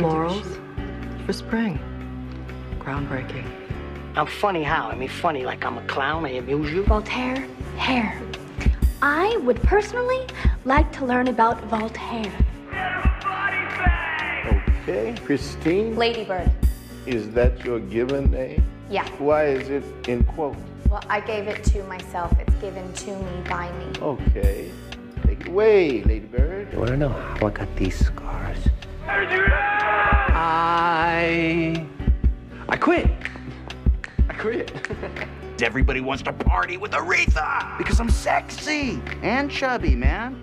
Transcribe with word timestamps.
Morals 0.00 0.46
for 1.26 1.32
spring. 1.34 1.78
Groundbreaking. 2.78 3.44
I'm 4.16 4.26
funny 4.26 4.62
how? 4.62 4.88
I 4.88 4.94
mean, 4.94 5.08
funny 5.10 5.44
like 5.44 5.64
I'm 5.64 5.76
a 5.76 5.82
clown. 5.86 6.24
I 6.24 6.30
amuse 6.30 6.72
you. 6.72 6.84
Voltaire, 6.84 7.46
hair. 7.76 8.20
I 9.02 9.36
would 9.38 9.62
personally 9.62 10.26
like 10.64 10.90
to 10.92 11.04
learn 11.04 11.28
about 11.28 11.62
Voltaire. 11.64 12.32
Okay, 14.82 15.14
Christine, 15.24 15.94
Ladybird. 15.96 16.50
is 17.06 17.30
that 17.32 17.62
your 17.64 17.78
given 17.78 18.30
name? 18.30 18.64
Yeah. 18.90 19.06
Why 19.18 19.44
is 19.46 19.68
it 19.68 19.84
in 20.08 20.24
quote? 20.24 20.56
Well, 20.90 21.02
I 21.08 21.20
gave 21.20 21.46
it 21.46 21.62
to 21.64 21.84
myself. 21.84 22.32
It's 22.40 22.54
given 22.56 22.90
to 22.92 23.10
me 23.16 23.42
by 23.48 23.70
me. 23.78 23.92
Okay, 24.00 24.70
take 25.24 25.42
it 25.42 25.48
away, 25.48 26.02
Ladybird. 26.02 26.72
You 26.72 26.78
wanna 26.80 26.96
know 26.96 27.10
how 27.10 27.46
I 27.46 27.50
got 27.50 27.76
these 27.76 27.98
scars? 28.06 28.58
I. 30.52 31.86
I 32.68 32.76
quit. 32.76 33.06
I 34.28 34.34
quit. 34.34 34.72
Everybody 35.62 36.00
wants 36.00 36.24
to 36.24 36.32
party 36.32 36.76
with 36.76 36.90
Aretha. 36.90 37.78
because 37.78 38.00
I'm 38.00 38.10
sexy 38.10 39.00
and 39.22 39.48
chubby, 39.48 39.94
man. 39.94 40.42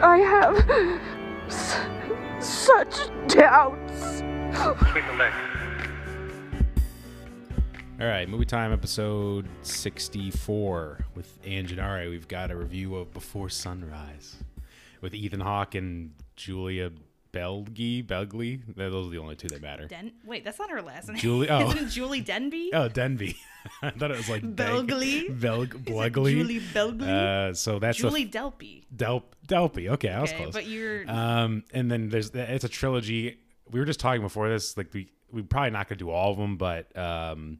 I 0.00 0.18
have 0.18 0.70
s- 1.48 1.76
such 2.38 3.08
doubts. 3.26 4.22
All 8.00 8.06
right, 8.08 8.28
movie 8.28 8.44
time 8.44 8.72
episode 8.72 9.48
64 9.62 11.04
with 11.16 11.36
Ann 11.44 11.66
Gennari. 11.66 12.08
We've 12.10 12.28
got 12.28 12.52
a 12.52 12.56
review 12.56 12.94
of 12.94 13.12
Before 13.12 13.48
Sunrise 13.48 14.36
with 15.00 15.14
Ethan 15.14 15.40
Hawke 15.40 15.74
and 15.74 16.12
Julia 16.36 16.90
Belgy. 17.32 18.02
Belgley. 18.06 18.60
Those 18.76 19.06
are 19.06 19.10
the 19.10 19.18
only 19.18 19.36
two 19.36 19.48
that 19.48 19.62
matter. 19.62 19.86
Den- 19.86 20.12
Wait, 20.24 20.44
that's 20.44 20.58
not 20.58 20.70
her 20.70 20.82
last 20.82 21.08
name. 21.08 21.16
Julie- 21.16 21.48
oh. 21.48 21.68
Isn't 21.70 21.86
it 21.86 21.90
Julie 21.90 22.20
Denby? 22.20 22.70
Oh, 22.74 22.88
Denby. 22.88 23.36
I 23.82 23.90
thought 23.90 24.10
it 24.10 24.16
was 24.16 24.28
like 24.28 24.42
Belgley? 24.54 25.28
Belg- 25.30 25.88
Is. 25.88 26.34
Julie 26.34 26.60
Belgley? 26.74 27.08
Uh, 27.08 27.54
so 27.54 27.78
that's 27.78 27.98
Julie 27.98 28.26
Delpy. 28.28 28.84
Delp 28.94 29.22
Delpy. 29.46 29.88
Okay, 29.90 30.10
I 30.10 30.20
was 30.20 30.30
Okay, 30.32 30.42
close. 30.42 30.52
but 30.52 30.66
you're- 30.66 31.06
um, 31.06 31.64
and 31.72 31.90
then 31.90 32.08
there's 32.10 32.30
it's 32.34 32.64
a 32.64 32.68
trilogy. 32.68 33.38
We 33.70 33.80
were 33.80 33.86
just 33.86 34.00
talking 34.00 34.20
before 34.22 34.48
this, 34.48 34.76
like 34.76 34.92
we 34.92 35.08
we 35.30 35.42
probably 35.42 35.70
not 35.70 35.88
gonna 35.88 35.98
do 35.98 36.10
all 36.10 36.32
of 36.32 36.36
them, 36.38 36.56
but 36.58 36.94
um, 36.96 37.58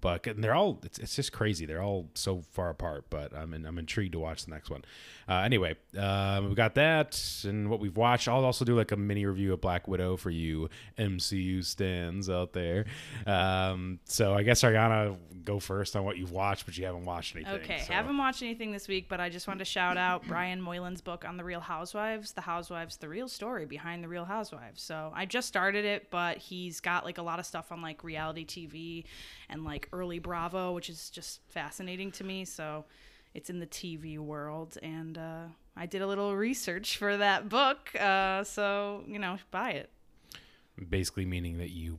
but 0.00 0.26
and 0.26 0.42
they're 0.42 0.54
all 0.54 0.80
it's, 0.84 0.98
it's 0.98 1.16
just 1.16 1.32
crazy. 1.32 1.66
They're 1.66 1.82
all 1.82 2.08
so 2.14 2.42
far 2.52 2.70
apart, 2.70 3.06
but 3.10 3.34
I'm 3.34 3.54
in, 3.54 3.66
I'm 3.66 3.78
intrigued 3.78 4.12
to 4.12 4.18
watch 4.18 4.44
the 4.44 4.50
next 4.50 4.70
one. 4.70 4.84
Uh, 5.28 5.42
anyway, 5.42 5.76
um, 5.96 6.48
we 6.48 6.54
got 6.54 6.74
that 6.74 7.20
and 7.44 7.70
what 7.70 7.80
we've 7.80 7.96
watched. 7.96 8.28
I'll 8.28 8.44
also 8.44 8.64
do 8.64 8.74
like 8.74 8.92
a 8.92 8.96
mini 8.96 9.26
review 9.26 9.52
of 9.52 9.60
Black 9.60 9.86
Widow 9.86 10.16
for 10.16 10.30
you 10.30 10.68
MCU 10.98 11.64
stands 11.64 12.28
out 12.28 12.52
there. 12.52 12.86
Um, 13.26 14.00
so 14.04 14.34
I 14.34 14.42
guess 14.42 14.62
Ariana 14.62 15.16
go 15.44 15.58
first 15.58 15.96
on 15.96 16.04
what 16.04 16.16
you've 16.16 16.32
watched, 16.32 16.66
but 16.66 16.76
you 16.76 16.84
haven't 16.84 17.04
watched 17.04 17.34
anything. 17.34 17.54
Okay, 17.54 17.82
so. 17.86 17.92
haven't 17.92 18.16
watched 18.16 18.42
anything 18.42 18.72
this 18.72 18.88
week, 18.88 19.08
but 19.08 19.20
I 19.20 19.28
just 19.28 19.46
wanted 19.46 19.60
to 19.60 19.64
shout 19.64 19.96
out 19.96 20.26
Brian 20.26 20.60
Moylan's 20.60 21.00
book 21.00 21.24
on 21.26 21.36
the 21.36 21.44
Real 21.44 21.60
Housewives, 21.60 22.32
The 22.32 22.40
Housewives, 22.40 22.96
the 22.96 23.08
real 23.08 23.28
story 23.28 23.66
behind 23.66 24.02
the 24.02 24.08
Real 24.08 24.24
Housewives. 24.24 24.82
So 24.82 25.12
I 25.14 25.26
just 25.26 25.48
started 25.48 25.84
it, 25.84 26.10
but 26.10 26.38
he's 26.38 26.80
got 26.80 27.04
like 27.04 27.18
a 27.18 27.22
lot 27.22 27.38
of 27.38 27.46
stuff 27.46 27.72
on 27.72 27.82
like 27.82 28.04
reality 28.04 28.44
TV 28.44 29.04
and 29.48 29.64
like 29.64 29.88
early 29.92 30.18
Bravo, 30.18 30.72
which 30.72 30.88
is 30.88 31.10
just 31.10 31.40
fascinating 31.48 32.10
to 32.12 32.24
me. 32.24 32.44
So 32.44 32.84
it's 33.34 33.50
in 33.50 33.60
the 33.60 33.66
TV 33.66 34.18
world, 34.18 34.76
and 34.82 35.16
uh, 35.16 35.44
I 35.76 35.86
did 35.86 36.02
a 36.02 36.06
little 36.06 36.36
research 36.36 36.96
for 36.96 37.16
that 37.16 37.48
book. 37.48 37.94
Uh, 37.98 38.44
so 38.44 39.04
you 39.06 39.18
know, 39.18 39.38
buy 39.50 39.72
it. 39.72 39.90
basically 40.88 41.24
meaning 41.24 41.58
that 41.58 41.70
you 41.70 41.98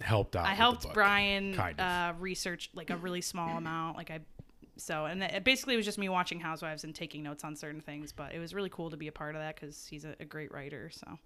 helped 0.00 0.36
out. 0.36 0.46
I 0.46 0.54
helped 0.54 0.92
Brian 0.92 1.54
kind 1.54 1.80
of. 1.80 1.86
uh, 1.86 2.18
research 2.18 2.70
like 2.74 2.90
a 2.90 2.96
really 2.96 3.22
small 3.22 3.56
amount. 3.56 3.96
Like 3.96 4.10
I, 4.10 4.20
so 4.76 5.06
and 5.06 5.22
it 5.22 5.44
basically 5.44 5.74
it 5.74 5.78
was 5.78 5.86
just 5.86 5.98
me 5.98 6.08
watching 6.08 6.40
Housewives 6.40 6.84
and 6.84 6.94
taking 6.94 7.22
notes 7.22 7.44
on 7.44 7.56
certain 7.56 7.80
things. 7.80 8.12
But 8.12 8.34
it 8.34 8.38
was 8.38 8.54
really 8.54 8.70
cool 8.70 8.90
to 8.90 8.96
be 8.96 9.08
a 9.08 9.12
part 9.12 9.34
of 9.34 9.40
that 9.40 9.54
because 9.54 9.86
he's 9.86 10.04
a, 10.04 10.14
a 10.20 10.24
great 10.24 10.52
writer. 10.52 10.90
So 10.92 11.18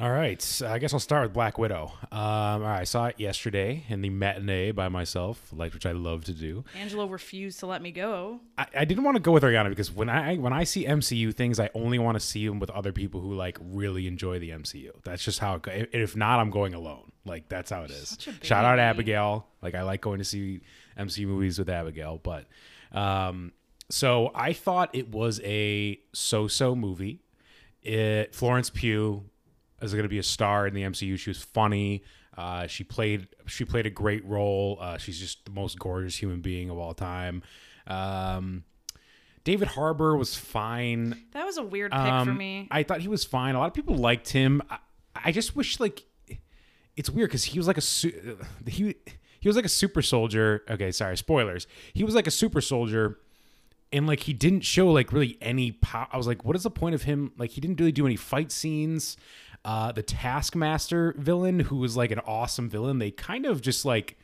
All 0.00 0.12
right, 0.12 0.40
so 0.40 0.70
I 0.70 0.78
guess 0.78 0.94
I'll 0.94 1.00
start 1.00 1.24
with 1.24 1.32
Black 1.32 1.58
Widow. 1.58 1.90
Um, 2.12 2.20
all 2.20 2.60
right, 2.60 2.80
I 2.82 2.84
saw 2.84 3.06
it 3.06 3.18
yesterday 3.18 3.84
in 3.88 4.00
the 4.00 4.10
matinee 4.10 4.70
by 4.70 4.88
myself, 4.88 5.52
like 5.52 5.74
which 5.74 5.86
I 5.86 5.90
love 5.90 6.24
to 6.26 6.32
do. 6.32 6.64
Angelo 6.76 7.06
refused 7.06 7.58
to 7.60 7.66
let 7.66 7.82
me 7.82 7.90
go. 7.90 8.38
I, 8.56 8.66
I 8.76 8.84
didn't 8.84 9.02
want 9.02 9.16
to 9.16 9.20
go 9.20 9.32
with 9.32 9.42
Ariana 9.42 9.70
because 9.70 9.90
when 9.90 10.08
I 10.08 10.36
when 10.36 10.52
I 10.52 10.62
see 10.62 10.86
MCU 10.86 11.34
things, 11.34 11.58
I 11.58 11.68
only 11.74 11.98
want 11.98 12.14
to 12.14 12.20
see 12.24 12.46
them 12.46 12.60
with 12.60 12.70
other 12.70 12.92
people 12.92 13.20
who 13.20 13.34
like 13.34 13.58
really 13.60 14.06
enjoy 14.06 14.38
the 14.38 14.50
MCU. 14.50 14.92
That's 15.02 15.24
just 15.24 15.40
how 15.40 15.56
it 15.56 15.62
goes. 15.62 15.86
If 15.92 16.14
not, 16.14 16.38
I'm 16.38 16.50
going 16.50 16.74
alone. 16.74 17.10
Like 17.24 17.48
that's 17.48 17.70
how 17.72 17.82
it 17.82 17.90
is. 17.90 18.16
Shout 18.42 18.64
out. 18.64 18.78
Abigail. 18.78 19.48
Like 19.62 19.74
I 19.74 19.82
like 19.82 20.00
going 20.00 20.18
to 20.18 20.24
see 20.24 20.60
MCU 20.96 21.26
movies 21.26 21.58
with 21.58 21.68
Abigail, 21.68 22.20
but 22.22 22.46
um, 22.92 23.50
so 23.90 24.30
I 24.32 24.52
thought 24.52 24.90
it 24.92 25.08
was 25.08 25.40
a 25.42 25.98
so-so 26.12 26.76
movie. 26.76 27.20
It 27.82 28.32
Florence 28.32 28.70
Pugh 28.70 29.24
is 29.82 29.92
going 29.92 30.02
to 30.04 30.08
be 30.08 30.18
a 30.18 30.22
star 30.22 30.66
in 30.66 30.74
the 30.74 30.82
MCU. 30.82 31.18
She 31.18 31.30
was 31.30 31.42
funny. 31.42 32.02
Uh, 32.36 32.66
she 32.66 32.84
played 32.84 33.26
she 33.46 33.64
played 33.64 33.86
a 33.86 33.90
great 33.90 34.24
role. 34.24 34.78
Uh, 34.80 34.96
she's 34.98 35.18
just 35.18 35.44
the 35.44 35.50
most 35.50 35.78
gorgeous 35.78 36.16
human 36.16 36.40
being 36.40 36.70
of 36.70 36.78
all 36.78 36.94
time. 36.94 37.42
Um, 37.86 38.64
David 39.44 39.68
Harbour 39.68 40.16
was 40.16 40.34
fine. 40.36 41.16
That 41.32 41.44
was 41.46 41.56
a 41.56 41.62
weird 41.62 41.90
pick 41.92 42.00
for 42.00 42.06
Um, 42.06 42.36
me. 42.36 42.68
I 42.70 42.82
thought 42.82 43.00
he 43.00 43.08
was 43.08 43.24
fine. 43.24 43.54
A 43.54 43.58
lot 43.58 43.66
of 43.66 43.74
people 43.74 43.94
liked 43.96 44.28
him. 44.30 44.62
I, 44.68 44.78
I 45.16 45.32
just 45.32 45.56
wish 45.56 45.80
like 45.80 46.04
it's 46.96 47.08
weird 47.10 47.30
because 47.30 47.44
he 47.44 47.58
was 47.58 47.66
like 47.66 47.78
a 47.78 47.82
su- 47.82 48.38
he 48.66 48.94
he 49.40 49.48
was 49.48 49.56
like 49.56 49.64
a 49.64 49.68
super 49.70 50.02
soldier. 50.02 50.62
Okay, 50.68 50.92
sorry, 50.92 51.16
spoilers. 51.16 51.66
He 51.94 52.04
was 52.04 52.14
like 52.14 52.26
a 52.26 52.30
super 52.30 52.60
soldier, 52.60 53.18
and 53.92 54.06
like 54.06 54.20
he 54.20 54.32
didn't 54.32 54.60
show 54.62 54.90
like 54.92 55.12
really 55.12 55.38
any 55.40 55.72
power. 55.72 56.08
I 56.12 56.16
was 56.18 56.26
like, 56.26 56.44
what 56.44 56.54
is 56.54 56.64
the 56.64 56.70
point 56.70 56.94
of 56.94 57.02
him? 57.04 57.32
Like 57.38 57.50
he 57.52 57.60
didn't 57.60 57.80
really 57.80 57.92
do 57.92 58.04
any 58.06 58.16
fight 58.16 58.52
scenes. 58.52 59.16
Uh, 59.64 59.92
the 59.92 60.02
Taskmaster 60.02 61.14
villain, 61.18 61.60
who 61.60 61.76
was 61.76 61.96
like 61.96 62.10
an 62.10 62.20
awesome 62.20 62.68
villain, 62.70 62.98
they 62.98 63.10
kind 63.10 63.44
of 63.44 63.60
just 63.60 63.84
like 63.84 64.18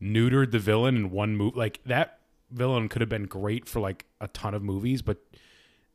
neutered 0.00 0.50
the 0.50 0.58
villain 0.58 0.96
in 0.96 1.10
one 1.10 1.36
move. 1.36 1.56
Like 1.56 1.80
that 1.84 2.20
villain 2.50 2.88
could 2.88 3.00
have 3.00 3.08
been 3.08 3.24
great 3.24 3.68
for 3.68 3.80
like 3.80 4.04
a 4.20 4.28
ton 4.28 4.54
of 4.54 4.62
movies, 4.62 5.02
but 5.02 5.18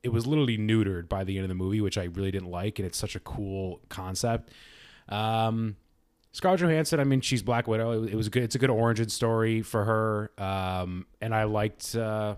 it 0.04 0.10
was 0.10 0.26
literally 0.26 0.58
neutered 0.58 1.10
by 1.10 1.24
the 1.24 1.38
end 1.38 1.44
of 1.44 1.50
the 1.50 1.56
movie, 1.56 1.82
which 1.82 1.98
I 1.98 2.06
really 2.06 2.32
didn't 2.32 2.50
like, 2.50 2.80
and 2.80 2.86
it's 2.86 2.98
such 2.98 3.16
a 3.16 3.20
cool 3.20 3.82
concept. 3.90 4.52
Um, 5.08 5.76
Scarlett 6.32 6.62
Johansson, 6.62 7.00
I 7.00 7.04
mean, 7.04 7.22
she's 7.22 7.42
Black 7.42 7.68
Widow. 7.68 8.04
It, 8.04 8.16
was 8.16 8.30
good. 8.30 8.44
It's 8.44 8.56
a 8.56 8.60
good 8.60 8.70
origin 8.70 9.10
story 9.10 9.62
for 9.62 9.84
her, 9.84 10.32
um, 10.38 11.06
and 11.22 11.34
I 11.34 11.46
liked. 11.46 11.96
Uh, 11.96 12.36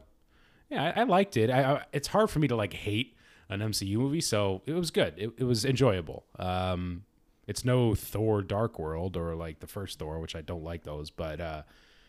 yeah, 0.69 0.93
I, 0.95 1.01
I 1.01 1.03
liked 1.03 1.35
it. 1.35 1.49
I, 1.49 1.73
I, 1.73 1.83
it's 1.91 2.07
hard 2.07 2.29
for 2.29 2.39
me 2.39 2.47
to 2.47 2.55
like 2.55 2.73
hate 2.73 3.15
an 3.51 3.59
MCU 3.59 3.97
movie, 3.97 4.21
so 4.21 4.61
it 4.65 4.73
was 4.73 4.89
good. 4.89 5.13
It, 5.17 5.31
it 5.37 5.43
was 5.43 5.65
enjoyable. 5.65 6.25
Um, 6.39 7.03
it's 7.47 7.63
no 7.65 7.93
Thor: 7.93 8.41
Dark 8.41 8.79
World 8.79 9.17
or 9.17 9.35
like 9.35 9.59
the 9.59 9.67
first 9.67 9.99
Thor, 9.99 10.19
which 10.19 10.35
I 10.35 10.41
don't 10.41 10.63
like 10.63 10.83
those, 10.83 11.09
but 11.11 11.39
uh, 11.39 11.63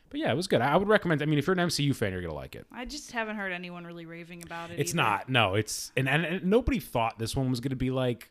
but 0.08 0.20
yeah, 0.20 0.30
it 0.30 0.36
was 0.36 0.46
good. 0.46 0.60
I 0.60 0.76
would 0.76 0.88
recommend. 0.88 1.20
I 1.20 1.26
mean, 1.26 1.38
if 1.38 1.46
you're 1.46 1.58
an 1.58 1.68
MCU 1.68 1.94
fan, 1.96 2.12
you're 2.12 2.22
gonna 2.22 2.34
like 2.34 2.54
it. 2.54 2.66
I 2.70 2.84
just 2.84 3.12
haven't 3.12 3.36
heard 3.36 3.50
anyone 3.50 3.84
really 3.84 4.06
raving 4.06 4.42
about 4.42 4.70
it. 4.70 4.78
It's 4.78 4.92
either. 4.92 5.02
not. 5.02 5.28
No, 5.28 5.54
it's 5.54 5.90
and, 5.96 6.08
and 6.08 6.24
and 6.24 6.44
nobody 6.44 6.78
thought 6.78 7.18
this 7.18 7.34
one 7.34 7.50
was 7.50 7.60
going 7.60 7.70
to 7.70 7.76
be 7.76 7.90
like 7.90 8.30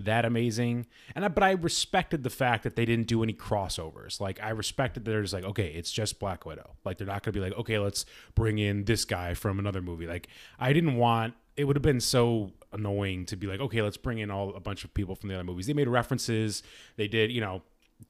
that 0.00 0.24
amazing. 0.24 0.86
And 1.14 1.24
I, 1.24 1.28
but 1.28 1.42
I 1.42 1.52
respected 1.52 2.22
the 2.22 2.30
fact 2.30 2.64
that 2.64 2.76
they 2.76 2.84
didn't 2.84 3.06
do 3.06 3.22
any 3.22 3.32
crossovers. 3.32 4.20
Like 4.20 4.42
I 4.42 4.50
respected 4.50 5.04
that 5.04 5.10
there's 5.10 5.32
like 5.32 5.44
okay, 5.44 5.68
it's 5.68 5.92
just 5.92 6.18
Black 6.18 6.44
Widow. 6.46 6.76
Like 6.84 6.98
they're 6.98 7.06
not 7.06 7.22
to 7.24 7.32
be 7.32 7.40
like 7.40 7.52
okay, 7.54 7.78
let's 7.78 8.06
bring 8.34 8.58
in 8.58 8.84
this 8.84 9.04
guy 9.04 9.34
from 9.34 9.58
another 9.58 9.82
movie. 9.82 10.06
Like 10.06 10.28
I 10.58 10.72
didn't 10.72 10.96
want. 10.96 11.34
It 11.56 11.64
would 11.64 11.76
have 11.76 11.82
been 11.82 12.00
so 12.00 12.52
annoying 12.72 13.26
to 13.26 13.36
be 13.36 13.46
like 13.46 13.60
okay, 13.60 13.82
let's 13.82 13.96
bring 13.96 14.18
in 14.18 14.30
all 14.30 14.54
a 14.54 14.60
bunch 14.60 14.84
of 14.84 14.94
people 14.94 15.14
from 15.14 15.28
the 15.28 15.34
other 15.34 15.44
movies. 15.44 15.66
They 15.66 15.74
made 15.74 15.88
references. 15.88 16.62
They 16.96 17.08
did 17.08 17.30
you 17.30 17.40
know 17.40 17.62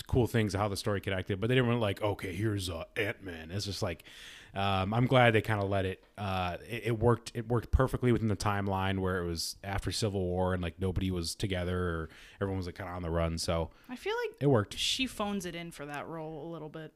cool 0.06 0.26
things 0.26 0.54
of 0.54 0.60
how 0.60 0.68
the 0.68 0.76
story 0.76 1.00
connected, 1.00 1.40
but 1.40 1.48
they 1.48 1.54
didn't 1.54 1.80
like 1.80 2.02
okay, 2.02 2.34
here's 2.34 2.70
uh, 2.70 2.84
Ant 2.96 3.22
Man. 3.22 3.50
It's 3.50 3.64
just 3.64 3.82
like. 3.82 4.04
Um, 4.52 4.92
I'm 4.92 5.06
glad 5.06 5.32
they 5.32 5.42
kind 5.42 5.62
of 5.62 5.68
let 5.68 5.84
it, 5.84 6.02
uh, 6.18 6.56
it. 6.68 6.82
It 6.86 6.98
worked. 6.98 7.30
It 7.34 7.46
worked 7.46 7.70
perfectly 7.70 8.10
within 8.10 8.26
the 8.26 8.34
timeline 8.34 8.98
where 8.98 9.22
it 9.22 9.24
was 9.24 9.54
after 9.62 9.92
Civil 9.92 10.22
War 10.22 10.54
and 10.54 10.60
like 10.60 10.80
nobody 10.80 11.12
was 11.12 11.36
together 11.36 11.78
or 11.78 12.08
everyone 12.40 12.56
was 12.56 12.66
like 12.66 12.74
kind 12.74 12.90
of 12.90 12.96
on 12.96 13.02
the 13.02 13.10
run. 13.10 13.38
So 13.38 13.70
I 13.88 13.94
feel 13.94 14.14
like 14.26 14.38
it 14.40 14.48
worked. 14.48 14.76
she 14.76 15.06
phones 15.06 15.46
it 15.46 15.54
in 15.54 15.70
for 15.70 15.86
that 15.86 16.08
role 16.08 16.48
a 16.48 16.48
little 16.50 16.68
bit. 16.68 16.92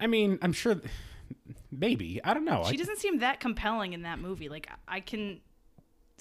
I 0.00 0.08
mean, 0.08 0.40
I'm 0.42 0.52
sure. 0.52 0.80
Maybe 1.70 2.20
I 2.24 2.34
don't 2.34 2.44
know. 2.44 2.64
She 2.64 2.74
I, 2.74 2.76
doesn't 2.76 2.98
seem 2.98 3.20
that 3.20 3.38
compelling 3.38 3.92
in 3.92 4.02
that 4.02 4.18
movie. 4.18 4.48
Like 4.48 4.68
I 4.88 4.98
can 4.98 5.40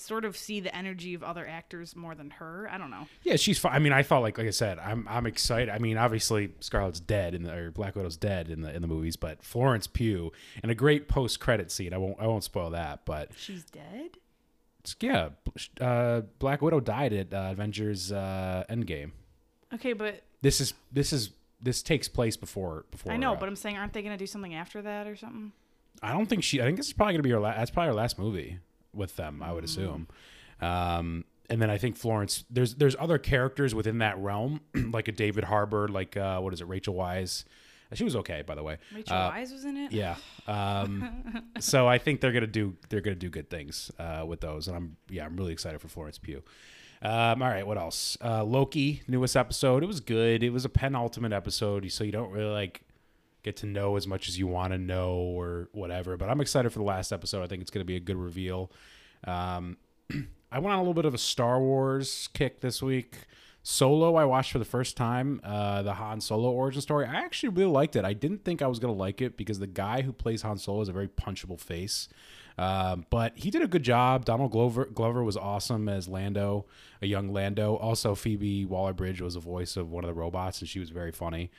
sort 0.01 0.25
of 0.25 0.35
see 0.35 0.59
the 0.59 0.75
energy 0.75 1.13
of 1.13 1.23
other 1.23 1.47
actors 1.47 1.95
more 1.95 2.15
than 2.15 2.29
her. 2.31 2.67
I 2.71 2.77
don't 2.77 2.89
know. 2.91 3.07
Yeah, 3.23 3.35
she's 3.35 3.57
fine. 3.59 3.73
I 3.73 3.79
mean, 3.79 3.93
I 3.93 4.03
thought 4.03 4.21
like 4.21 4.37
like 4.37 4.47
I 4.47 4.51
said, 4.51 4.79
I'm 4.79 5.07
I'm 5.09 5.25
excited. 5.25 5.69
I 5.69 5.77
mean, 5.77 5.97
obviously 5.97 6.51
Scarlett's 6.59 6.99
dead 6.99 7.33
in 7.35 7.43
the 7.43 7.53
or 7.55 7.71
Black 7.71 7.95
Widow's 7.95 8.17
dead 8.17 8.49
in 8.49 8.61
the 8.61 8.73
in 8.75 8.81
the 8.81 8.87
movies, 8.87 9.15
but 9.15 9.43
Florence 9.43 9.87
Pugh 9.87 10.31
and 10.61 10.71
a 10.71 10.75
great 10.75 11.07
post 11.07 11.39
credit 11.39 11.71
scene. 11.71 11.93
I 11.93 11.97
won't 11.97 12.17
I 12.19 12.27
won't 12.27 12.43
spoil 12.43 12.71
that, 12.71 13.05
but 13.05 13.29
She's 13.37 13.63
dead. 13.63 14.17
it's- 14.83 14.95
yeah, 14.99 15.29
uh, 15.79 16.21
Black 16.39 16.61
Widow 16.61 16.79
died 16.79 17.13
at 17.13 17.33
uh, 17.33 17.49
Avengers 17.51 18.11
uh, 18.11 18.63
Endgame. 18.69 19.11
Okay, 19.73 19.93
but 19.93 20.21
This 20.41 20.59
is 20.59 20.73
this 20.91 21.13
is 21.13 21.29
this 21.61 21.83
takes 21.83 22.07
place 22.07 22.35
before 22.35 22.85
before. 22.91 23.11
I 23.13 23.17
know, 23.17 23.35
but 23.35 23.47
I'm 23.47 23.55
saying, 23.55 23.77
aren't 23.77 23.93
they 23.93 24.01
gonna 24.01 24.17
do 24.17 24.25
something 24.27 24.53
after 24.55 24.81
that 24.81 25.05
or 25.07 25.15
something? 25.15 25.51
I 26.01 26.13
don't 26.13 26.25
think 26.25 26.43
she. 26.43 26.59
I 26.59 26.65
think 26.65 26.77
this 26.77 26.87
is 26.87 26.93
probably 26.93 27.13
gonna 27.13 27.23
be 27.23 27.29
her. 27.29 27.39
La- 27.39 27.53
that's 27.55 27.69
probably 27.69 27.89
her 27.89 27.93
last 27.93 28.17
movie 28.17 28.57
with 28.93 29.15
them. 29.15 29.41
I 29.43 29.51
would 29.53 29.63
Mm. 29.63 29.67
assume. 29.67 30.07
Um, 30.59 31.25
and 31.49 31.61
then 31.61 31.69
I 31.69 31.77
think 31.77 31.97
Florence. 31.97 32.45
There's 32.49 32.75
there's 32.75 32.95
other 32.99 33.17
characters 33.17 33.75
within 33.75 33.97
that 33.99 34.17
realm, 34.17 34.61
like 34.75 35.07
a 35.07 35.11
David 35.11 35.43
Harbour, 35.45 35.87
like 35.87 36.15
uh, 36.15 36.39
what 36.39 36.53
is 36.53 36.61
it, 36.61 36.65
Rachel 36.67 36.93
Wise. 36.93 37.45
She 37.93 38.05
was 38.05 38.15
okay, 38.15 38.41
by 38.41 38.55
the 38.55 38.63
way. 38.63 38.77
Rachel 38.95 39.17
Uh, 39.17 39.29
Wise 39.31 39.51
was 39.51 39.65
in 39.65 39.75
it. 39.75 39.91
Yeah. 39.91 40.15
Um, 40.47 41.43
so 41.59 41.87
I 41.89 41.97
think 41.97 42.21
they're 42.21 42.31
gonna 42.31 42.47
do 42.47 42.77
they're 42.89 43.01
gonna 43.01 43.15
do 43.17 43.29
good 43.29 43.49
things 43.49 43.91
uh, 43.99 44.23
with 44.25 44.39
those, 44.39 44.67
and 44.69 44.77
I'm 44.77 44.95
yeah 45.09 45.25
I'm 45.25 45.35
really 45.35 45.51
excited 45.51 45.81
for 45.81 45.89
Florence 45.89 46.17
Pugh. 46.17 46.41
Um, 47.01 47.41
all 47.41 47.49
right, 47.49 47.65
what 47.67 47.77
else? 47.77 48.17
Uh, 48.23 48.43
Loki 48.45 49.01
newest 49.07 49.35
episode. 49.35 49.83
It 49.83 49.87
was 49.87 49.99
good. 49.99 50.43
It 50.43 50.51
was 50.51 50.63
a 50.63 50.69
penultimate 50.69 51.33
episode, 51.33 51.91
so 51.91 52.03
you 52.05 52.11
don't 52.13 52.31
really 52.31 52.51
like 52.51 52.83
get 53.43 53.57
to 53.57 53.65
know 53.65 53.95
as 53.95 54.07
much 54.07 54.27
as 54.27 54.37
you 54.37 54.47
want 54.47 54.73
to 54.73 54.77
know 54.77 55.13
or 55.13 55.69
whatever. 55.71 56.17
But 56.17 56.29
I'm 56.29 56.41
excited 56.41 56.71
for 56.71 56.79
the 56.79 56.85
last 56.85 57.11
episode. 57.11 57.43
I 57.43 57.47
think 57.47 57.61
it's 57.61 57.71
gonna 57.71 57.85
be 57.85 57.95
a 57.95 58.01
good 58.01 58.17
reveal. 58.17 58.71
Um, 59.25 59.77
I 60.51 60.59
went 60.59 60.73
on 60.73 60.79
a 60.79 60.81
little 60.81 60.93
bit 60.93 61.05
of 61.05 61.13
a 61.13 61.19
Star 61.19 61.59
Wars 61.59 62.29
kick 62.33 62.61
this 62.61 62.81
week. 62.81 63.15
Solo, 63.63 64.15
I 64.15 64.25
watched 64.25 64.51
for 64.51 64.59
the 64.59 64.65
first 64.65 64.97
time, 64.97 65.39
uh, 65.43 65.83
the 65.83 65.93
Han 65.93 66.19
Solo 66.19 66.49
origin 66.49 66.81
story. 66.81 67.05
I 67.05 67.15
actually 67.15 67.49
really 67.49 67.71
liked 67.71 67.95
it. 67.95 68.03
I 68.03 68.13
didn't 68.13 68.43
think 68.43 68.61
I 68.61 68.67
was 68.67 68.79
going 68.79 68.93
to 68.93 68.97
like 68.97 69.21
it 69.21 69.37
because 69.37 69.59
the 69.59 69.67
guy 69.67 70.01
who 70.01 70.11
plays 70.11 70.41
Han 70.41 70.57
Solo 70.57 70.79
has 70.79 70.89
a 70.89 70.93
very 70.93 71.07
punchable 71.07 71.59
face. 71.59 72.09
Um, 72.57 73.05
but 73.11 73.37
he 73.37 73.51
did 73.51 73.61
a 73.61 73.67
good 73.67 73.83
job. 73.83 74.25
Donald 74.25 74.51
Glover, 74.51 74.85
Glover 74.85 75.23
was 75.23 75.37
awesome 75.37 75.87
as 75.87 76.07
Lando, 76.07 76.65
a 77.03 77.07
young 77.07 77.31
Lando. 77.31 77.75
Also, 77.75 78.15
Phoebe 78.15 78.65
Waller 78.65 78.93
Bridge 78.93 79.21
was 79.21 79.35
the 79.35 79.39
voice 79.39 79.77
of 79.77 79.91
one 79.91 80.03
of 80.03 80.07
the 80.07 80.13
robots, 80.13 80.59
and 80.59 80.67
she 80.67 80.79
was 80.79 80.89
very 80.89 81.11
funny. 81.11 81.51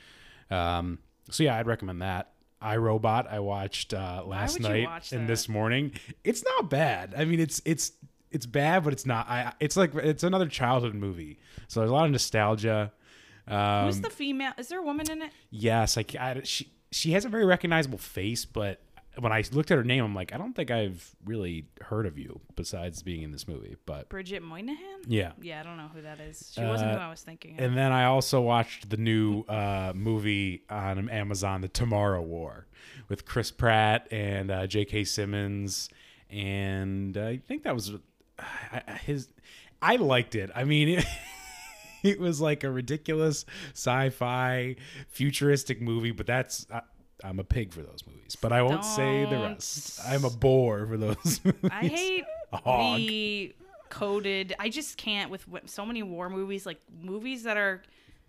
Um, 0.51 0.99
so, 1.29 1.43
yeah, 1.43 1.57
I'd 1.57 1.67
recommend 1.67 2.01
that. 2.01 2.29
I 2.61 2.77
Robot, 2.77 3.27
I 3.29 3.39
watched 3.39 3.93
uh, 3.93 4.23
last 4.25 4.59
night 4.61 4.85
watch 4.85 5.11
and 5.11 5.27
this 5.27 5.49
morning. 5.49 5.91
It's 6.23 6.43
not 6.45 6.69
bad. 6.69 7.13
I 7.17 7.25
mean, 7.25 7.41
it's 7.41 7.61
it's 7.65 7.91
it's 8.31 8.45
bad, 8.45 8.85
but 8.85 8.93
it's 8.93 9.05
not. 9.05 9.29
I 9.29 9.51
it's 9.59 9.75
like 9.75 9.93
it's 9.95 10.23
another 10.23 10.47
childhood 10.47 10.95
movie. 10.95 11.39
So 11.67 11.81
there's 11.81 11.91
a 11.91 11.93
lot 11.93 12.05
of 12.05 12.11
nostalgia. 12.11 12.93
Um, 13.47 13.85
Who's 13.85 13.99
the 13.99 14.09
female? 14.09 14.53
Is 14.57 14.69
there 14.69 14.79
a 14.79 14.83
woman 14.83 15.11
in 15.11 15.21
it? 15.23 15.31
yes, 15.49 15.97
like 15.97 16.15
I 16.15 16.41
she 16.45 16.71
she 16.91 17.11
has 17.11 17.25
a 17.25 17.29
very 17.29 17.45
recognizable 17.45 17.97
face, 17.97 18.45
but 18.45 18.81
when 19.19 19.31
I 19.31 19.43
looked 19.51 19.69
at 19.71 19.77
her 19.77 19.83
name, 19.83 20.03
I'm 20.03 20.15
like, 20.15 20.33
I 20.33 20.37
don't 20.37 20.53
think 20.55 20.71
I've 20.71 21.15
really 21.25 21.67
heard 21.81 22.05
of 22.05 22.17
you 22.17 22.41
besides 22.55 23.03
being 23.03 23.21
in 23.21 23.31
this 23.31 23.47
movie. 23.47 23.75
But 23.85 24.09
Bridget 24.09 24.41
Moynahan. 24.43 25.03
yeah. 25.07 25.33
Yeah, 25.41 25.59
I 25.59 25.63
don't 25.63 25.77
know 25.77 25.89
who 25.93 26.01
that 26.01 26.19
is. 26.19 26.51
She 26.53 26.61
wasn't 26.61 26.91
who 26.91 26.97
Uh, 26.97 27.01
I 27.01 27.09
was 27.09 27.21
thinking. 27.21 27.57
Of. 27.57 27.63
And 27.63 27.77
then 27.77 27.91
I 27.91 28.05
also 28.05 28.41
watched 28.41 28.89
the 28.89 28.97
new 28.97 29.41
uh, 29.43 29.93
movie 29.95 30.63
on 30.69 31.09
Amazon, 31.09 31.61
The 31.61 31.67
Tomorrow 31.67 32.21
War, 32.21 32.67
with 33.07 33.25
Chris 33.25 33.51
Pratt 33.51 34.07
and 34.11 34.49
uh, 34.49 34.65
J.K. 34.67 35.03
Simmons, 35.03 35.89
and 36.29 37.15
I 37.17 37.37
think 37.37 37.63
that 37.63 37.73
was 37.75 37.91
his. 39.01 39.27
I 39.81 39.97
liked 39.97 40.35
it. 40.35 40.49
I 40.55 40.63
mean. 40.63 40.89
It, 40.89 41.05
it 42.03 42.19
was 42.19 42.41
like 42.41 42.65
a 42.65 42.69
ridiculous 42.69 43.45
sci-fi 43.73 44.75
futuristic 45.07 45.79
movie, 45.81 46.11
but 46.11 46.25
that's 46.25 46.67
I, 46.69 46.81
I'm 47.23 47.39
a 47.39 47.43
pig 47.43 47.71
for 47.73 47.81
those 47.81 48.03
movies. 48.05 48.35
But 48.35 48.51
I 48.51 48.61
won't 48.61 48.83
say 48.83 49.25
the 49.25 49.37
rest. 49.39 49.99
I'm 50.05 50.25
a 50.25 50.29
bore 50.29 50.85
for 50.85 50.97
those 50.97 51.39
movies. 51.45 51.69
I 51.71 51.87
hate 51.87 52.25
A 52.51 52.57
hog. 52.57 52.97
the 52.97 53.55
coded. 53.89 54.55
I 54.59 54.69
just 54.69 54.97
can't 54.97 55.31
with 55.31 55.45
so 55.65 55.85
many 55.85 56.03
war 56.03 56.29
movies, 56.29 56.65
like 56.65 56.79
movies 57.01 57.43
that 57.43 57.57
are 57.57 57.81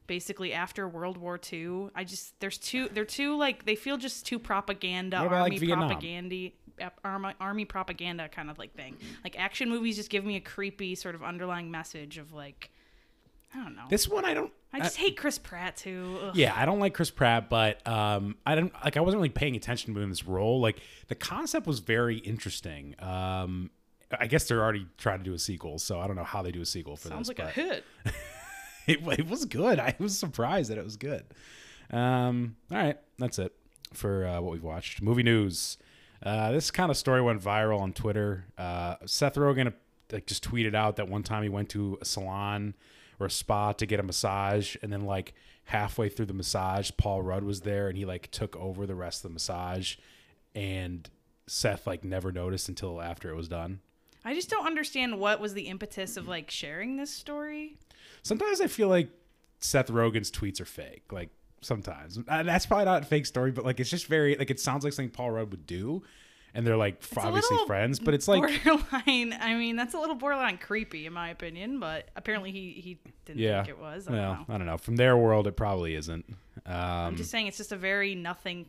basically 0.06 0.52
after 0.52 0.86
World 0.86 1.16
War 1.16 1.40
II. 1.52 1.88
I 1.94 2.04
just 2.04 2.38
there's 2.40 2.58
too 2.58 2.88
they're 2.92 3.04
too 3.04 3.36
like 3.36 3.64
they 3.64 3.74
feel 3.74 3.96
just 3.96 4.26
too 4.26 4.38
propaganda, 4.38 5.18
about, 5.24 5.32
army 5.32 5.58
Vietnam? 5.58 5.88
propaganda. 5.88 6.52
Army, 7.04 7.32
army 7.40 7.64
propaganda 7.64 8.28
kind 8.28 8.50
of 8.50 8.58
like 8.58 8.74
thing. 8.74 8.96
Like 9.22 9.38
action 9.38 9.68
movies 9.68 9.94
just 9.96 10.10
give 10.10 10.24
me 10.24 10.34
a 10.36 10.40
creepy 10.40 10.96
sort 10.96 11.14
of 11.14 11.22
underlying 11.22 11.70
message 11.70 12.18
of 12.18 12.32
like 12.32 12.70
I 13.54 13.58
don't 13.62 13.76
know. 13.76 13.84
This 13.88 14.08
one 14.08 14.24
I 14.24 14.34
don't. 14.34 14.52
I 14.72 14.80
just 14.80 14.96
hate 14.96 15.16
Chris 15.16 15.38
Pratt 15.38 15.76
too. 15.76 16.18
Ugh. 16.20 16.36
Yeah, 16.36 16.52
I 16.56 16.64
don't 16.66 16.80
like 16.80 16.94
Chris 16.94 17.10
Pratt, 17.10 17.48
but 17.48 17.86
um, 17.86 18.36
I 18.44 18.56
don't 18.56 18.72
like. 18.84 18.96
I 18.96 19.00
wasn't 19.00 19.18
really 19.18 19.28
paying 19.28 19.54
attention 19.54 19.94
to 19.94 20.00
him 20.00 20.04
in 20.04 20.10
this 20.10 20.26
role. 20.26 20.60
Like 20.60 20.80
the 21.06 21.14
concept 21.14 21.66
was 21.66 21.78
very 21.78 22.18
interesting. 22.18 22.96
Um, 22.98 23.70
I 24.18 24.26
guess 24.26 24.48
they're 24.48 24.62
already 24.62 24.86
trying 24.98 25.18
to 25.18 25.24
do 25.24 25.32
a 25.32 25.38
sequel, 25.38 25.78
so 25.78 26.00
I 26.00 26.06
don't 26.06 26.16
know 26.16 26.24
how 26.24 26.42
they 26.42 26.50
do 26.50 26.60
a 26.60 26.66
sequel 26.66 26.96
for 26.96 27.08
Sounds 27.08 27.28
this. 27.28 27.36
Sounds 27.36 27.56
like 27.56 27.56
a 27.56 27.60
hit. 27.60 27.84
It, 28.86 29.00
it 29.18 29.28
was 29.28 29.46
good. 29.46 29.78
I 29.78 29.94
was 29.98 30.18
surprised 30.18 30.70
that 30.70 30.76
it 30.76 30.84
was 30.84 30.96
good. 30.96 31.24
Um, 31.90 32.56
all 32.70 32.76
right, 32.76 32.98
that's 33.18 33.38
it 33.38 33.54
for 33.94 34.26
uh, 34.26 34.40
what 34.42 34.52
we've 34.52 34.62
watched. 34.62 35.00
Movie 35.00 35.22
news. 35.22 35.78
Uh, 36.22 36.52
this 36.52 36.70
kind 36.70 36.90
of 36.90 36.96
story 36.98 37.22
went 37.22 37.42
viral 37.42 37.80
on 37.80 37.92
Twitter. 37.92 38.44
Uh, 38.58 38.96
Seth 39.06 39.36
Rogen 39.36 39.72
like 40.12 40.26
just 40.26 40.44
tweeted 40.44 40.74
out 40.74 40.96
that 40.96 41.08
one 41.08 41.22
time 41.22 41.42
he 41.42 41.48
went 41.48 41.70
to 41.70 41.98
a 42.00 42.04
salon 42.04 42.74
or 43.20 43.26
a 43.26 43.30
spa 43.30 43.72
to 43.72 43.86
get 43.86 44.00
a 44.00 44.02
massage, 44.02 44.76
and 44.82 44.92
then 44.92 45.04
like 45.04 45.34
halfway 45.64 46.08
through 46.08 46.26
the 46.26 46.34
massage, 46.34 46.90
Paul 46.96 47.22
Rudd 47.22 47.44
was 47.44 47.62
there, 47.62 47.88
and 47.88 47.96
he 47.96 48.04
like 48.04 48.30
took 48.30 48.56
over 48.56 48.86
the 48.86 48.94
rest 48.94 49.24
of 49.24 49.30
the 49.30 49.34
massage, 49.34 49.96
and 50.54 51.08
Seth 51.46 51.86
like 51.86 52.04
never 52.04 52.32
noticed 52.32 52.68
until 52.68 53.00
after 53.00 53.30
it 53.30 53.36
was 53.36 53.48
done. 53.48 53.80
I 54.24 54.34
just 54.34 54.48
don't 54.48 54.66
understand 54.66 55.20
what 55.20 55.40
was 55.40 55.54
the 55.54 55.68
impetus 55.68 56.16
of 56.16 56.26
like 56.28 56.50
sharing 56.50 56.96
this 56.96 57.10
story. 57.10 57.76
Sometimes 58.22 58.60
I 58.60 58.66
feel 58.68 58.88
like 58.88 59.10
Seth 59.60 59.88
Rogen's 59.88 60.30
tweets 60.30 60.60
are 60.60 60.66
fake. 60.66 61.04
Like 61.12 61.28
sometimes 61.60 62.18
that's 62.26 62.66
probably 62.66 62.86
not 62.86 63.02
a 63.02 63.06
fake 63.06 63.26
story, 63.26 63.50
but 63.50 63.64
like 63.64 63.80
it's 63.80 63.90
just 63.90 64.06
very 64.06 64.36
like 64.36 64.50
it 64.50 64.60
sounds 64.60 64.84
like 64.84 64.92
something 64.92 65.10
Paul 65.10 65.32
Rudd 65.32 65.50
would 65.50 65.66
do, 65.66 66.02
and 66.54 66.66
they're 66.66 66.76
like 66.76 66.96
It's 66.98 67.16
obviously 67.16 67.58
friends. 67.66 67.98
But 67.98 68.14
it's 68.14 68.28
like 68.28 68.42
borderline. 68.64 69.32
I 69.40 69.54
mean, 69.54 69.76
that's 69.76 69.94
a 69.94 69.98
little 69.98 70.14
borderline 70.14 70.58
creepy 70.58 71.06
in 71.06 71.12
my 71.12 71.30
opinion, 71.30 71.80
but 71.80 72.08
apparently 72.16 72.52
he 72.52 72.72
he 72.72 72.98
didn't 73.24 73.40
yeah, 73.40 73.62
think 73.62 73.76
it 73.76 73.78
was. 73.78 74.06
I 74.08 74.12
well, 74.12 74.34
don't 74.34 74.48
know. 74.48 74.54
I 74.54 74.58
don't 74.58 74.66
know. 74.66 74.78
From 74.78 74.96
their 74.96 75.16
world, 75.16 75.46
it 75.46 75.56
probably 75.56 75.94
isn't. 75.94 76.24
Um, 76.66 76.74
I'm 76.74 77.16
just 77.16 77.30
saying 77.30 77.48
it's 77.48 77.58
just 77.58 77.72
a 77.72 77.76
very 77.76 78.14
nothing. 78.14 78.66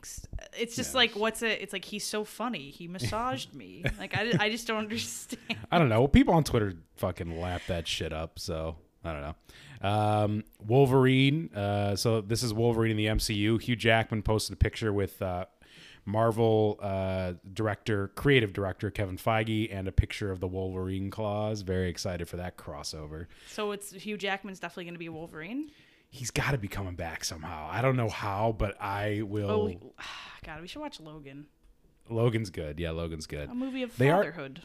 It's 0.57 0.75
just 0.75 0.95
like 0.95 1.15
what's 1.15 1.41
it? 1.41 1.61
It's 1.61 1.73
like 1.73 1.85
he's 1.85 2.03
so 2.03 2.23
funny. 2.23 2.71
He 2.71 2.87
massaged 2.89 3.53
me. 3.53 3.83
Like 3.99 4.17
I, 4.17 4.33
I 4.39 4.49
just 4.49 4.67
don't 4.67 4.79
understand. 4.79 5.59
I 5.71 5.77
don't 5.77 5.89
know. 5.89 6.07
People 6.07 6.33
on 6.33 6.43
Twitter 6.43 6.73
fucking 6.95 7.39
lap 7.39 7.61
that 7.67 7.87
shit 7.87 8.11
up. 8.11 8.39
So 8.39 8.77
I 9.03 9.13
don't 9.13 9.21
know. 9.21 9.35
Um, 9.81 10.43
Wolverine. 10.65 11.53
Uh, 11.53 11.95
so 11.95 12.21
this 12.21 12.41
is 12.41 12.53
Wolverine 12.53 12.91
in 12.91 12.97
the 12.97 13.05
MCU. 13.05 13.61
Hugh 13.61 13.75
Jackman 13.75 14.23
posted 14.23 14.53
a 14.53 14.57
picture 14.57 14.91
with 14.91 15.21
uh, 15.21 15.45
Marvel 16.05 16.77
uh, 16.81 17.33
director, 17.53 18.09
creative 18.09 18.53
director 18.53 18.91
Kevin 18.91 19.17
Feige, 19.17 19.67
and 19.75 19.87
a 19.87 19.91
picture 19.91 20.31
of 20.31 20.39
the 20.39 20.47
Wolverine 20.47 21.09
claws. 21.09 21.61
Very 21.61 21.89
excited 21.89 22.29
for 22.29 22.37
that 22.37 22.57
crossover. 22.57 23.25
So 23.49 23.71
it's 23.71 23.91
Hugh 23.91 24.17
Jackman's 24.17 24.59
definitely 24.59 24.85
going 24.85 24.93
to 24.95 24.99
be 24.99 25.09
Wolverine. 25.09 25.71
He's 26.09 26.31
got 26.31 26.51
to 26.51 26.57
be 26.57 26.67
coming 26.67 26.95
back 26.95 27.25
somehow. 27.25 27.67
I 27.69 27.81
don't 27.81 27.97
know 27.97 28.09
how, 28.09 28.55
but 28.57 28.79
I 28.81 29.23
will. 29.23 29.49
Oh, 29.49 29.93
God, 30.45 30.61
we 30.61 30.67
should 30.67 30.79
watch 30.81 30.99
Logan, 30.99 31.47
Logan's 32.09 32.51
good. 32.51 32.79
Yeah, 32.79 32.91
Logan's 32.91 33.25
good. 33.25 33.49
a 33.49 33.55
movie 33.55 33.81
of 33.83 33.97
They 33.97 34.09
are- 34.11 34.23
fatherhood. 34.31 34.61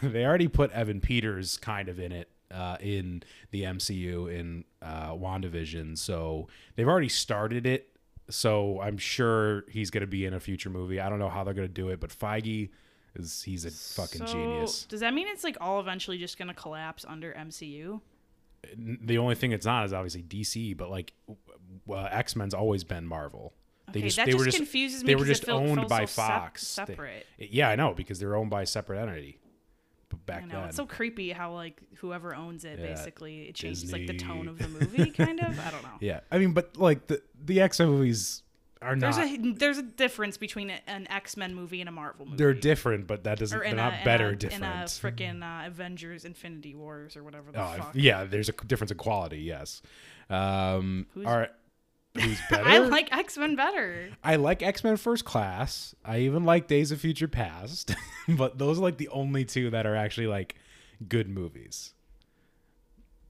they 0.00 0.24
already 0.24 0.48
put 0.48 0.70
Evan 0.70 1.00
Peters 1.00 1.56
kind 1.58 1.88
of 1.88 1.98
in 1.98 2.12
it 2.12 2.30
uh, 2.52 2.76
in 2.80 3.22
the 3.50 3.64
MCU 3.64 4.32
in 4.32 4.64
uh, 4.80 5.10
WandaVision, 5.10 5.98
so 5.98 6.46
they've 6.76 6.86
already 6.88 7.08
started 7.08 7.66
it. 7.66 7.90
So 8.30 8.80
I'm 8.80 8.96
sure 8.96 9.64
he's 9.68 9.90
going 9.90 10.00
to 10.02 10.06
be 10.06 10.24
in 10.24 10.32
a 10.34 10.40
future 10.40 10.70
movie. 10.70 11.00
I 11.00 11.08
don't 11.08 11.18
know 11.18 11.28
how 11.28 11.44
they're 11.44 11.54
going 11.54 11.68
to 11.68 11.72
do 11.72 11.88
it, 11.90 12.00
but 12.00 12.10
Feige 12.10 12.70
is 13.14 13.42
he's 13.42 13.64
a 13.64 13.70
fucking 13.70 14.26
so 14.26 14.32
genius. 14.32 14.84
does 14.86 15.00
that 15.00 15.12
mean 15.14 15.28
it's 15.28 15.44
like 15.44 15.56
all 15.60 15.78
eventually 15.80 16.18
just 16.18 16.38
going 16.38 16.48
to 16.48 16.54
collapse 16.54 17.04
under 17.06 17.32
MCU? 17.34 18.00
The 18.76 19.18
only 19.18 19.34
thing 19.34 19.52
it's 19.52 19.66
not 19.66 19.84
is 19.84 19.92
obviously 19.92 20.22
DC, 20.22 20.76
but 20.76 20.90
like 20.90 21.12
uh, 21.88 21.94
X 22.10 22.34
Men's 22.34 22.54
always 22.54 22.82
been 22.82 23.06
Marvel. 23.06 23.52
Okay, 23.90 24.00
that 24.08 24.28
just 24.28 24.56
confuses 24.56 25.04
me 25.04 25.08
They 25.08 25.16
were 25.16 25.26
just 25.26 25.44
felt- 25.44 25.62
owned 25.62 25.86
by 25.88 26.06
so 26.06 26.22
Fox. 26.22 26.62
They- 26.76 26.86
separate. 26.86 27.26
yeah, 27.38 27.68
I 27.68 27.76
know 27.76 27.92
because 27.92 28.18
they're 28.18 28.34
owned 28.34 28.48
by 28.50 28.62
a 28.62 28.66
separate 28.66 29.00
entity. 29.00 29.38
Back 30.26 30.42
I 30.42 30.46
know 30.46 30.60
then, 30.60 30.68
it's 30.68 30.76
so 30.76 30.86
creepy 30.86 31.30
how 31.32 31.52
like 31.52 31.80
whoever 31.96 32.34
owns 32.34 32.64
it 32.64 32.78
Yeah, 32.78 32.86
basically 32.86 33.42
it 33.48 33.54
changes 33.54 33.92
like 33.92 34.06
the 34.06 34.16
tone 34.16 34.48
of 34.48 34.58
the 34.58 34.68
movie, 34.80 35.10
kind 35.10 35.40
of. 35.40 35.58
I 35.58 35.70
don't 35.70 35.82
know. 35.82 35.98
yeah, 36.00 36.20
I 36.30 36.38
mean, 36.38 36.52
but 36.52 36.76
like 36.76 37.06
the 37.06 37.22
the 37.44 37.60
X 37.60 37.78
Men 37.78 37.88
movies 37.88 38.42
are 38.82 38.96
There's 38.96 39.16
not. 39.16 39.26
a 39.28 39.52
there's 39.52 39.78
a 39.78 39.82
difference 39.82 40.36
between 40.36 40.70
an 40.86 41.06
X 41.10 41.36
Men 41.36 41.54
movie 41.54 41.80
and 41.80 41.88
a 41.88 41.92
Marvel 41.92 42.26
movie. 42.26 42.36
They're 42.36 42.52
different, 42.54 43.06
but 43.06 43.24
that 43.24 43.38
doesn't. 43.38 43.58
They're 43.58 43.66
in 43.66 43.76
not 43.76 44.04
better 44.04 44.28
a, 44.30 44.36
different. 44.36 44.64
In 44.64 44.70
a 44.70 44.84
freaking 44.84 45.42
uh, 45.42 45.66
Avengers 45.66 46.24
Infinity 46.24 46.74
Wars 46.74 47.16
or 47.16 47.22
whatever 47.24 47.50
the 47.52 47.60
Oh, 47.62 47.74
fuck. 47.78 47.90
yeah, 47.94 48.24
there's 48.24 48.48
a 48.48 48.52
difference 48.52 48.90
in 48.90 48.98
quality. 48.98 49.38
Yes. 49.38 49.80
Um, 50.30 51.06
Who's- 51.14 51.26
all 51.26 51.36
right. 51.38 51.50
Who's 52.20 52.40
better? 52.50 52.64
I 52.68 52.78
like 52.78 53.12
X 53.16 53.36
Men 53.36 53.56
better. 53.56 54.10
I 54.22 54.36
like 54.36 54.62
X 54.62 54.84
Men 54.84 54.96
First 54.96 55.24
Class. 55.24 55.94
I 56.04 56.20
even 56.20 56.44
like 56.44 56.68
Days 56.68 56.92
of 56.92 57.00
Future 57.00 57.28
Past, 57.28 57.94
but 58.28 58.58
those 58.58 58.78
are 58.78 58.82
like 58.82 58.98
the 58.98 59.08
only 59.08 59.44
two 59.44 59.70
that 59.70 59.86
are 59.86 59.96
actually 59.96 60.26
like 60.28 60.54
good 61.08 61.28
movies. 61.28 61.92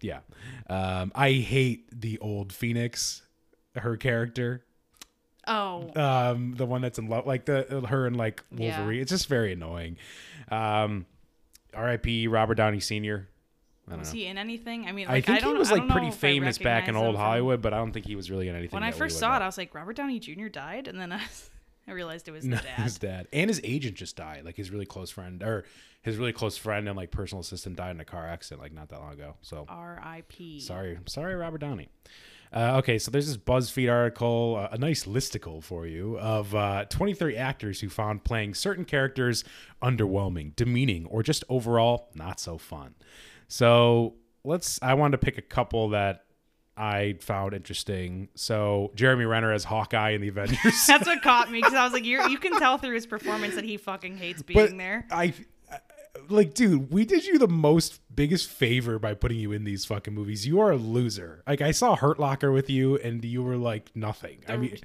Yeah. 0.00 0.20
Um, 0.68 1.12
I 1.14 1.32
hate 1.32 1.86
the 1.98 2.18
old 2.18 2.52
Phoenix, 2.52 3.22
her 3.74 3.96
character. 3.96 4.64
Oh, 5.46 5.90
Um, 5.96 6.54
the 6.56 6.64
one 6.66 6.80
that's 6.82 6.98
in 6.98 7.08
love, 7.08 7.26
like 7.26 7.44
the 7.46 7.84
her 7.88 8.06
and 8.06 8.16
like 8.16 8.42
Yeah. 8.50 8.78
Wolverine. 8.78 9.00
It's 9.00 9.10
just 9.10 9.28
very 9.28 9.52
annoying. 9.52 9.96
Um, 10.50 11.06
R.I.P. 11.74 12.28
Robert 12.28 12.54
Downey 12.56 12.80
Sr. 12.80 13.28
I 13.86 13.90
don't 13.90 14.00
was 14.00 14.12
know. 14.12 14.18
he 14.18 14.26
in 14.26 14.38
anything? 14.38 14.86
I 14.86 14.92
mean, 14.92 15.08
I 15.08 15.14
like, 15.14 15.26
think 15.26 15.40
don't, 15.40 15.54
he 15.54 15.58
was 15.58 15.70
like 15.70 15.88
pretty 15.88 16.10
famous 16.10 16.58
back 16.58 16.88
in 16.88 16.96
old 16.96 17.16
Hollywood, 17.16 17.60
but 17.60 17.74
I 17.74 17.78
don't 17.78 17.92
think 17.92 18.06
he 18.06 18.16
was 18.16 18.30
really 18.30 18.48
in 18.48 18.56
anything. 18.56 18.76
When 18.76 18.82
I 18.82 18.92
first 18.92 19.18
saw 19.18 19.36
it. 19.36 19.42
I 19.42 19.46
was 19.46 19.58
like, 19.58 19.74
Robert 19.74 19.96
Downey 19.96 20.18
Jr. 20.18 20.48
died, 20.48 20.88
and 20.88 20.98
then 20.98 21.12
I, 21.12 21.20
I 21.88 21.92
realized 21.92 22.26
it 22.28 22.32
was 22.32 22.44
No, 22.44 22.56
dad. 22.76 22.82
his 22.82 22.98
dad 22.98 23.28
and 23.32 23.50
his 23.50 23.60
agent 23.62 23.96
just 23.96 24.16
died. 24.16 24.44
Like 24.44 24.56
his 24.56 24.70
really 24.70 24.86
close 24.86 25.10
friend, 25.10 25.42
or 25.42 25.64
his 26.02 26.16
really 26.16 26.32
close 26.32 26.56
friend 26.56 26.88
and 26.88 26.96
like 26.96 27.10
personal 27.10 27.40
assistant 27.40 27.76
died 27.76 27.90
in 27.90 28.00
a 28.00 28.04
car 28.04 28.26
accident 28.26 28.62
like 28.62 28.72
not 28.72 28.88
that 28.88 29.00
long 29.00 29.12
ago. 29.12 29.34
So 29.42 29.66
R.I.P. 29.68 30.60
sorry, 30.60 30.98
sorry, 31.06 31.34
Robert 31.34 31.58
Downey. 31.58 31.88
Uh, 32.52 32.76
okay, 32.78 32.98
so 33.00 33.10
there's 33.10 33.26
this 33.26 33.36
BuzzFeed 33.36 33.90
article, 33.90 34.56
uh, 34.56 34.68
a 34.72 34.78
nice 34.78 35.06
listicle 35.06 35.60
for 35.60 35.86
you 35.88 36.16
of 36.20 36.54
uh, 36.54 36.84
23 36.84 37.36
actors 37.36 37.80
who 37.80 37.88
found 37.88 38.22
playing 38.22 38.54
certain 38.54 38.84
characters 38.84 39.42
underwhelming, 39.82 40.54
demeaning, 40.54 41.04
or 41.06 41.24
just 41.24 41.42
overall 41.48 42.10
not 42.14 42.38
so 42.38 42.56
fun. 42.56 42.94
So 43.48 44.14
let's. 44.44 44.78
I 44.82 44.94
wanted 44.94 45.12
to 45.20 45.24
pick 45.24 45.38
a 45.38 45.42
couple 45.42 45.90
that 45.90 46.24
I 46.76 47.16
found 47.20 47.54
interesting. 47.54 48.28
So 48.34 48.90
Jeremy 48.94 49.24
Renner 49.24 49.52
as 49.52 49.64
Hawkeye 49.64 50.10
in 50.10 50.20
the 50.20 50.28
Avengers. 50.28 50.84
That's 50.86 51.06
what 51.06 51.22
caught 51.22 51.50
me 51.50 51.58
because 51.60 51.74
I 51.74 51.84
was 51.84 51.92
like, 51.92 52.04
You're, 52.04 52.28
you 52.28 52.38
can 52.38 52.58
tell 52.58 52.78
through 52.78 52.94
his 52.94 53.06
performance 53.06 53.54
that 53.54 53.64
he 53.64 53.76
fucking 53.76 54.16
hates 54.16 54.42
being 54.42 54.76
there. 54.76 55.06
I, 55.10 55.34
I- 55.70 55.78
like, 56.28 56.54
dude, 56.54 56.92
we 56.92 57.04
did 57.04 57.26
you 57.26 57.38
the 57.38 57.48
most 57.48 58.00
biggest 58.14 58.48
favor 58.48 58.98
by 59.00 59.14
putting 59.14 59.38
you 59.38 59.50
in 59.52 59.64
these 59.64 59.84
fucking 59.84 60.14
movies. 60.14 60.46
You 60.46 60.60
are 60.60 60.70
a 60.70 60.76
loser. 60.76 61.42
Like, 61.46 61.60
I 61.60 61.72
saw 61.72 61.96
Hurt 61.96 62.20
Locker 62.20 62.52
with 62.52 62.70
you, 62.70 62.96
and 62.98 63.22
you 63.24 63.42
were 63.42 63.56
like 63.56 63.90
nothing. 63.96 64.38
I 64.48 64.56
mean, 64.56 64.78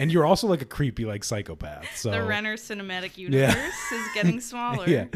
and 0.00 0.10
you're 0.10 0.24
also 0.24 0.46
like 0.46 0.62
a 0.62 0.66
creepy 0.66 1.04
like 1.04 1.22
psychopath. 1.24 1.86
So 1.94 2.10
the 2.10 2.22
Renner 2.22 2.56
cinematic 2.56 3.18
universe 3.18 3.92
is 3.92 4.06
getting 4.14 4.40
smaller. 4.40 4.88
yeah, 4.88 5.06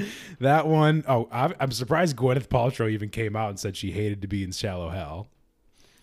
that 0.40 0.66
one 0.66 1.04
oh 1.08 1.28
I'm, 1.32 1.70
surprised 1.70 2.16
Gwyneth 2.16 2.48
Paltrow 2.48 2.90
even 2.90 3.08
came 3.08 3.34
out 3.34 3.48
and 3.48 3.58
said 3.58 3.76
she 3.76 3.92
hated 3.92 4.20
to 4.22 4.28
be 4.28 4.44
in 4.44 4.52
Shallow 4.52 4.90
Hal. 4.90 5.28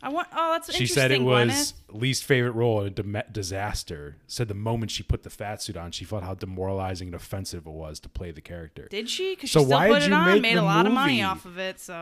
I 0.03 0.09
want. 0.09 0.27
Oh, 0.33 0.51
that's 0.53 0.67
She 0.67 0.83
interesting. 0.83 0.87
She 0.87 0.93
said 0.93 1.11
it 1.11 1.21
was 1.21 1.73
Gwyneth. 1.89 1.99
least 2.01 2.23
favorite 2.23 2.53
role 2.53 2.81
in 2.81 2.87
a 2.87 3.23
disaster. 3.31 4.17
Said 4.25 4.47
the 4.47 4.55
moment 4.55 4.89
she 4.89 5.03
put 5.03 5.21
the 5.21 5.29
fat 5.29 5.61
suit 5.61 5.77
on, 5.77 5.91
she 5.91 6.05
felt 6.05 6.23
how 6.23 6.33
demoralizing 6.33 7.09
and 7.09 7.15
offensive 7.15 7.67
it 7.67 7.71
was 7.71 7.99
to 7.99 8.09
play 8.09 8.31
the 8.31 8.41
character. 8.41 8.87
Did 8.89 9.09
she? 9.09 9.35
Because 9.35 9.51
So 9.51 9.59
she 9.59 9.65
still 9.65 9.77
why 9.77 9.89
put 9.89 9.99
did 9.99 10.05
it 10.05 10.09
you 10.09 10.15
on, 10.15 10.25
make 10.25 10.41
made 10.41 10.57
a 10.57 10.63
lot 10.63 10.87
of 10.87 10.93
money 10.93 11.21
off 11.21 11.45
of 11.45 11.59
it. 11.59 11.79
So 11.79 11.93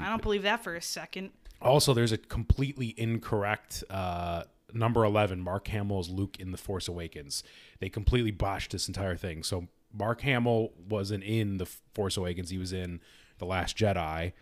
I 0.00 0.08
don't 0.08 0.22
believe 0.22 0.42
that 0.42 0.64
for 0.64 0.74
a 0.74 0.82
second. 0.82 1.30
Also, 1.62 1.94
there's 1.94 2.12
a 2.12 2.18
completely 2.18 2.94
incorrect 2.96 3.84
uh, 3.90 4.44
number 4.72 5.04
11, 5.04 5.40
Mark 5.40 5.68
Hamill's 5.68 6.10
Luke 6.10 6.36
in 6.38 6.52
The 6.52 6.58
Force 6.58 6.88
Awakens. 6.88 7.42
They 7.80 7.88
completely 7.88 8.30
botched 8.30 8.72
this 8.72 8.88
entire 8.88 9.16
thing. 9.16 9.42
So, 9.42 9.68
Mark 9.92 10.20
Hamill 10.20 10.72
wasn't 10.88 11.24
in 11.24 11.56
The 11.56 11.66
Force 11.94 12.16
Awakens, 12.16 12.50
he 12.50 12.58
was 12.58 12.72
in 12.72 13.00
The 13.38 13.46
Last 13.46 13.76
Jedi. 13.76 14.32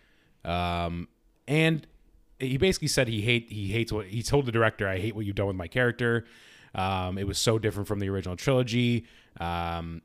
Um, 0.43 1.07
and 1.47 1.87
he 2.39 2.57
basically 2.57 2.87
said 2.87 3.07
he 3.07 3.21
hate 3.21 3.51
he 3.51 3.71
hates 3.71 3.91
what 3.91 4.07
he 4.07 4.21
told 4.21 4.45
the 4.45 4.51
director, 4.51 4.87
I 4.87 4.99
hate 4.99 5.15
what 5.15 5.25
you've 5.25 5.35
done 5.35 5.47
with 5.47 5.55
my 5.55 5.67
character. 5.67 6.25
Um, 6.75 7.17
it 7.17 7.25
was 7.25 7.37
so 7.37 7.57
different 7.57 7.87
from 7.87 7.99
the 7.99 8.09
original 8.09 8.35
trilogy. 8.35 9.05
Um, 9.39 10.01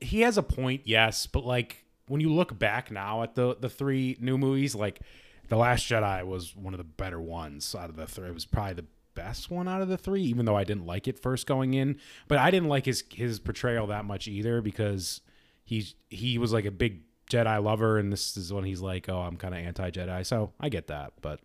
he 0.00 0.20
has 0.20 0.38
a 0.38 0.42
point, 0.42 0.82
yes, 0.84 1.26
but 1.26 1.44
like 1.44 1.84
when 2.08 2.20
you 2.20 2.32
look 2.32 2.58
back 2.58 2.90
now 2.90 3.22
at 3.22 3.34
the 3.34 3.56
the 3.56 3.68
three 3.68 4.16
new 4.20 4.38
movies, 4.38 4.74
like 4.74 5.00
the 5.48 5.56
Last 5.56 5.88
Jedi 5.88 6.24
was 6.24 6.56
one 6.56 6.74
of 6.74 6.78
the 6.78 6.84
better 6.84 7.20
ones 7.20 7.74
out 7.74 7.90
of 7.90 7.96
the 7.96 8.06
three. 8.06 8.28
It 8.28 8.34
was 8.34 8.44
probably 8.44 8.74
the 8.74 8.86
best 9.14 9.50
one 9.50 9.66
out 9.66 9.82
of 9.82 9.88
the 9.88 9.96
three, 9.96 10.22
even 10.22 10.44
though 10.44 10.56
I 10.56 10.64
didn't 10.64 10.86
like 10.86 11.08
it 11.08 11.18
first 11.18 11.46
going 11.46 11.74
in. 11.74 11.98
But 12.28 12.38
I 12.38 12.50
didn't 12.50 12.68
like 12.68 12.86
his 12.86 13.04
his 13.10 13.38
portrayal 13.38 13.86
that 13.88 14.04
much 14.04 14.28
either 14.28 14.60
because 14.60 15.20
he's 15.64 15.94
he 16.08 16.38
was 16.38 16.52
like 16.52 16.64
a 16.64 16.70
big 16.70 17.02
Jedi 17.30 17.62
lover, 17.62 17.98
and 17.98 18.12
this 18.12 18.36
is 18.36 18.52
when 18.52 18.64
he's 18.64 18.80
like, 18.80 19.08
oh, 19.08 19.18
I'm 19.18 19.36
kind 19.36 19.54
of 19.54 19.60
anti 19.60 19.90
Jedi. 19.90 20.24
So 20.24 20.52
I 20.60 20.68
get 20.68 20.88
that, 20.88 21.14
but 21.20 21.40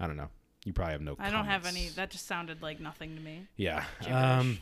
I 0.00 0.06
don't 0.06 0.16
know. 0.16 0.30
You 0.64 0.72
probably 0.72 0.92
have 0.92 1.02
no. 1.02 1.16
I 1.18 1.30
don't 1.30 1.44
have 1.44 1.66
any. 1.66 1.88
That 1.90 2.10
just 2.10 2.26
sounded 2.26 2.62
like 2.62 2.80
nothing 2.80 3.14
to 3.14 3.22
me. 3.22 3.46
Yeah. 3.56 3.84
Gibberish. 4.00 4.16
Um, 4.16 4.58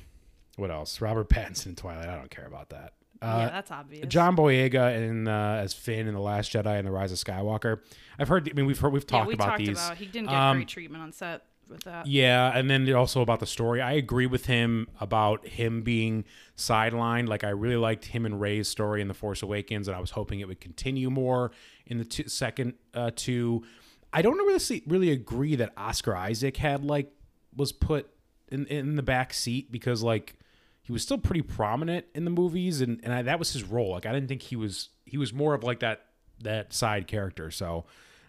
what 0.57 0.71
else? 0.71 1.01
Robert 1.01 1.29
Pattinson 1.29 1.67
in 1.67 1.77
Twilight. 1.77 2.09
I 2.09 2.17
don't 2.17 2.31
care 2.31 2.47
about 2.47 2.71
that. 2.71 2.93
Uh, 3.25 3.39
yeah, 3.39 3.51
that's 3.51 3.71
obvious. 3.71 4.07
John 4.09 4.37
Boyega 4.37 4.97
in 4.97 5.27
uh, 5.29 5.61
as 5.63 5.73
Finn 5.73 6.07
in 6.07 6.15
the 6.15 6.21
Last 6.21 6.53
Jedi 6.53 6.79
and 6.79 6.87
the 6.87 6.93
Rise 6.93 7.13
of 7.13 7.19
Skywalker. 7.19 7.81
I've 8.19 8.29
heard. 8.29 8.49
I 8.49 8.53
mean, 8.53 8.67
we've 8.67 8.79
heard. 8.79 8.93
We've 8.93 9.05
yeah, 9.05 9.19
talked 9.19 9.29
we 9.29 9.35
about 9.35 9.47
talked 9.47 9.59
these. 9.59 9.71
about. 9.71 9.97
He 9.97 10.07
didn't 10.07 10.29
get 10.29 10.37
Um, 10.37 10.59
great 10.59 10.69
treatment 10.69 11.03
on 11.03 11.13
set 11.13 11.43
with 11.69 11.85
that. 11.85 12.07
Yeah, 12.07 12.57
and 12.57 12.69
then 12.69 12.93
also 12.93 13.23
about 13.23 13.41
the 13.41 13.47
story. 13.47 13.81
I 13.81 13.93
agree 13.93 14.27
with 14.27 14.47
him 14.47 14.89
about 15.01 15.47
him 15.47 15.83
being 15.83 16.25
sidelined. 16.57 17.29
Like 17.29 17.45
I 17.45 17.51
really 17.51 17.77
liked 17.77 18.07
him 18.07 18.27
and 18.27 18.41
Rey's 18.41 18.69
story 18.69 19.01
in 19.01 19.09
The 19.09 19.15
Force 19.15 19.43
Awakens, 19.43 19.89
and 19.89 19.97
I 19.97 20.01
was 20.01 20.11
hoping 20.11 20.41
it 20.41 20.49
would 20.49 20.61
continue 20.61 21.11
more 21.11 21.51
in 21.87 21.99
the 21.99 22.05
two, 22.05 22.29
second 22.29 22.75
uh, 22.93 23.11
two. 23.15 23.65
I 24.13 24.23
don't 24.23 24.39
really 24.39 24.59
see, 24.59 24.83
really 24.87 25.11
agree 25.11 25.57
that 25.57 25.73
Oscar 25.77 26.15
Isaac 26.15 26.57
had 26.59 26.85
like 26.85 27.11
was 27.57 27.73
put 27.73 28.09
in 28.51 28.67
in 28.67 28.97
the 28.97 29.03
back 29.03 29.33
seat 29.33 29.73
because 29.73 30.03
like 30.03 30.37
he 30.85 30.93
was 30.93 31.03
still 31.03 31.19
pretty 31.19 31.41
prominent 31.41 32.05
in 32.15 32.25
the 32.25 32.31
movies, 32.31 32.81
and 32.83 33.01
and 33.03 33.13
I, 33.13 33.23
that 33.23 33.39
was 33.39 33.53
his 33.53 33.65
role. 33.65 33.93
Like 33.93 34.07
I 34.07 34.13
didn't 34.13 34.29
think 34.29 34.43
he 34.43 34.55
was 34.55 34.91
he 35.07 35.17
was 35.17 35.33
more 35.33 35.55
of 35.55 35.65
like 35.65 35.81
that 35.81 36.07
that 36.43 36.73
side 36.73 37.07
character. 37.07 37.51
So 37.51 37.87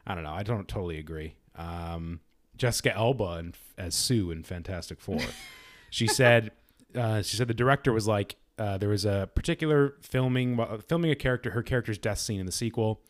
I 0.08 0.16
don't 0.16 0.24
know. 0.24 0.32
I 0.32 0.44
don't 0.44 0.68
totally 0.68 0.98
agree. 0.98 1.36
Um, 1.56 2.22
Jessica 2.58 2.96
Alba 2.96 3.32
and 3.34 3.58
as 3.78 3.94
Sue 3.94 4.32
in 4.32 4.44
Fantastic 4.44 5.02
Four. 5.02 5.20
she 5.90 6.08
said 6.08 6.52
uh, 6.96 7.22
she 7.22 7.36
said 7.36 7.50
the 7.50 7.54
director 7.54 7.92
was 7.92 8.08
like 8.08 8.38
uh, 8.58 8.78
there 8.78 8.90
was 8.90 9.04
a 9.04 9.30
particular 9.36 9.96
filming 10.02 10.58
uh, 10.58 10.78
filming 10.88 11.12
a 11.12 11.16
character 11.16 11.52
her 11.52 11.62
character's 11.62 11.98
death 11.98 12.20
scene 12.20 12.40
in 12.40 12.46
the 12.46 12.54
sequel 12.54 13.02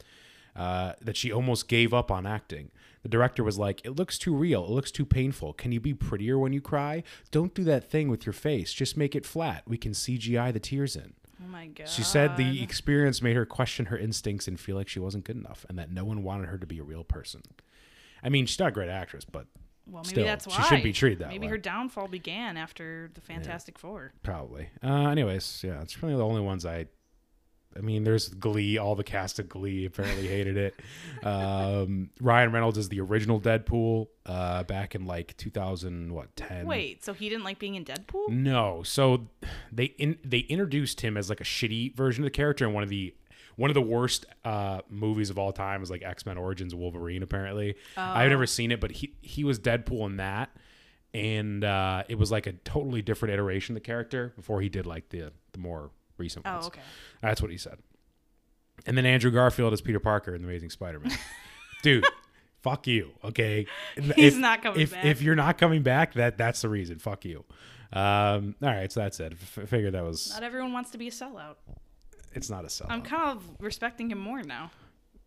uh, 0.56 0.94
that 1.02 1.16
she 1.16 1.32
almost 1.32 1.68
gave 1.68 1.94
up 1.94 2.10
on 2.10 2.26
acting. 2.26 2.72
The 3.06 3.10
director 3.10 3.44
was 3.44 3.60
like, 3.60 3.86
"It 3.86 3.92
looks 3.92 4.18
too 4.18 4.34
real. 4.36 4.64
It 4.64 4.72
looks 4.72 4.90
too 4.90 5.06
painful. 5.06 5.54
Can 5.54 5.72
you 5.72 5.80
be 5.80 5.94
prettier 5.94 6.40
when 6.40 6.54
you 6.54 6.60
cry? 6.60 7.04
Don't 7.30 7.54
do 7.54 7.64
that 7.66 7.88
thing 7.88 8.10
with 8.10 8.26
your 8.26 8.34
face. 8.34 8.74
Just 8.74 8.98
make 8.98 9.16
it 9.16 9.28
flat. 9.28 9.62
We 9.68 9.78
can 9.78 9.92
CGI 9.94 10.52
the 10.52 10.60
tears 10.60 10.96
in." 10.96 11.14
Oh 11.40 11.48
my 11.48 11.68
god. 11.68 11.88
She 11.88 12.02
said 12.02 12.36
the 12.36 12.64
experience 12.64 13.22
made 13.22 13.36
her 13.36 13.46
question 13.46 13.86
her 13.88 13.98
instincts 13.98 14.48
and 14.48 14.60
feel 14.60 14.76
like 14.76 14.88
she 14.88 14.98
wasn't 15.00 15.24
good 15.24 15.36
enough, 15.38 15.68
and 15.70 15.78
that 15.78 15.92
no 15.92 16.04
one 16.04 16.24
wanted 16.24 16.50
her 16.50 16.58
to 16.58 16.66
be 16.66 16.80
a 16.80 16.84
real 16.84 17.04
person. 17.04 17.44
I 18.24 18.30
mean, 18.30 18.48
she's 18.48 18.58
not 18.58 18.70
a 18.70 18.72
great 18.72 18.90
actress, 18.90 19.24
but 19.24 19.46
Well, 19.86 20.02
maybe 20.02 20.08
still, 20.08 20.26
that's 20.26 20.48
why 20.48 20.56
she 20.56 20.64
shouldn't 20.64 20.84
be 20.84 20.94
treated 20.94 21.20
that 21.20 21.28
way. 21.28 21.36
Maybe 21.36 21.46
way. 21.46 21.52
her 21.52 21.58
downfall 21.60 22.08
began 22.08 22.58
after 22.58 23.12
the 23.14 23.22
Fantastic 23.22 23.78
Four. 23.78 24.14
Probably. 24.24 24.70
Uh, 24.84 25.10
anyways, 25.10 25.62
yeah, 25.64 25.80
it's 25.84 26.02
really 26.02 26.16
the 26.16 26.26
only 26.26 26.42
ones 26.42 26.66
I. 26.66 26.88
I 27.78 27.82
mean, 27.82 28.04
there's 28.04 28.30
Glee. 28.30 28.78
All 28.78 28.96
the 28.96 29.04
cast 29.04 29.40
of 29.40 29.50
Glee 29.50 29.86
apparently 29.86 30.28
hated 30.28 30.56
it. 30.58 30.80
Um, 31.26 32.10
Ryan 32.22 32.52
Reynolds 32.52 32.78
is 32.78 32.90
the 32.90 33.02
original 33.02 33.40
Deadpool 33.42 34.08
uh, 34.26 34.64
back 34.64 34.96
in 34.96 35.06
like 35.06 35.36
2000, 35.38 36.14
what 36.14 36.34
10? 36.36 36.66
Wait, 36.66 37.04
so 37.04 37.14
he 37.14 37.28
didn't 37.28 37.44
like 37.44 37.60
being 37.60 37.76
in 37.76 37.84
Deadpool? 37.84 38.30
No. 38.30 38.82
So 38.84 39.28
they 39.72 39.86
in, 39.86 40.18
they 40.24 40.40
introduced 40.40 41.02
him 41.02 41.18
as 41.18 41.30
like 41.30 41.42
a 41.42 41.46
shitty 41.46 41.96
version 41.96 42.24
of 42.24 42.26
the 42.26 42.32
character 42.32 42.66
in 42.66 42.74
one 42.74 42.84
of 42.84 42.90
the 42.90 43.14
one 43.58 43.70
of 43.70 43.74
the 43.74 43.82
worst 43.82 44.26
uh, 44.44 44.82
movies 44.90 45.30
of 45.30 45.40
all 45.40 45.54
time 45.54 45.82
is 45.82 45.90
like 45.90 46.04
X 46.04 46.26
Men 46.26 46.38
Origins 46.38 46.76
Wolverine. 46.76 47.24
Apparently, 47.24 47.76
I've 47.98 48.30
never 48.30 48.46
seen 48.46 48.72
it, 48.72 48.80
but 48.80 48.92
he 48.92 49.16
he 49.22 49.44
was 49.44 49.60
Deadpool 49.60 50.06
in 50.08 50.18
that, 50.18 50.50
and 51.14 51.64
uh, 51.64 52.04
it 52.10 52.18
was 52.18 52.32
like 52.32 52.48
a 52.48 52.54
totally 52.54 53.02
different 53.02 53.34
iteration 53.34 53.76
of 53.76 53.82
the 53.82 53.86
character 53.86 54.34
before 54.36 54.62
he 54.62 54.70
did 54.70 54.86
like 54.86 55.10
the 55.10 55.32
the 55.54 55.60
more 55.60 55.92
recent 56.18 56.46
ones. 56.46 56.66
Oh, 56.66 56.68
okay. 56.68 56.82
That's 57.22 57.42
what 57.42 57.52
he 57.52 57.58
said. 57.58 57.80
And 58.86 58.98
then 58.98 59.06
Andrew 59.06 59.32
Garfield 59.32 59.74
as 59.74 59.82
Peter 59.82 60.00
Parker 60.00 60.36
in 60.36 60.42
The 60.42 60.48
Amazing 60.48 60.70
Spider-Man. 60.70 61.12
Dude, 61.84 62.06
fuck 62.62 62.88
you. 62.88 63.12
Okay, 63.24 63.68
He's 64.16 64.36
not 64.36 64.62
coming 64.62 64.82
if, 64.82 64.92
back. 64.92 65.06
If 65.06 65.22
you're 65.22 65.36
not 65.36 65.58
coming 65.58 65.82
back, 65.84 66.14
that 66.16 66.38
that's 66.38 66.62
the 66.62 66.70
reason. 66.70 67.00
Fuck 67.00 67.26
you. 67.26 67.46
Um, 67.94 68.56
all 68.62 68.70
right, 68.70 68.92
so 68.92 69.00
that's 69.00 69.20
it. 69.20 69.34
F- 69.34 69.70
figured 69.70 69.94
that 69.94 70.04
was. 70.04 70.32
Not 70.34 70.44
everyone 70.44 70.74
wants 70.74 70.92
to 70.92 70.98
be 70.98 71.08
a 71.08 71.12
sellout. 71.12 71.56
It's 72.34 72.50
not 72.50 72.66
a 72.66 72.68
sellout. 72.68 72.88
I'm 72.90 73.02
kind 73.02 73.38
of 73.38 73.44
respecting 73.60 74.10
him 74.12 74.20
more 74.20 74.42
now. 74.44 74.72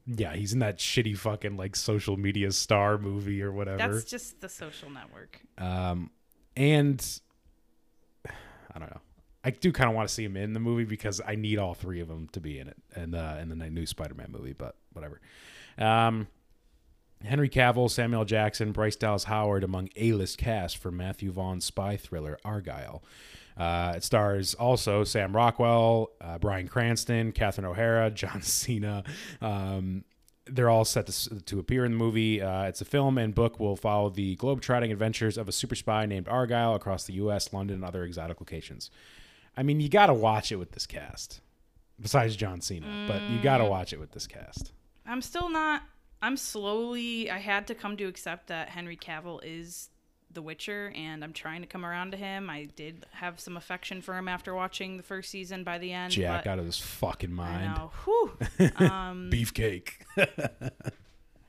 yeah, 0.07 0.35
he's 0.35 0.53
in 0.53 0.59
that 0.59 0.79
shitty 0.79 1.17
fucking 1.17 1.57
like 1.57 1.75
social 1.77 2.17
media 2.19 2.51
star 2.53 2.99
movie 2.99 3.41
or 3.43 3.53
whatever. 3.53 3.95
That's 3.95 4.05
just 4.05 4.41
the 4.41 4.49
social 4.49 4.91
network. 4.91 5.41
Um, 5.57 6.11
and 6.57 7.01
I 8.29 8.79
don't 8.79 8.91
know. 8.91 9.01
I 9.45 9.51
do 9.51 9.73
kind 9.73 9.89
of 9.89 9.95
want 9.95 10.09
to 10.09 10.15
see 10.15 10.25
him 10.25 10.37
in 10.37 10.53
the 10.53 10.61
movie 10.61 10.85
because 10.85 11.21
I 11.27 11.37
need 11.37 11.59
all 11.59 11.75
three 11.75 12.01
of 12.01 12.09
them 12.09 12.29
to 12.33 12.41
be 12.41 12.59
in 12.59 12.69
it 12.69 12.77
and 12.95 13.15
uh, 13.15 13.37
in 13.41 13.49
the 13.49 13.71
new 13.71 13.87
Spider-Man 13.87 14.29
movie. 14.31 14.53
But 14.53 14.75
whatever. 14.93 15.21
Um, 15.79 16.27
Henry 17.25 17.49
Cavill, 17.49 17.91
Samuel 17.91 18.25
Jackson, 18.25 18.73
Bryce 18.73 18.97
Dallas 18.97 19.25
Howard 19.25 19.65
among 19.65 19.89
A-list 19.97 20.39
cast 20.39 20.77
for 20.77 20.91
Matthew 20.91 21.31
Vaughn's 21.31 21.65
spy 21.65 21.97
thriller 21.97 22.39
Argylle. 22.45 23.03
Uh, 23.57 23.95
it 23.97 24.05
stars 24.05 24.55
also 24.55 25.03
Sam 25.03 25.35
Rockwell, 25.35 26.11
uh, 26.21 26.39
Bryan 26.39 26.69
Cranston, 26.69 27.33
Catherine 27.33 27.67
O'Hara, 27.67 28.11
John 28.13 28.43
Cena. 28.43 29.03
Um, 29.41 30.05
they're 30.47 30.71
all 30.71 30.85
set 30.85 31.07
to, 31.09 31.41
to 31.41 31.59
appear 31.59 31.85
in 31.85 31.93
the 31.93 31.99
movie. 31.99 32.41
Uh, 32.41 32.65
it's 32.65 32.81
a 32.81 32.85
film 32.85 33.19
and 33.19 33.35
book 33.35 33.59
will 33.59 33.77
follow 33.77 34.09
the 34.09 34.37
globe-trotting 34.37 34.93
adventures 34.93 35.37
of 35.37 35.49
a 35.49 35.53
super 35.53 35.75
spy 35.75 36.07
named 36.07 36.27
Argylle 36.27 36.75
across 36.75 37.05
the 37.05 37.15
U.S., 37.15 37.53
London, 37.53 37.77
and 37.77 37.85
other 37.85 38.05
exotic 38.05 38.41
locations. 38.41 38.91
I 39.59 39.63
mean, 39.65 39.81
you 39.81 39.89
got 39.89 40.07
to 40.07 40.15
watch 40.15 40.53
it 40.53 40.57
with 40.57 40.71
this 40.73 40.87
cast. 40.87 41.41
Besides 42.01 42.37
John 42.37 42.61
Cena, 42.61 42.87
but 43.09 43.21
you 43.29 43.41
got 43.43 43.59
to 43.59 43.65
Mm. 43.65 43.71
watch 43.71 43.93
it 43.93 43.99
with 43.99 44.13
this 44.13 44.27
cast. 44.29 44.71
I'm 45.05 45.21
still 45.21 45.51
not. 45.51 45.83
I'm 46.23 46.37
slowly. 46.37 47.29
I 47.29 47.39
had 47.39 47.67
to 47.67 47.75
come 47.75 47.97
to 47.97 48.05
accept 48.05 48.47
that 48.47 48.69
Henry 48.69 48.97
Cavill 48.97 49.41
is 49.43 49.91
The 50.31 50.41
Witcher, 50.43 50.93
and 50.95 51.25
I'm 51.25 51.33
trying 51.33 51.61
to 51.63 51.67
come 51.67 51.85
around 51.85 52.13
to 52.13 52.17
him. 52.17 52.49
I 52.49 52.67
did 52.77 53.05
have 53.15 53.41
some 53.41 53.57
affection 53.57 54.01
for 54.01 54.17
him 54.17 54.29
after 54.29 54.55
watching 54.55 54.97
the 54.97 55.03
first 55.03 55.29
season. 55.31 55.65
By 55.65 55.79
the 55.79 55.93
end, 55.93 56.13
Jack 56.13 56.47
out 56.47 56.61
of 56.61 56.67
his 56.67 56.79
fucking 56.79 57.33
I 57.33 57.33
mind. 57.33 57.75
know. 57.75 57.91
Whew. 58.05 58.39
Um, 58.77 59.29
Beefcake. 59.33 59.95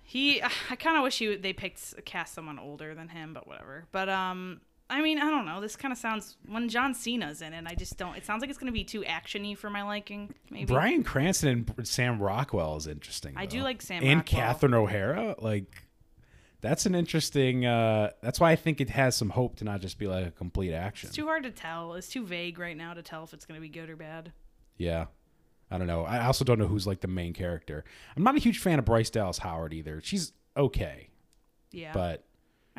he. 0.04 0.42
I 0.42 0.76
kind 0.78 0.98
of 0.98 1.04
wish 1.04 1.20
he 1.20 1.36
they 1.36 1.54
picked 1.54 2.06
cast 2.06 2.34
someone 2.34 2.58
older 2.60 2.96
than 2.96 3.10
him, 3.10 3.34
but 3.34 3.48
whatever. 3.48 3.86
But 3.92 4.10
um. 4.10 4.62
I 4.92 5.02
mean, 5.02 5.20
I 5.20 5.30
don't 5.30 5.46
know. 5.46 5.62
This 5.62 5.76
kind 5.76 5.92
of 5.92 5.98
sounds 5.98 6.36
when 6.48 6.68
John 6.68 6.94
Cena's 6.96 7.42
in 7.44 7.54
it. 7.54 7.64
I 7.68 7.76
just 7.76 7.98
don't. 7.98 8.16
It 8.18 8.26
sounds 8.26 8.42
like 8.42 8.50
it's 8.50 8.58
going 8.58 8.72
to 8.72 8.78
be 8.78 8.84
too 8.84 9.02
actiony 9.02 9.56
for 9.56 9.70
my 9.70 9.84
liking. 9.84 10.34
Maybe. 10.50 10.66
Bryan 10.66 11.04
Cranston 11.04 11.68
and 11.78 11.88
Sam 11.88 12.20
Rockwell 12.20 12.76
is 12.78 12.88
interesting. 12.88 13.34
I 13.38 13.46
do 13.46 13.62
like 13.62 13.82
Sam 13.84 14.04
and 14.04 14.20
Rockwell. 14.22 14.42
Catherine 14.42 14.74
O'Hara. 14.74 15.36
Like, 15.38 15.84
that's 16.62 16.86
an 16.88 16.96
interesting. 16.96 17.66
uh 17.68 18.10
That's 18.22 18.40
why 18.40 18.52
I 18.52 18.56
think 18.56 18.82
it 18.82 18.90
has 18.90 19.16
some 19.16 19.30
hope 19.30 19.58
to 19.58 19.64
not 19.64 19.80
just 19.82 20.00
be 20.00 20.08
like 20.08 20.26
a 20.26 20.32
complete 20.32 20.74
action. 20.74 21.08
It's 21.10 21.16
too 21.16 21.26
hard 21.26 21.44
to 21.44 21.52
tell. 21.52 21.94
It's 21.94 22.10
too 22.10 22.26
vague 22.26 22.58
right 22.58 22.76
now 22.76 22.94
to 22.96 23.04
tell 23.04 23.24
if 23.24 23.34
it's 23.34 23.46
going 23.46 23.58
to 23.58 23.62
be 23.62 23.70
good 23.70 23.90
or 23.92 23.96
bad. 23.96 24.32
Yeah. 24.78 25.06
I 25.70 25.78
don't 25.78 25.86
know. 25.88 26.04
I 26.04 26.26
also 26.26 26.44
don't 26.44 26.58
know 26.58 26.66
who's 26.68 26.88
like 26.88 27.02
the 27.02 27.08
main 27.08 27.34
character. 27.34 27.84
I'm 28.18 28.24
not 28.24 28.36
a 28.36 28.40
huge 28.40 28.58
fan 28.58 28.80
of 28.80 28.86
Bryce 28.86 29.12
Dallas 29.12 29.38
Howard 29.38 29.72
either. 29.72 30.02
She's 30.04 30.34
okay, 30.58 31.10
Yeah. 31.72 31.92
but 31.94 32.24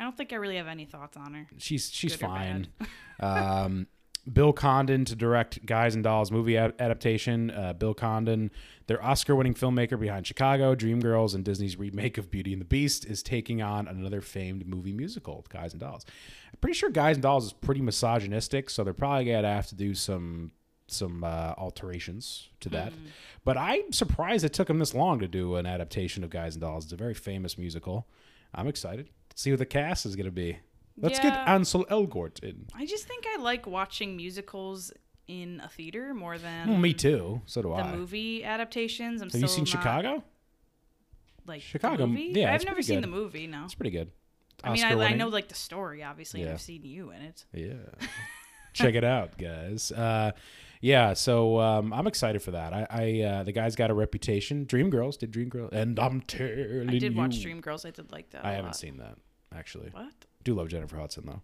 I 0.01 0.03
don't 0.03 0.17
think 0.17 0.33
I 0.33 0.37
really 0.37 0.57
have 0.57 0.67
any 0.67 0.85
thoughts 0.85 1.15
on 1.15 1.35
her. 1.35 1.47
she's 1.59 1.91
she's 1.91 2.15
Good 2.15 2.25
or 2.25 2.27
fine. 2.27 2.67
um, 3.19 3.85
Bill 4.33 4.51
Condon 4.51 5.05
to 5.05 5.15
direct 5.15 5.63
Guys 5.63 5.93
and 5.93 6.03
Dolls 6.03 6.31
movie 6.31 6.57
ad- 6.57 6.73
adaptation. 6.79 7.51
Uh, 7.51 7.73
Bill 7.73 7.93
Condon, 7.93 8.49
their 8.87 9.03
Oscar-winning 9.03 9.53
filmmaker 9.53 9.99
behind 9.99 10.25
Chicago, 10.25 10.73
Dreamgirls, 10.73 11.35
and 11.35 11.45
Disney's 11.45 11.77
remake 11.77 12.17
of 12.17 12.31
Beauty 12.31 12.51
and 12.51 12.59
the 12.59 12.65
Beast, 12.65 13.05
is 13.05 13.21
taking 13.21 13.61
on 13.61 13.87
another 13.87 14.21
famed 14.21 14.65
movie 14.65 14.91
musical, 14.91 15.45
Guys 15.49 15.73
and 15.73 15.79
Dolls. 15.79 16.03
I'm 16.51 16.57
pretty 16.61 16.77
sure 16.79 16.89
Guys 16.89 17.17
and 17.17 17.23
Dolls 17.23 17.45
is 17.45 17.53
pretty 17.53 17.81
misogynistic, 17.81 18.71
so 18.71 18.83
they're 18.83 18.93
probably 18.95 19.25
gonna 19.25 19.53
have 19.53 19.67
to 19.67 19.75
do 19.75 19.93
some 19.93 20.51
some 20.87 21.23
uh, 21.23 21.53
alterations 21.59 22.49
to 22.61 22.69
that. 22.69 22.91
But 23.45 23.55
I'm 23.55 23.93
surprised 23.93 24.43
it 24.43 24.53
took 24.53 24.67
them 24.67 24.79
this 24.79 24.95
long 24.95 25.19
to 25.19 25.27
do 25.27 25.57
an 25.57 25.67
adaptation 25.67 26.23
of 26.23 26.31
Guys 26.31 26.55
and 26.55 26.61
Dolls. 26.61 26.85
It's 26.85 26.93
a 26.93 26.97
very 26.97 27.13
famous 27.13 27.55
musical. 27.55 28.07
I'm 28.53 28.67
excited 28.67 29.05
to 29.05 29.11
see 29.35 29.51
what 29.51 29.59
the 29.59 29.65
cast 29.65 30.05
is 30.05 30.15
gonna 30.15 30.31
be. 30.31 30.57
Let's 30.97 31.19
get 31.19 31.33
Ansel 31.47 31.85
Elgort 31.85 32.43
in. 32.43 32.67
I 32.75 32.85
just 32.85 33.07
think 33.07 33.25
I 33.27 33.41
like 33.41 33.65
watching 33.65 34.15
musicals 34.15 34.91
in 35.27 35.61
a 35.63 35.69
theater 35.69 36.13
more 36.13 36.37
than 36.37 36.69
Well, 36.69 36.77
me 36.77 36.93
too. 36.93 37.41
So 37.45 37.61
do 37.61 37.69
the 37.69 37.75
I. 37.75 37.95
movie 37.95 38.43
adaptations. 38.43 39.21
I'm 39.21 39.29
Have 39.29 39.41
you 39.41 39.47
seen 39.47 39.65
Chicago? 39.65 40.23
Like 41.47 41.61
the 41.61 41.67
Chicago, 41.67 42.05
movie? 42.07 42.33
yeah, 42.35 42.53
I've 42.53 42.65
never 42.65 42.81
seen 42.81 42.97
good. 42.97 43.03
the 43.05 43.07
movie. 43.15 43.47
No, 43.47 43.63
It's 43.65 43.73
pretty 43.73 43.91
good. 43.91 44.11
I 44.63 44.73
mean, 44.73 44.83
I, 44.83 44.91
I 44.91 45.13
know 45.15 45.27
like 45.29 45.47
the 45.47 45.55
story, 45.55 46.03
obviously, 46.03 46.43
Yeah. 46.43 46.51
I've 46.51 46.61
seen 46.61 46.83
you 46.83 47.09
in 47.11 47.21
it. 47.23 47.45
Yeah. 47.53 47.73
Check 48.73 48.93
it 48.95 49.03
out, 49.03 49.37
guys. 49.37 49.91
Uh, 49.91 50.31
yeah, 50.81 51.13
so 51.13 51.59
um, 51.59 51.93
I'm 51.93 52.07
excited 52.07 52.41
for 52.41 52.51
that. 52.51 52.73
I, 52.73 52.87
I 52.89 53.21
uh, 53.21 53.43
the 53.43 53.51
guy's 53.51 53.75
got 53.75 53.89
a 53.91 53.93
reputation. 53.93 54.65
Dreamgirls 54.65 55.17
did 55.17 55.31
Dreamgirls, 55.31 55.71
and 55.71 55.99
I'm 55.99 56.21
telling 56.21 56.89
I 56.89 56.97
did 56.97 57.15
watch 57.15 57.35
you- 57.35 57.53
Dreamgirls. 57.55 57.85
I 57.85 57.91
did 57.91 58.11
like 58.11 58.31
that. 58.31 58.43
I 58.45 58.51
haven't 58.51 58.65
lot. 58.67 58.75
seen 58.75 58.97
that 58.97 59.17
actually. 59.55 59.89
What? 59.91 60.11
Do 60.43 60.53
love 60.55 60.69
Jennifer 60.69 60.97
Hudson 60.97 61.23
though. 61.27 61.41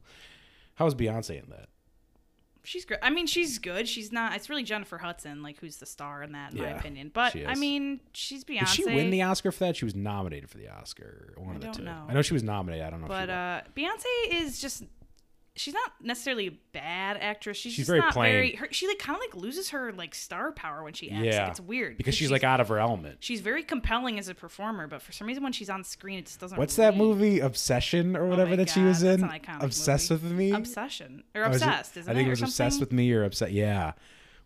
How 0.76 0.86
was 0.86 0.96
Beyonce 0.96 1.42
in 1.44 1.50
that? 1.52 1.70
She's 2.64 2.84
great. 2.84 3.00
I 3.02 3.12
mean, 3.12 3.28
she's 3.28 3.60
good. 3.60 3.88
She's 3.88 4.12
not. 4.12 4.36
It's 4.36 4.50
really 4.50 4.64
Jennifer 4.64 4.98
Hudson, 4.98 5.42
like 5.42 5.58
who's 5.60 5.78
the 5.78 5.86
star 5.86 6.22
in 6.22 6.34
that, 6.34 6.52
in 6.54 6.60
my 6.62 6.70
opinion. 6.72 7.12
But 7.14 7.34
I 7.48 7.56
mean, 7.56 8.02
she's 8.12 8.44
Beyonce. 8.44 8.60
Did 8.60 8.68
she 8.70 8.86
win 8.86 9.10
the 9.10 9.22
Oscar 9.22 9.54
for 9.54 9.60
that? 9.66 9.78
She 9.78 9.86
was 9.86 9.96
nominated 9.96 10.50
for 10.50 10.58
the 10.58 10.68
Oscar. 10.70 11.34
One 11.38 11.52
I 11.52 11.56
of 11.56 11.62
the 11.62 11.66
don't 11.68 11.76
two. 11.76 11.84
know. 11.84 12.04
I 12.10 12.14
know 12.14 12.22
she 12.22 12.34
was 12.34 12.44
nominated. 12.44 12.86
I 12.86 12.90
don't 12.90 13.00
know. 13.00 13.08
if 13.08 13.14
she 13.14 13.26
But 13.26 13.30
uh, 13.30 13.62
Beyonce 13.76 14.44
is 14.44 14.60
just. 14.60 14.84
She's 15.58 15.74
not 15.74 15.92
necessarily 16.02 16.48
a 16.48 16.58
bad 16.74 17.18
actress. 17.18 17.58
She's, 17.58 17.74
She's 17.74 17.78
just 17.86 17.88
very 17.88 18.00
not 18.00 18.14
plain. 18.14 18.32
very. 18.32 18.56
Her, 18.56 18.68
she 18.72 18.88
like 18.88 19.00
kind 19.00 19.16
of 19.16 19.22
like 19.22 19.36
loses 19.36 19.70
her 19.72 19.92
like 19.92 20.16
star 20.16 20.52
power 20.52 20.84
when 20.84 20.94
she 20.94 21.12
acts. 21.12 21.26
yeah, 21.26 21.42
Like, 21.42 21.52
it's 21.52 21.60
weird 21.60 21.98
because 21.98 22.16
she's, 22.16 22.32
like 22.32 22.44
out 22.44 22.60
of 22.62 22.68
her 22.70 22.78
element. 22.80 23.18
She's 23.20 23.42
very 23.42 23.64
compelling 23.64 24.20
as 24.20 24.28
a 24.30 24.36
performer, 24.36 24.88
but 24.88 25.02
for 25.02 25.12
some 25.12 25.28
reason 25.28 25.44
when 25.44 25.54
she's 25.54 25.70
on 25.70 25.84
screen, 25.84 26.20
it 26.20 26.26
just 26.28 26.40
doesn't. 26.40 26.58
What's 26.58 26.76
that 26.78 26.96
movie? 26.96 27.40
Obsession 27.40 28.16
or 28.16 28.24
oh 28.24 28.28
whatever 28.28 28.54
Oh 28.54 28.56
that 28.58 28.70
she 28.70 28.80
God, 28.82 28.88
was 28.88 29.02
that's 29.02 29.22
in. 29.22 29.30
Obsessed 29.62 30.12
movie. 30.12 30.24
with 30.28 30.34
me. 30.38 30.52
Obsession 30.52 31.24
or 31.36 31.42
is 31.50 31.56
obsessed? 31.58 31.98
isn't 31.98 32.12
I 32.12 32.16
think 32.16 32.28
it, 32.28 32.32
was 32.32 32.42
obsessed 32.42 32.80
with 32.80 32.92
me 32.92 33.12
or 33.12 33.24
upset. 33.24 33.52
Yeah. 33.52 33.94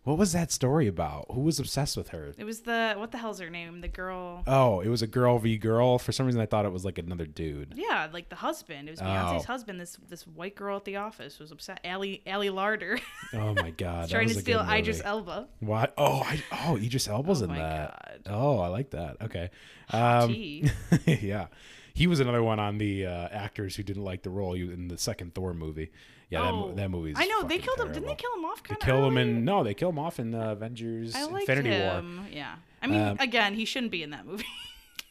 What 0.04 0.18
was 0.18 0.32
that 0.32 0.50
story 0.50 0.88
about? 0.88 1.26
Who 1.30 1.42
was 1.42 1.60
obsessed 1.60 1.96
with 1.96 2.08
her? 2.08 2.34
It 2.36 2.42
was 2.42 2.62
the 2.62 2.94
what 2.96 3.12
the 3.12 3.18
hell's 3.18 3.38
her 3.38 3.48
name? 3.48 3.80
The 3.82 3.88
girl. 3.88 4.42
Oh, 4.48 4.80
it 4.80 4.88
was 4.88 5.00
a 5.00 5.06
girl 5.06 5.38
v 5.38 5.56
girl. 5.58 5.96
For 5.98 6.10
some 6.10 6.26
reason, 6.26 6.40
I 6.40 6.46
thought 6.46 6.64
it 6.64 6.72
was 6.72 6.84
like 6.84 6.98
another 6.98 7.24
dude. 7.24 7.74
Yeah, 7.76 8.08
like 8.12 8.28
the 8.28 8.34
husband. 8.34 8.88
It 8.88 8.92
was 8.92 9.00
Beyonce's 9.00 9.44
Oh. 9.44 9.46
husband. 9.46 9.80
This 9.80 9.96
this 10.08 10.26
white 10.26 10.56
girl 10.56 10.76
at 10.76 10.84
the 10.84 10.96
office 10.96 11.38
was 11.38 11.52
upset. 11.52 11.78
Allie 11.84 12.20
Ali 12.26 12.48
Larter. 12.48 13.00
Oh 13.34 13.54
my 13.54 13.70
god, 13.70 14.10
trying 14.10 14.28
to 14.28 14.34
steal 14.34 14.60
Idris. 14.60 15.00
Elba. 15.04 15.46
What? 15.60 15.94
Oh, 15.96 16.20
I, 16.20 16.42
oh, 16.66 16.76
Idris 16.76 17.06
Elba's 17.08 17.40
Oh 17.40 17.44
in 17.44 17.50
my 17.50 17.58
that. 17.58 18.18
Oh, 18.26 18.58
I 18.58 18.66
like 18.68 18.90
that. 18.90 19.16
Okay. 19.22 19.50
Um, 19.90 20.34
yeah, 21.06 21.46
he 21.94 22.06
was 22.08 22.20
another 22.20 22.42
one 22.42 22.58
on 22.58 22.78
the 22.78 23.06
uh, 23.06 23.28
actors 23.30 23.76
who 23.76 23.82
didn't 23.84 24.04
like 24.04 24.22
the 24.22 24.30
role 24.30 24.54
in 24.54 24.88
the 24.88 24.98
second 24.98 25.34
Thor 25.34 25.54
movie. 25.54 25.92
Yeah, 26.32 26.42
that, 26.42 26.52
Oh. 26.52 26.72
that 26.74 26.90
movie. 26.90 27.12
I 27.16 27.26
know 27.26 27.42
they 27.42 27.58
killed 27.58 27.78
him. 27.78 27.88
Didn't 27.92 28.06
they 28.06 28.14
kill 28.14 28.32
him 28.34 28.44
off? 28.44 28.62
They 28.62 28.68
Kind 28.74 28.82
of. 28.82 28.86
kill 28.86 29.06
him 29.06 29.18
in 29.18 29.44
no, 29.44 29.62
they 29.62 29.74
kill 29.74 29.90
him 29.90 29.98
off 29.98 30.18
in 30.18 30.34
uh, 30.34 30.52
Avengers 30.52 31.14
I 31.14 31.24
liked 31.24 31.48
Infinity 31.48 31.70
War. 31.82 31.92
him. 31.98 32.26
Yeah. 32.32 32.54
I 32.80 32.86
mean, 32.86 33.00
Um, 33.00 33.16
again, 33.20 33.54
he 33.54 33.64
shouldn't 33.64 33.92
be 33.92 34.02
in 34.02 34.10
that 34.10 34.26
movie. 34.26 34.44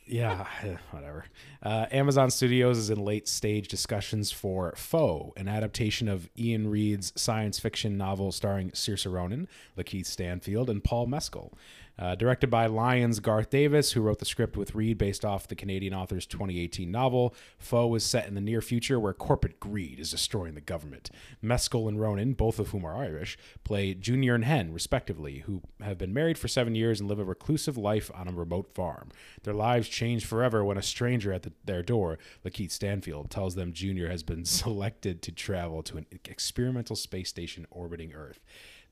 Yeah, 0.07 0.45
whatever. 0.89 1.23
Uh, 1.63 1.86
Amazon 1.89 2.31
Studios 2.31 2.77
is 2.77 2.89
in 2.89 2.99
late 2.99 3.29
stage 3.29 3.69
discussions 3.69 4.29
for 4.29 4.73
Foe, 4.75 5.31
an 5.38 5.47
adaptation 5.47 6.10
of 6.10 6.27
Iain 6.38 6.67
Reid's 6.67 7.13
science 7.15 7.60
fiction 7.60 7.97
novel 7.97 8.34
starring 8.34 8.71
Saoirse 8.71 9.10
Ronan, 9.10 9.47
Lakeith 9.77 10.07
Stanfield, 10.07 10.69
and 10.69 10.84
Paul 10.84 11.05
Mescal. 11.07 11.53
Uh, 12.02 12.16
directed 12.16 12.50
by 12.50 12.66
Lion's 12.66 13.20
Garth 13.20 13.52
Davis, 13.52 13.92
who 13.92 14.02
wrote 14.02 14.18
the 14.18 14.26
script 14.26 14.58
with 14.58 14.74
Reid 14.74 14.98
based 14.98 15.24
off 15.24 15.48
the 15.48 15.56
Canadian 15.56 15.94
author's 15.94 16.26
2018 16.26 16.90
novel. 16.90 17.36
Foe 17.60 17.94
is 17.94 18.04
set 18.04 18.28
in 18.28 18.34
the 18.34 18.42
near 18.42 18.60
future 18.60 19.00
where 19.00 19.14
corporate 19.14 19.60
greed 19.60 20.00
is 20.00 20.10
destroying 20.10 20.56
the 20.56 20.62
government. 20.62 21.12
Mescal 21.44 21.88
and 21.88 22.02
Ronan, 22.02 22.34
both 22.34 22.58
of 22.58 22.70
whom 22.70 22.86
are 22.86 22.98
Irish, 22.98 23.38
play 23.64 23.94
Junior 23.94 24.34
and 24.34 24.46
Hen, 24.46 24.74
respectively, 24.74 25.44
who 25.46 25.62
have 25.80 26.00
been 26.00 26.12
married 26.12 26.40
for 26.40 26.48
seven 26.48 26.74
years 26.74 27.00
and 27.00 27.08
live 27.08 27.20
a 27.20 27.24
reclusive 27.24 27.78
life 27.78 28.10
on 28.16 28.28
a 28.28 28.32
remote 28.32 28.74
farm. 28.74 29.10
Their 29.44 29.54
lives 29.54 29.88
change 29.88 30.26
forever 30.26 30.66
when 30.66 30.80
a 30.80 30.82
stranger 30.82 31.32
at 31.32 31.44
the, 31.44 31.54
their 31.66 31.84
door, 31.84 32.18
Lakeith 32.44 32.72
Stanfield, 32.72 33.30
tells 33.30 33.54
them 33.54 33.74
Junior 33.74 34.10
has 34.10 34.24
been 34.24 34.46
selected 34.46 35.22
to 35.22 35.32
travel 35.32 35.84
to 35.84 36.00
an 36.00 36.08
experimental 36.26 36.96
space 36.96 37.30
station 37.30 37.68
orbiting 37.70 38.12
Earth. 38.14 38.40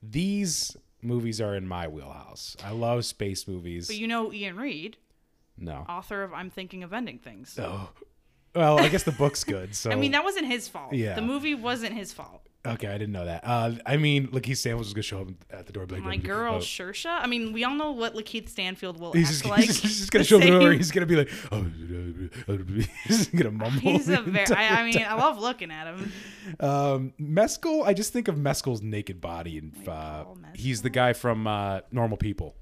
These 0.00 0.76
movies 1.02 1.40
are 1.40 1.54
in 1.56 1.66
my 1.66 1.88
wheelhouse. 1.88 2.56
I 2.64 2.70
love 2.70 3.04
space 3.04 3.46
movies. 3.48 3.86
but 3.86 3.96
you 3.96 4.06
know 4.06 4.32
Iain 4.32 4.56
Reid, 4.56 4.96
no. 5.58 5.84
author 5.88 6.22
of 6.22 6.32
I'm 6.32 6.50
Thinking 6.50 6.82
of 6.82 6.92
Ending 6.92 7.18
Things. 7.18 7.58
Oh. 7.60 7.90
Well, 8.54 8.80
I 8.80 8.88
guess 8.88 9.04
the 9.04 9.12
book's 9.12 9.44
good. 9.44 9.76
So 9.76 9.90
I 9.92 9.94
mean, 9.94 10.12
that 10.12 10.24
wasn't 10.24 10.46
his 10.46 10.66
fault. 10.66 10.92
Yeah. 10.92 11.14
The 11.14 11.22
movie 11.22 11.54
wasn't 11.54 11.94
his 11.94 12.12
fault. 12.12 12.48
Okay, 12.66 12.88
I 12.88 12.98
didn't 12.98 13.12
know 13.12 13.24
that. 13.24 13.40
Uh, 13.42 13.72
I 13.86 13.96
mean, 13.96 14.28
Lakeith 14.28 14.58
Stanfield 14.58 14.80
was 14.80 14.92
gonna 14.92 15.02
show 15.02 15.22
up 15.22 15.28
at 15.50 15.66
the 15.66 15.72
door. 15.72 15.86
Like, 15.86 16.02
My 16.02 16.16
"Oh, 16.16 16.18
girl 16.18 16.54
oh." 16.56 16.58
Saoirse. 16.58 17.06
I 17.06 17.26
mean, 17.26 17.54
we 17.54 17.64
all 17.64 17.74
know 17.74 17.92
what 17.92 18.14
Lakeith 18.14 18.50
Stanfield 18.50 19.00
will 19.00 19.12
He's 19.12 19.28
act 19.28 19.32
just, 19.32 19.44
like. 19.46 19.64
he's 19.64 19.80
just, 19.80 20.10
gonna 20.10 20.24
show 20.24 20.36
up 20.36 20.42
at 20.42 20.50
the 20.50 20.60
door. 20.60 20.72
He's 20.72 20.90
gonna 20.90 21.06
be 21.06 21.16
like, 21.16 21.30
oh, 21.52 21.64
he's 23.06 23.28
gonna 23.28 23.50
mumble. 23.50 23.80
He's 23.80 24.10
a 24.10 24.20
very. 24.20 24.46
I, 24.54 24.82
I 24.82 24.84
mean, 24.84 25.02
I 25.02 25.14
love 25.14 25.38
looking 25.38 25.70
at 25.70 25.86
him. 25.86 26.12
Um, 26.60 27.12
Mescal. 27.18 27.84
I 27.84 27.94
just 27.94 28.12
think 28.12 28.28
of 28.28 28.36
Mescal's 28.36 28.82
naked 28.82 29.22
body, 29.22 29.56
and 29.56 29.88
uh, 29.88 30.24
he's 30.54 30.82
the 30.82 30.90
guy 30.90 31.14
from 31.14 31.46
uh, 31.46 31.80
Normal 31.90 32.18
People. 32.18 32.56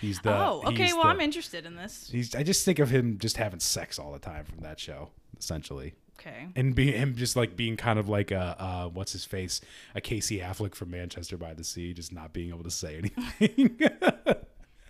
He's 0.00 0.20
the. 0.20 0.32
oh, 0.32 0.62
okay. 0.66 0.92
Well, 0.92 1.02
the- 1.02 1.08
I'm 1.08 1.20
interested 1.20 1.66
in 1.66 1.74
this. 1.74 2.08
He's. 2.12 2.36
I 2.36 2.44
just 2.44 2.64
think 2.64 2.78
of 2.78 2.90
him 2.90 3.18
just 3.18 3.38
having 3.38 3.58
sex 3.58 3.98
all 3.98 4.12
the 4.12 4.20
time 4.20 4.44
from 4.44 4.60
that 4.60 4.78
show, 4.78 5.10
essentially. 5.36 5.94
Okay. 6.20 6.48
And 6.54 6.74
be 6.74 6.92
him 6.92 7.14
just 7.14 7.34
like 7.34 7.56
being 7.56 7.76
kind 7.76 7.98
of 7.98 8.08
like 8.08 8.30
a 8.30 8.56
uh, 8.58 8.88
what's 8.88 9.12
his 9.12 9.24
face, 9.24 9.60
a 9.94 10.00
Casey 10.00 10.40
Affleck 10.40 10.74
from 10.74 10.90
Manchester 10.90 11.38
by 11.38 11.54
the 11.54 11.64
Sea, 11.64 11.94
just 11.94 12.12
not 12.12 12.32
being 12.32 12.50
able 12.50 12.64
to 12.64 12.70
say 12.70 12.98
anything. 13.40 13.78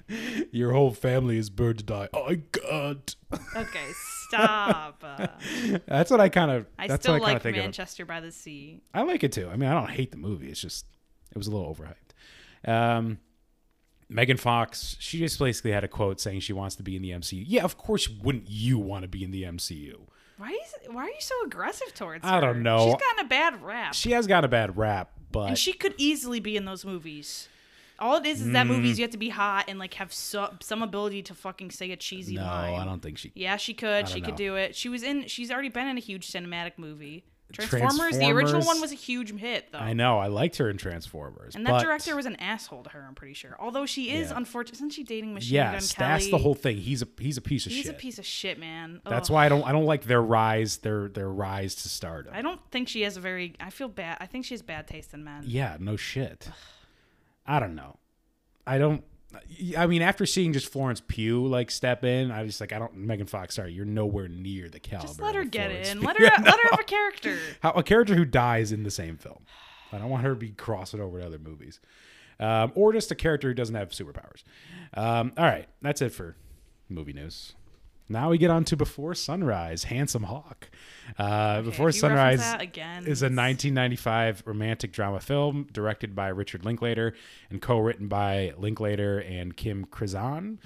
Your 0.50 0.72
whole 0.72 0.90
family 0.90 1.38
is 1.38 1.50
burned 1.50 1.78
to 1.78 1.84
die. 1.84 2.08
I 2.12 2.42
can't. 2.50 3.14
Okay, 3.54 3.86
stop. 4.26 5.04
That's 5.86 6.10
what 6.10 6.20
I 6.20 6.28
kind 6.28 6.50
of. 6.50 6.66
I 6.76 6.88
that's 6.88 7.04
still 7.04 7.14
what 7.20 7.28
I 7.28 7.34
like 7.34 7.42
think 7.42 7.56
of. 7.56 7.62
Manchester 7.62 8.04
by 8.04 8.20
the 8.20 8.32
Sea. 8.32 8.82
I 8.92 9.02
like 9.02 9.22
it 9.22 9.30
too. 9.30 9.48
I 9.48 9.54
mean, 9.54 9.70
I 9.70 9.74
don't 9.74 9.90
hate 9.90 10.10
the 10.10 10.16
movie. 10.16 10.48
It's 10.48 10.60
just 10.60 10.84
it 11.30 11.38
was 11.38 11.46
a 11.46 11.52
little 11.52 11.72
overhyped. 11.72 12.68
Um, 12.68 13.18
Megan 14.08 14.36
Fox, 14.36 14.96
she 14.98 15.18
just 15.18 15.38
basically 15.38 15.70
had 15.70 15.84
a 15.84 15.88
quote 15.88 16.20
saying 16.20 16.40
she 16.40 16.52
wants 16.52 16.74
to 16.74 16.82
be 16.82 16.96
in 16.96 17.02
the 17.02 17.10
MCU. 17.10 17.44
Yeah, 17.46 17.62
of 17.62 17.78
course, 17.78 18.08
wouldn't 18.08 18.50
you 18.50 18.80
want 18.80 19.02
to 19.02 19.08
be 19.08 19.22
in 19.22 19.30
the 19.30 19.44
MCU? 19.44 20.08
Why 20.40 20.48
is 20.50 20.92
why 20.94 21.02
are 21.04 21.08
you 21.08 21.14
so 21.20 21.34
aggressive 21.44 21.92
towards 21.94 22.24
her? 22.24 22.30
I 22.30 22.40
don't 22.40 22.62
know. 22.62 22.86
She's 22.86 22.94
gotten 23.00 23.26
a 23.26 23.28
bad 23.28 23.62
rap. 23.62 23.92
She 23.94 24.12
has 24.12 24.26
got 24.26 24.42
a 24.44 24.48
bad 24.48 24.76
rap, 24.78 25.10
but 25.30 25.48
and 25.48 25.58
she 25.58 25.72
could 25.74 25.94
easily 25.98 26.40
be 26.40 26.56
in 26.56 26.64
those 26.64 26.84
movies. 26.84 27.46
All 27.98 28.16
it 28.16 28.24
is 28.24 28.40
is 28.40 28.52
that 28.52 28.64
Mm. 28.64 28.70
movies 28.70 28.98
you 28.98 29.02
have 29.04 29.10
to 29.10 29.18
be 29.18 29.28
hot 29.28 29.66
and 29.68 29.78
like 29.78 29.92
have 29.94 30.10
so, 30.14 30.54
some 30.62 30.82
ability 30.82 31.22
to 31.24 31.34
fucking 31.34 31.70
say 31.70 31.90
a 31.92 31.96
cheesy 31.96 32.36
no, 32.36 32.42
line. 32.44 32.80
I 32.80 32.84
don't 32.86 33.02
think 33.02 33.18
she. 33.18 33.30
Yeah, 33.34 33.58
she 33.58 33.74
could. 33.74 34.06
don't 34.06 34.08
She 34.14 34.22
could 34.22 34.30
know. 34.30 34.36
do 34.38 34.56
it. 34.56 34.74
She 34.74 34.88
was 34.88 35.02
in. 35.02 35.26
She's 35.26 35.50
already 35.50 35.68
been 35.68 35.86
in 35.86 35.98
a 35.98 36.00
huge 36.00 36.26
cinematic 36.32 36.72
movie. 36.78 37.24
Transformers. 37.52 38.18
The 38.18 38.30
original 38.30 38.62
one 38.62 38.80
was 38.80 38.92
a 38.92 38.96
huge 38.96 39.32
hit, 39.38 39.72
though. 39.72 39.78
I 39.78 39.92
know. 39.92 40.18
I 40.18 40.28
liked 40.28 40.56
her 40.58 40.68
in 40.70 40.76
Transformers, 40.76 41.54
And 41.54 41.66
that 41.66 41.70
but- 41.72 41.82
director 41.82 42.14
was 42.16 42.26
an 42.26 42.36
asshole 42.36 42.82
to 42.84 42.90
her. 42.90 43.04
I'm 43.06 43.14
pretty 43.14 43.34
sure. 43.34 43.56
Although 43.58 43.86
she 43.86 44.10
is 44.10 44.30
Yeah. 44.30 44.36
unfortunate. 44.36 44.76
Isn't 44.76 44.90
she 44.90 45.02
dating 45.04 45.34
Machine 45.34 45.54
Yes, 45.54 45.92
Gun 45.94 46.08
that's 46.08 46.30
the 46.30 46.38
whole 46.38 46.54
thing. 46.54 46.78
He's 46.78 47.02
a 47.02 47.08
he's 47.18 47.36
a 47.36 47.40
piece 47.42 47.66
of 47.66 47.72
He's 47.72 47.84
shit. 47.84 47.94
a 47.94 47.98
piece 47.98 48.18
of 48.18 48.26
shit, 48.26 48.58
man. 48.58 49.00
That's 49.04 49.28
why 49.30 49.46
I 49.46 49.48
don't 49.48 49.64
I 49.64 49.72
don't 49.72 49.86
like 49.86 50.04
their 50.04 50.22
rise 50.22 50.78
their 50.78 51.08
their 51.08 51.28
rise 51.28 51.74
to 51.76 51.88
stardom. 51.88 52.32
I 52.34 52.42
don't 52.42 52.60
think 52.70 52.88
she 52.88 53.02
has 53.02 53.16
a 53.16 53.20
very. 53.20 53.54
I 53.60 53.70
feel 53.70 53.88
bad. 53.88 54.16
I 54.20 54.26
think 54.26 54.44
she 54.44 54.54
has 54.54 54.62
bad 54.62 54.86
taste 54.86 55.12
in 55.14 55.24
men. 55.24 55.42
Yeah, 55.46 55.76
no 55.80 55.96
shit. 55.96 56.48
I 57.46 57.58
don't 57.60 57.74
know. 57.74 57.96
I 58.66 58.78
don't. 58.78 59.02
I 59.76 59.86
mean, 59.86 60.02
after 60.02 60.26
seeing 60.26 60.52
just 60.52 60.72
Florence 60.72 61.00
Pugh 61.06 61.46
like 61.46 61.70
step 61.70 62.04
in, 62.04 62.30
I 62.30 62.44
just 62.46 62.60
like 62.60 62.72
I 62.72 62.78
don't. 62.78 62.94
Megan 62.96 63.26
Fox, 63.26 63.54
sorry, 63.54 63.72
you're 63.72 63.84
nowhere 63.84 64.28
near 64.28 64.68
the 64.68 64.80
caliber. 64.80 65.06
Just 65.06 65.20
let 65.20 65.34
her 65.34 65.44
get 65.44 65.70
Florence 65.70 65.90
in. 65.90 65.98
Pugh. 65.98 66.06
Let 66.06 66.16
her. 66.16 66.24
Yeah, 66.24 66.36
Let 66.44 66.60
her 66.60 66.70
have 66.70 66.80
a 66.80 66.84
character. 66.84 67.38
How, 67.60 67.70
a 67.72 67.82
character 67.82 68.14
who 68.14 68.24
dies 68.24 68.72
in 68.72 68.82
the 68.82 68.90
same 68.90 69.16
film. 69.16 69.44
I 69.92 69.98
don't 69.98 70.10
want 70.10 70.22
her 70.22 70.30
to 70.30 70.36
be 70.36 70.50
crossing 70.50 71.00
over 71.00 71.20
to 71.20 71.26
other 71.26 71.38
movies, 71.38 71.80
um, 72.38 72.72
or 72.74 72.92
just 72.92 73.10
a 73.10 73.14
character 73.14 73.48
who 73.48 73.54
doesn't 73.54 73.74
have 73.74 73.90
superpowers. 73.90 74.42
Um, 74.94 75.32
all 75.36 75.44
right, 75.44 75.68
that's 75.82 76.02
it 76.02 76.10
for 76.10 76.36
movie 76.88 77.12
news. 77.12 77.54
Now 78.10 78.30
we 78.30 78.38
get 78.38 78.50
on 78.50 78.64
to 78.64 78.76
Before 78.76 79.14
Sunrise, 79.14 79.84
Handsome 79.84 80.24
Hawk. 80.24 80.68
Uh, 81.16 81.62
Before 81.62 81.90
you 81.90 82.02
reference 82.02 82.42
Sunrise 82.42 82.54
again, 82.58 83.06
is 83.06 83.22
a 83.22 83.26
1995 83.26 84.42
romantic 84.46 84.90
drama 84.90 85.20
film 85.20 85.68
directed 85.70 86.16
by 86.16 86.26
Richard 86.26 86.64
Linklater 86.64 87.14
and 87.50 87.62
co-written 87.62 88.08
by 88.08 88.52
Linklater 88.58 89.20
and 89.20 89.56
Kim 89.56 89.84
Krizan. 89.84 90.58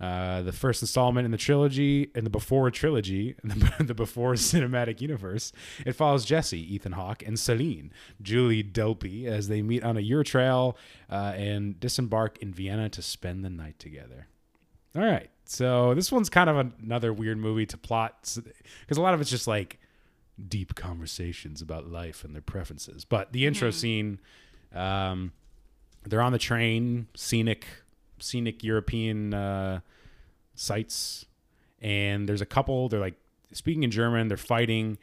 Uh, 0.00 0.42
the 0.42 0.52
first 0.52 0.80
installment 0.80 1.24
in 1.24 1.32
the 1.32 1.38
trilogy, 1.38 2.08
in 2.14 2.22
the 2.22 2.30
Before 2.30 2.70
trilogy, 2.70 3.34
in 3.42 3.48
the, 3.48 3.84
the 3.84 3.94
Before 3.94 4.34
cinematic 4.34 5.00
universe, 5.00 5.52
it 5.84 5.94
follows 5.94 6.24
Jesse, 6.24 6.72
Ethan 6.72 6.92
Hawke, 6.92 7.24
and 7.26 7.36
Celine, 7.36 7.92
Julie 8.20 8.62
Delpy, 8.62 9.26
as 9.26 9.48
they 9.48 9.60
meet 9.60 9.82
on 9.82 9.96
a 9.96 10.00
Euratrail 10.00 10.76
uh, 11.10 11.32
and 11.34 11.80
disembark 11.80 12.38
in 12.38 12.52
Vienna 12.52 12.88
to 12.90 13.02
spend 13.02 13.44
the 13.44 13.50
night 13.50 13.80
together. 13.80 14.28
All 14.96 15.02
right. 15.02 15.30
So 15.44 15.94
this 15.94 16.10
one's 16.12 16.28
kind 16.30 16.48
of 16.48 16.72
another 16.82 17.12
weird 17.12 17.38
movie 17.38 17.66
to 17.66 17.76
plot 17.76 18.36
because 18.80 18.96
a 18.96 19.00
lot 19.02 19.14
of 19.14 19.20
it's 19.20 19.30
just 19.30 19.46
like 19.46 19.78
deep 20.48 20.74
conversations 20.74 21.60
about 21.60 21.86
life 21.88 22.24
and 22.24 22.34
their 22.34 22.42
preferences. 22.42 23.04
But 23.04 23.32
the 23.32 23.46
intro 23.46 23.68
Mm-hmm. 23.68 23.76
scene, 23.78 24.20
um, 24.74 25.32
they're 26.04 26.22
on 26.22 26.32
the 26.32 26.38
train, 26.38 27.06
scenic, 27.14 27.66
scenic 28.18 28.62
European 28.64 29.34
uh, 29.34 29.80
sites, 30.54 31.26
and 31.80 32.28
there's 32.28 32.40
a 32.40 32.46
couple. 32.46 32.88
They're 32.88 33.00
like 33.00 33.16
speaking 33.52 33.82
in 33.82 33.90
German. 33.90 34.28
They're 34.28 34.36
fighting. 34.36 34.98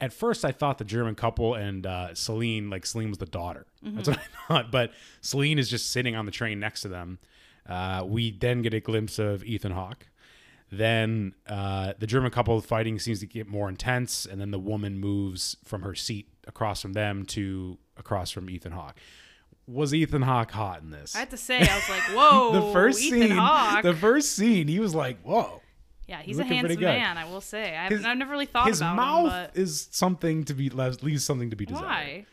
At 0.00 0.12
first, 0.12 0.44
I 0.44 0.50
thought 0.52 0.78
the 0.78 0.84
German 0.84 1.14
couple 1.14 1.54
and 1.54 1.86
uh, 1.86 2.14
Celine, 2.14 2.70
like 2.70 2.86
Celine 2.86 3.08
was 3.10 3.18
the 3.18 3.26
daughter. 3.26 3.66
That's 3.82 4.08
what 4.08 4.18
I 4.48 4.48
thought. 4.48 4.72
But 4.72 4.92
Celine 5.20 5.58
is 5.58 5.68
just 5.68 5.90
sitting 5.92 6.16
on 6.16 6.26
the 6.26 6.32
train 6.32 6.58
next 6.58 6.82
to 6.82 6.88
them. 6.88 7.18
Uh, 7.68 8.04
we 8.06 8.30
then 8.32 8.62
get 8.62 8.74
a 8.74 8.80
glimpse 8.80 9.18
of 9.18 9.44
Ethan 9.44 9.72
Hawke. 9.72 10.06
Then 10.70 11.34
uh, 11.46 11.92
the 11.98 12.06
German 12.06 12.30
couple 12.30 12.58
fighting 12.62 12.98
seems 12.98 13.20
to 13.20 13.26
get 13.26 13.46
more 13.46 13.68
intense, 13.68 14.24
and 14.24 14.40
then 14.40 14.50
the 14.50 14.58
woman 14.58 14.98
moves 14.98 15.56
from 15.64 15.82
her 15.82 15.94
seat 15.94 16.28
across 16.46 16.80
from 16.80 16.94
them 16.94 17.24
to 17.26 17.78
across 17.96 18.30
from 18.30 18.48
Ethan 18.48 18.72
Hawke. 18.72 18.96
Was 19.66 19.92
Ethan 19.94 20.22
Hawke 20.22 20.50
hot 20.50 20.80
in 20.82 20.90
this? 20.90 21.14
I 21.14 21.20
have 21.20 21.28
to 21.28 21.36
say, 21.36 21.58
I 21.60 21.76
was 21.76 21.88
like, 21.88 22.02
whoa. 22.16 22.52
the 22.66 22.72
first 22.72 23.02
Ethan 23.02 23.20
scene, 23.20 23.30
Hawke. 23.36 23.82
the 23.82 23.94
first 23.94 24.32
scene, 24.32 24.66
he 24.66 24.80
was 24.80 24.94
like, 24.94 25.20
"Whoa." 25.22 25.60
yeah, 26.08 26.20
he's 26.22 26.38
a 26.38 26.44
handsome 26.44 26.80
man. 26.80 27.16
I 27.16 27.26
will 27.26 27.40
say. 27.40 27.76
I've, 27.76 27.90
His- 27.92 28.04
I've 28.04 28.16
never 28.18 28.32
really 28.32 28.46
thought. 28.46 28.66
His 28.66 28.80
about 28.80 28.96
mouth 28.96 29.32
him, 29.32 29.50
is 29.54 29.88
something 29.92 30.44
to 30.44 30.54
be 30.54 30.68
left 30.70 31.02
leaves 31.04 31.24
something 31.24 31.50
to 31.50 31.56
be 31.56 31.66
desired. 31.66 31.84
why? 31.84 32.26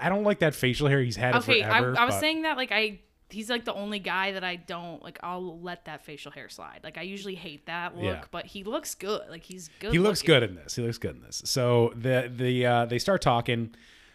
I 0.00 0.08
don't 0.08 0.24
like 0.24 0.40
that 0.40 0.54
facial 0.54 0.88
hair 0.88 1.00
he's 1.02 1.16
had 1.16 1.36
Okay, 1.36 1.62
I. 1.62 1.78
I 1.78 1.80
was 1.82 1.96
but- 1.96 2.20
saying 2.20 2.42
that 2.42 2.56
like 2.56 2.72
I. 2.72 3.00
He's 3.30 3.50
like 3.50 3.64
the 3.66 3.74
only 3.74 3.98
guy 3.98 4.32
that 4.32 4.42
I 4.44 4.56
don't 4.56 5.02
like. 5.02 5.18
I'll 5.22 5.60
let 5.60 5.84
that 5.84 6.02
facial 6.04 6.32
hair 6.32 6.48
slide. 6.48 6.80
Like 6.82 6.96
I 6.96 7.02
usually 7.02 7.34
hate 7.34 7.66
that 7.66 7.94
look, 7.94 8.04
Yeah. 8.04 8.24
but 8.30 8.46
he 8.46 8.64
looks 8.64 8.94
good. 8.94 9.22
Like 9.28 9.42
he's 9.44 9.68
good. 9.80 9.92
he 9.92 9.98
looks 9.98 10.22
looking. 10.22 10.34
good 10.34 10.42
in 10.50 10.54
this. 10.56 10.76
He 10.76 10.82
looks 10.82 10.98
good 10.98 11.16
in 11.16 11.20
this. 11.22 11.42
So 11.44 11.92
the 11.94 12.32
the 12.34 12.64
uh, 12.66 12.86
they 12.86 12.98
start 12.98 13.20
talking. 13.20 13.74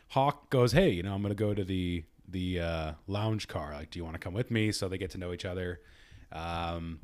Hawke 0.10 0.50
goes, 0.50 0.72
"Hey, 0.72 0.90
you 0.90 1.04
know, 1.04 1.14
I'm 1.14 1.22
gonna 1.22 1.36
go 1.36 1.54
to 1.54 1.64
the 1.64 2.04
the 2.28 2.60
uh, 2.60 2.92
lounge 3.08 3.48
car. 3.48 3.74
Like, 3.74 3.92
do 3.92 4.00
you 4.00 4.04
want 4.04 4.16
to 4.16 4.20
come 4.20 4.34
with 4.34 4.50
me?" 4.50 4.72
So 4.72 4.88
they 4.88 4.98
get 4.98 5.12
to 5.12 5.18
know 5.20 5.32
each 5.32 5.46
other. 5.46 5.80
Um, 6.32 7.00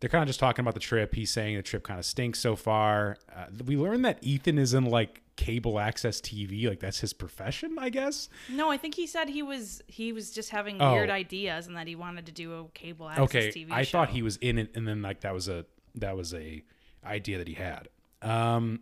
they're 0.00 0.10
kind 0.10 0.22
of 0.22 0.26
just 0.28 0.40
talking 0.40 0.62
about 0.62 0.74
the 0.74 0.80
trip. 0.80 1.14
He's 1.14 1.30
saying 1.30 1.56
the 1.56 1.62
trip 1.62 1.82
kind 1.82 1.98
of 1.98 2.04
stinks 2.06 2.38
so 2.38 2.56
far. 2.56 3.16
Uh, 3.34 3.46
we 3.66 3.76
learned 3.76 4.04
that 4.04 4.18
Ethan 4.22 4.58
is 4.58 4.74
in 4.74 4.84
like 4.86 5.22
cable 5.36 5.78
access 5.80 6.20
TV. 6.20 6.68
Like 6.68 6.80
that's 6.80 7.00
his 7.00 7.12
profession, 7.12 7.76
I 7.78 7.88
guess. 7.90 8.28
No, 8.48 8.70
I 8.70 8.76
think 8.76 8.94
he 8.94 9.06
said 9.06 9.28
he 9.28 9.42
was 9.42 9.82
he 9.88 10.12
was 10.12 10.30
just 10.30 10.50
having 10.50 10.80
Oh. 10.80 10.92
weird 10.92 11.10
ideas 11.10 11.66
and 11.66 11.76
that 11.76 11.86
he 11.86 11.96
wanted 11.96 12.26
to 12.26 12.32
do 12.32 12.52
a 12.54 12.64
cable 12.74 13.08
access 13.08 13.24
okay 13.24 13.48
TV 13.48 13.70
i 13.72 13.82
show. 13.82 13.98
thought 13.98 14.10
he 14.10 14.22
was 14.22 14.36
in 14.38 14.58
it 14.58 14.70
and 14.76 14.86
then 14.86 15.02
like 15.02 15.20
that 15.20 15.34
was 15.34 15.48
a 15.48 15.64
that 15.96 16.16
was 16.16 16.32
a 16.34 16.62
idea 17.04 17.38
that 17.38 17.48
he 17.48 17.54
had 17.54 17.88
um 18.22 18.80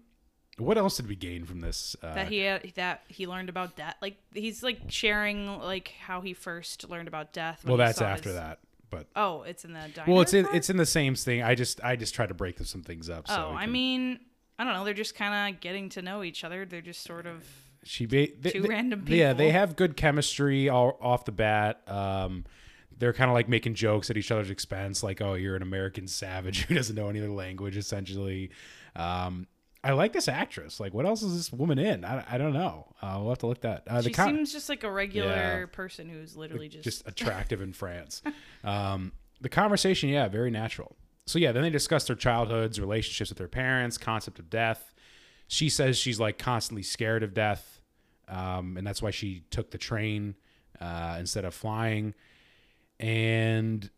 what 0.58 0.76
else 0.76 0.96
did 0.98 1.08
we 1.08 1.16
gain 1.16 1.44
from 1.46 1.60
this 1.60 1.96
uh, 2.02 2.14
that 2.14 2.28
he 2.28 2.38
had, 2.40 2.62
that 2.74 3.02
he 3.08 3.26
learned 3.26 3.48
about 3.48 3.74
death. 3.74 3.96
Like 4.02 4.16
he's 4.34 4.62
like 4.62 4.78
sharing 4.88 5.58
like 5.58 5.94
how 6.00 6.20
he 6.20 6.34
first 6.34 6.88
learned 6.90 7.08
about 7.08 7.32
death. 7.32 7.64
well 7.66 7.76
that's 7.78 8.02
after 8.02 8.28
his- 8.28 8.36
that 8.38 8.58
but 8.90 9.06
Oh, 9.16 9.40
it's 9.42 9.64
in 9.64 9.72
the 9.72 9.88
well 10.06 10.20
it's 10.20 10.34
in 10.34 10.44
part? 10.44 10.54
it's 10.56 10.68
in 10.68 10.76
the 10.76 10.84
same 10.84 11.14
thing 11.14 11.42
i 11.42 11.54
just 11.54 11.82
i 11.82 11.96
just 11.96 12.14
try 12.14 12.26
to 12.26 12.34
break 12.34 12.58
some 12.58 12.82
things 12.82 13.08
up 13.08 13.26
so 13.26 13.48
Oh, 13.52 13.56
I 13.56 13.62
can- 13.64 13.72
mean, 13.72 14.20
I 14.62 14.64
don't 14.64 14.74
know. 14.74 14.84
They're 14.84 14.94
just 14.94 15.16
kind 15.16 15.54
of 15.54 15.60
getting 15.60 15.88
to 15.90 16.02
know 16.02 16.22
each 16.22 16.44
other. 16.44 16.64
They're 16.64 16.80
just 16.80 17.02
sort 17.02 17.26
of 17.26 17.44
she 17.84 18.06
ba- 18.06 18.28
they, 18.38 18.50
two 18.50 18.62
they- 18.62 18.68
random 18.68 19.04
yeah 19.08 19.32
they 19.32 19.50
have 19.50 19.74
good 19.74 19.96
chemistry 19.96 20.68
all 20.68 20.96
off 21.00 21.24
the 21.24 21.32
bat 21.32 21.80
um 21.88 22.44
they're 22.96 23.12
kind 23.12 23.28
of 23.28 23.34
like 23.34 23.48
making 23.48 23.74
jokes 23.74 24.08
at 24.08 24.16
each 24.16 24.30
other's 24.30 24.50
expense 24.50 25.02
like 25.02 25.20
oh 25.20 25.34
you're 25.34 25.56
an 25.56 25.62
american 25.62 26.06
savage 26.06 26.62
who 26.66 26.76
doesn't 26.76 26.94
know 26.94 27.08
any 27.08 27.18
other 27.18 27.28
language 27.32 27.76
essentially 27.76 28.52
um 28.94 29.48
I 29.84 29.94
like 29.94 30.12
this 30.12 30.28
actress. 30.28 30.78
Like, 30.78 30.94
what 30.94 31.06
else 31.06 31.22
is 31.24 31.34
this 31.36 31.52
woman 31.52 31.76
in? 31.80 32.04
I, 32.04 32.24
I 32.30 32.38
don't 32.38 32.52
know. 32.52 32.86
Uh, 33.02 33.16
we'll 33.18 33.30
have 33.30 33.38
to 33.38 33.48
look 33.48 33.62
that. 33.62 33.82
Uh, 33.88 33.96
the 34.00 34.10
she 34.10 34.14
con- 34.14 34.28
seems 34.36 34.52
just 34.52 34.68
like 34.68 34.84
a 34.84 34.90
regular 34.92 35.28
Yeah. 35.28 35.66
person 35.72 36.08
who's 36.08 36.36
literally 36.36 36.68
just, 36.68 36.84
just 36.84 37.08
attractive 37.08 37.60
in 37.60 37.72
France. 37.82 38.22
Um, 38.62 39.10
the 39.40 39.48
conversation, 39.48 40.08
yeah, 40.08 40.28
very 40.28 40.52
natural. 40.52 40.94
So 41.26 41.38
yeah, 41.38 41.52
then 41.52 41.62
they 41.62 41.70
discuss 41.70 42.06
their 42.06 42.16
childhoods, 42.16 42.80
relationships 42.80 43.30
with 43.30 43.38
their 43.38 43.48
parents, 43.48 43.96
concept 43.98 44.38
of 44.38 44.50
death. 44.50 44.92
She 45.48 45.68
says 45.68 45.98
she's 45.98 46.18
like 46.18 46.38
constantly 46.38 46.82
scared 46.82 47.22
of 47.22 47.34
death, 47.34 47.80
um, 48.28 48.76
and 48.76 48.86
that's 48.86 49.02
why 49.02 49.10
she 49.10 49.44
took 49.50 49.70
the 49.70 49.78
train 49.78 50.34
uh, 50.80 51.16
instead 51.18 51.44
of 51.44 51.54
flying. 51.54 52.14
And 52.98 53.88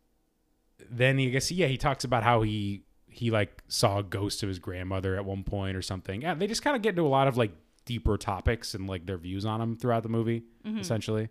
then 0.91 1.19
he 1.19 1.29
I 1.29 1.31
guess 1.31 1.51
yeah, 1.51 1.67
he 1.67 1.77
talks 1.77 2.05
about 2.05 2.23
how 2.23 2.43
he 2.43 2.83
he 3.09 3.31
like 3.31 3.63
saw 3.69 3.99
a 3.99 4.03
ghost 4.03 4.43
of 4.43 4.49
his 4.49 4.59
grandmother 4.59 5.17
at 5.17 5.25
one 5.25 5.45
point 5.45 5.77
or 5.77 5.83
something. 5.83 6.23
Yeah, 6.23 6.35
they 6.35 6.47
just 6.47 6.63
kind 6.63 6.75
of 6.77 6.83
get 6.83 6.91
into 6.91 7.07
a 7.07 7.09
lot 7.09 7.29
of 7.29 7.37
like 7.37 7.53
deeper 7.85 8.17
topics 8.19 8.75
and 8.75 8.89
like 8.89 9.07
their 9.07 9.19
views 9.19 9.47
on 9.47 9.61
them 9.61 9.77
throughout 9.77 10.03
the 10.03 10.09
movie, 10.09 10.43
essentially. 10.81 11.29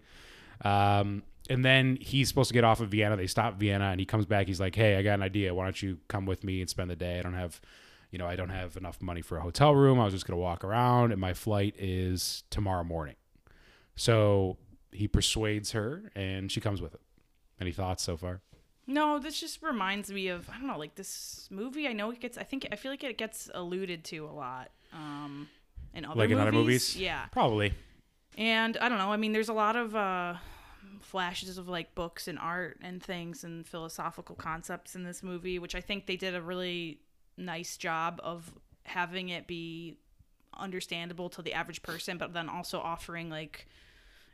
Um, 0.64 1.24
and 1.50 1.64
then 1.64 1.98
he's 2.00 2.30
supposed 2.30 2.48
to 2.50 2.54
get 2.54 2.64
off 2.64 2.80
of 2.80 2.90
Vienna. 2.90 3.18
They 3.18 3.28
stop 3.28 3.56
Vienna, 3.60 3.86
and 3.86 4.00
he 4.00 4.06
comes 4.06 4.26
back. 4.26 4.48
He's 4.48 4.60
like, 4.60 4.76
"Hey, 4.76 4.96
I 4.96 5.02
got 5.04 5.16
an 5.16 5.24
idea. 5.24 5.54
Why 5.54 5.66
don't 5.66 5.82
you 5.82 6.00
come 6.08 6.26
with 6.26 6.44
me 6.44 6.62
and 6.62 6.70
spend 6.70 6.90
the 6.90 6.96
day? 6.96 7.20
I 7.20 7.22
don't 7.22 7.34
have, 7.34 7.60
you 8.12 8.18
know, 8.18 8.26
I 8.28 8.36
don't 8.36 8.50
have 8.50 8.78
enough 8.78 9.02
money 9.02 9.22
for 9.22 9.38
a 9.38 9.42
hotel 9.42 9.76
room. 9.76 10.00
I 10.00 10.06
was 10.06 10.14
just 10.14 10.26
gonna 10.26 10.40
walk 10.40 10.64
around, 10.64 11.12
and 11.12 11.20
my 11.20 11.34
flight 11.34 11.76
is 11.78 12.44
tomorrow 12.50 12.84
morning." 12.84 13.16
So 13.96 14.58
he 14.92 15.08
persuades 15.08 15.72
her, 15.72 16.12
and 16.16 16.52
she 16.52 16.62
comes 16.62 16.82
with 16.82 16.94
him. 16.94 17.02
Any 17.60 17.72
thoughts 17.72 18.04
so 18.04 18.16
far? 18.18 18.42
No, 18.88 19.20
this 19.20 19.40
just 19.40 19.62
reminds 19.62 20.12
me 20.12 20.28
of 20.30 20.50
I 20.50 20.54
don't 20.58 20.68
know, 20.68 20.78
like 20.78 20.96
this 20.96 21.48
movie. 21.52 21.88
I 21.88 21.94
know 21.94 22.12
it 22.12 22.20
gets. 22.20 22.38
I 22.38 22.44
think 22.44 22.68
I 22.72 22.76
feel 22.76 22.92
like 22.92 23.04
it 23.04 23.18
gets 23.18 23.50
alluded 23.54 24.04
to 24.06 24.26
a 24.26 24.32
lot. 24.32 24.72
Um, 24.94 25.50
in 25.94 26.06
other 26.06 26.16
like 26.16 26.30
movies. 26.30 26.36
in 26.36 26.42
other 26.42 26.52
movies? 26.52 26.98
Yeah, 26.98 27.26
probably. 27.32 27.74
and 28.38 28.78
I 28.78 28.90
don't 28.90 28.98
know. 28.98 29.12
I 29.12 29.18
mean, 29.18 29.32
there's 29.34 29.50
a 29.50 29.54
lot 29.54 29.76
of 29.76 29.96
uh, 29.96 30.36
flashes 31.02 31.58
of 31.58 31.68
like 31.68 31.96
books 31.96 32.28
and 32.28 32.40
art 32.40 32.80
and 32.82 33.02
things 33.02 33.44
and 33.44 33.66
philosophical 33.68 34.36
concepts 34.36 34.96
in 34.96 35.04
this 35.04 35.22
movie, 35.24 35.60
which 35.60 35.76
I 35.76 35.82
think 35.82 36.06
they 36.06 36.16
did 36.16 36.36
a 36.36 36.42
really 36.42 37.00
nice 37.38 37.78
job 37.78 38.20
of 38.24 38.54
having 38.84 39.30
it 39.30 39.48
be 39.48 39.98
understandable 40.58 41.30
to 41.30 41.42
the 41.42 41.54
average 41.54 41.82
person, 41.82 42.18
but 42.18 42.34
then 42.34 42.50
also 42.50 42.80
offering 42.80 43.30
like 43.30 43.68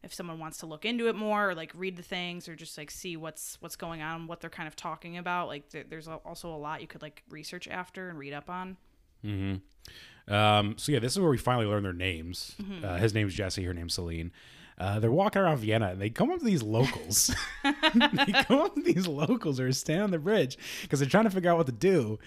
if 0.04 0.14
someone 0.14 0.40
wants 0.40 0.58
to 0.60 0.66
look 0.66 0.86
into 0.86 1.08
it 1.08 1.16
more 1.16 1.50
or 1.50 1.56
like 1.56 1.72
read 1.76 1.98
the 1.98 2.04
things 2.04 2.48
or 2.48 2.56
just 2.56 2.78
like 2.78 2.90
see 2.90 3.18
what's 3.18 3.58
what's 3.62 3.76
going 3.76 4.02
on, 4.02 4.28
what 4.28 4.40
they're 4.42 4.50
kind 4.50 4.68
of 4.68 4.76
talking 4.76 5.18
about. 5.18 5.48
Like 5.48 5.70
there, 5.70 5.84
there's 5.88 6.08
also 6.08 6.50
a 6.54 6.58
lot 6.58 6.82
you 6.82 6.88
could 6.88 7.02
like 7.02 7.24
research 7.30 7.68
after 7.68 8.10
and 8.10 8.18
read 8.18 8.34
up 8.34 8.50
on. 8.50 8.78
Mm-hmm. 9.26 10.34
Um, 10.34 10.76
so 10.78 10.92
yeah, 10.92 11.00
this 11.00 11.14
is 11.14 11.20
where 11.20 11.30
we 11.30 11.38
finally 11.38 11.66
learn 11.66 11.84
their 11.84 11.94
names. 11.94 12.56
Mhm. 12.62 12.84
Uh, 12.84 12.98
his 12.98 13.14
name's 13.14 13.34
Jesse. 13.34 13.64
Her 13.64 13.74
name's 13.74 13.96
Celine. 13.96 14.32
Uh, 14.80 15.00
they're 15.00 15.12
walking 15.12 15.42
around 15.42 15.58
Vienna 15.58 15.89
and 15.89 16.02
they 16.02 16.10
come 16.10 16.32
up 16.32 16.39
to 16.39 16.46
these 16.46 16.63
locals. 16.63 17.36
they 17.63 18.32
come 18.32 18.60
up 18.60 18.76
to 18.76 18.82
these 18.82 19.08
locals 19.08 19.58
who 19.58 19.65
are 19.65 19.72
standing 19.74 20.04
on 20.04 20.12
the 20.12 20.20
bridge 20.20 20.58
because 20.82 21.00
they're 21.00 21.10
trying 21.10 21.26
to 21.26 21.30
figure 21.30 21.52
out 21.52 21.58
what 21.58 21.65
to 21.65 21.74
do, 21.74 22.18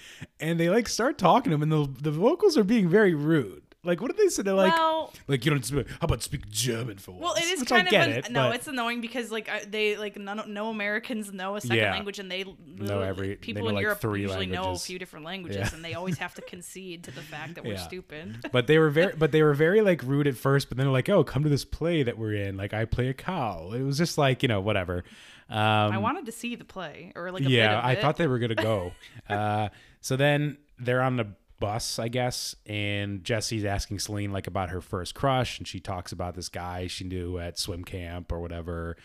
and 0.40 0.60
they 0.60 0.68
like 0.68 0.88
start 0.88 1.16
talking 1.16 1.50
to 1.50 1.56
them, 1.56 1.62
and 1.62 1.72
the 1.72 2.10
the 2.10 2.18
locals 2.18 2.58
are 2.58 2.64
being 2.64 2.88
very 2.88 3.14
rude. 3.14 3.71
Like, 3.84 4.00
what 4.00 4.14
did 4.16 4.24
they 4.24 4.28
say? 4.28 4.44
They're 4.44 4.54
like, 4.54 4.72
Well- 4.76 5.12
like 5.26 5.44
you 5.44 5.50
don't 5.50 5.64
speak. 5.64 5.88
How 5.90 5.96
about 6.02 6.22
speak 6.22 6.48
German 6.48 6.98
for 6.98 7.10
once? 7.10 7.22
Well, 7.24 7.34
it 7.34 7.42
is 7.46 7.60
Which 7.60 7.68
kind 7.68 7.88
I 7.88 7.90
of 7.96 8.08
an, 8.08 8.12
it, 8.12 8.30
no, 8.30 8.50
it's 8.52 8.68
annoying 8.68 9.00
because 9.00 9.32
like 9.32 9.70
they 9.72 9.96
like 9.96 10.16
none, 10.16 10.40
no 10.52 10.68
Americans 10.70 11.32
know 11.32 11.56
a 11.56 11.60
second 11.60 11.78
Yeah. 11.78 11.90
language 11.90 12.20
and 12.20 12.30
they 12.30 12.44
Know 12.78 13.00
every- 13.00 13.34
people 13.34 13.64
know, 13.64 13.70
in 13.70 13.74
like, 13.74 13.82
Europe 13.82 14.04
usually 14.04 14.46
know 14.46 14.70
a 14.70 14.78
few 14.78 15.00
different 15.00 15.24
languages 15.24 15.56
Yeah. 15.70 15.74
and 15.74 15.84
they 15.84 15.94
always 15.94 16.18
have 16.18 16.32
to 16.34 16.42
concede 16.48 17.02
to 17.04 17.10
the 17.10 17.22
fact 17.22 17.56
that 17.56 17.64
we're 17.64 17.72
Yeah. 17.72 17.78
stupid. 17.78 18.50
but 18.52 18.68
they 18.68 18.78
were 18.78 18.90
very 18.90 19.14
but 19.18 19.32
they 19.32 19.42
were 19.42 19.54
very 19.54 19.80
like 19.80 20.00
rude 20.04 20.28
at 20.28 20.36
first 20.36 20.68
but 20.68 20.76
then 20.78 20.86
they're 20.86 20.92
like 20.92 21.08
oh 21.08 21.24
come 21.24 21.42
to 21.42 21.48
this 21.48 21.64
play 21.64 22.04
that 22.04 22.16
we're 22.16 22.34
in 22.34 22.56
like 22.56 22.72
i 22.72 22.84
play 22.84 23.08
a 23.08 23.14
cow 23.14 23.72
it 23.72 23.82
was 23.82 23.98
just 23.98 24.16
like 24.16 24.42
you 24.44 24.48
know 24.48 24.60
whatever 24.60 25.02
um 25.50 25.58
I 25.92 25.98
wanted 25.98 26.26
to 26.26 26.32
see 26.32 26.54
the 26.54 26.64
play 26.64 27.12
or 27.16 27.32
like 27.32 27.42
a 27.44 27.50
yeah 27.50 27.68
bit 27.68 27.78
of 27.78 27.84
i 27.84 27.92
it. 27.92 28.00
thought 28.00 28.16
they 28.16 28.26
were 28.28 28.38
gonna 28.38 28.54
go 28.54 28.92
uh 29.28 29.68
so 30.00 30.16
then 30.16 30.58
they're 30.78 31.02
on 31.02 31.16
the 31.16 31.26
bus 31.62 31.98
i 31.98 32.08
guess 32.08 32.54
and 32.66 33.24
jesse's 33.24 33.64
asking 33.64 33.98
celine 33.98 34.30
like 34.32 34.46
about 34.46 34.68
her 34.70 34.80
first 34.80 35.14
crush 35.14 35.58
and 35.58 35.66
she 35.66 35.80
talks 35.80 36.12
about 36.12 36.34
this 36.34 36.48
guy 36.48 36.86
she 36.86 37.04
knew 37.04 37.38
at 37.38 37.58
swim 37.58 37.84
camp 37.84 38.30
or 38.32 38.40
whatever 38.40 38.96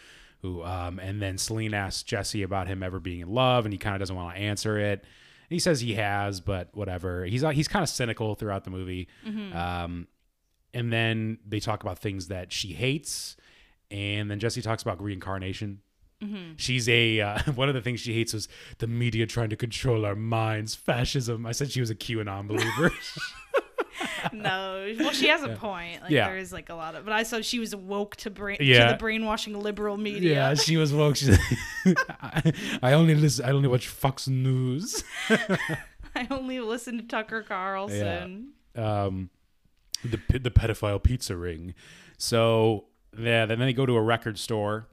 who 0.41 0.63
um 0.63 0.99
and 0.99 1.21
then 1.21 1.37
celine 1.37 1.73
asks 1.73 2.03
jesse 2.03 2.43
about 2.43 2.67
him 2.67 2.83
ever 2.83 2.99
being 2.99 3.21
in 3.21 3.29
love 3.29 3.65
and 3.65 3.73
he 3.73 3.77
kind 3.77 3.95
of 3.95 3.99
doesn't 3.99 4.15
want 4.15 4.35
to 4.35 4.41
answer 4.41 4.77
it. 4.77 4.99
And 5.01 5.55
he 5.55 5.59
says 5.59 5.79
he 5.79 5.93
has 5.93 6.41
but 6.41 6.69
whatever. 6.73 7.23
He's 7.25 7.43
uh, 7.43 7.51
he's 7.51 7.67
kind 7.69 7.81
of 7.81 7.87
cynical 7.89 8.35
throughout 8.35 8.65
the 8.65 8.69
movie. 8.69 9.07
Mhm. 9.25 9.55
um 9.55 10.07
and 10.73 10.91
then 10.91 11.39
they 11.47 11.59
talk 11.61 11.81
about 11.83 11.97
things 11.99 12.27
that 12.27 12.51
she 12.51 12.73
hates 12.73 13.37
and 13.89 14.29
then 14.29 14.37
jesse 14.39 14.61
talks 14.61 14.81
about 14.83 15.01
reincarnation 15.01 15.79
Mhm. 16.23 16.53
she's 16.57 16.89
a 16.89 17.21
uh, 17.21 17.39
one 17.55 17.69
of 17.69 17.75
the 17.75 17.81
things 17.81 17.99
she 17.99 18.13
hates 18.13 18.33
was 18.33 18.47
the 18.79 18.87
media 18.87 19.27
trying 19.27 19.49
to 19.49 19.55
control 19.55 20.03
our 20.03 20.15
minds 20.15 20.73
fascism 20.73 21.45
i 21.45 21.51
said 21.51 21.71
she 21.71 21.79
was 21.79 21.91
a 21.91 21.95
qanon 21.95 22.47
believer 22.47 22.91
no, 24.33 24.93
well, 24.99 25.11
she 25.11 25.27
has 25.27 25.41
a 25.43 25.47
Yeah. 25.49 25.55
point. 25.55 26.01
Like 26.03 26.11
Yeah. 26.11 26.27
there 26.27 26.37
is 26.37 26.53
like 26.53 26.69
a 26.69 26.75
lot 26.75 26.93
of, 26.95 27.03
but 27.03 27.13
I 27.13 27.23
saw 27.23 27.41
she 27.41 27.57
was 27.59 27.75
woke 27.75 28.15
to 28.17 28.29
brain 28.29 28.57
Yeah. 28.61 28.85
to 28.87 28.91
the 28.93 28.97
brainwashing 28.97 29.59
liberal 29.59 29.97
media. 29.97 30.33
yeah 30.33 30.53
she 30.53 30.77
was 30.77 30.93
woke 30.93 31.15
she's 31.15 31.37
I, 32.21 32.53
I 32.83 32.93
only 32.93 33.15
listen 33.15 33.45
i 33.45 33.49
only 33.51 33.67
watch 33.67 33.87
fox 33.87 34.27
news 34.27 35.03
I 36.15 36.27
only 36.31 36.59
listen 36.59 36.97
to 36.97 37.03
Tucker 37.03 37.41
Carlson. 37.43 38.53
um, 38.75 39.29
the 40.03 40.19
the 40.39 40.51
pedophile 40.51 41.01
pizza 41.01 41.35
ring. 41.35 41.73
So 42.17 42.85
yeah, 43.17 43.45
then 43.45 43.59
they 43.59 43.73
go 43.73 43.85
to 43.85 43.95
a 43.95 44.01
record 44.01 44.37
store, 44.39 44.87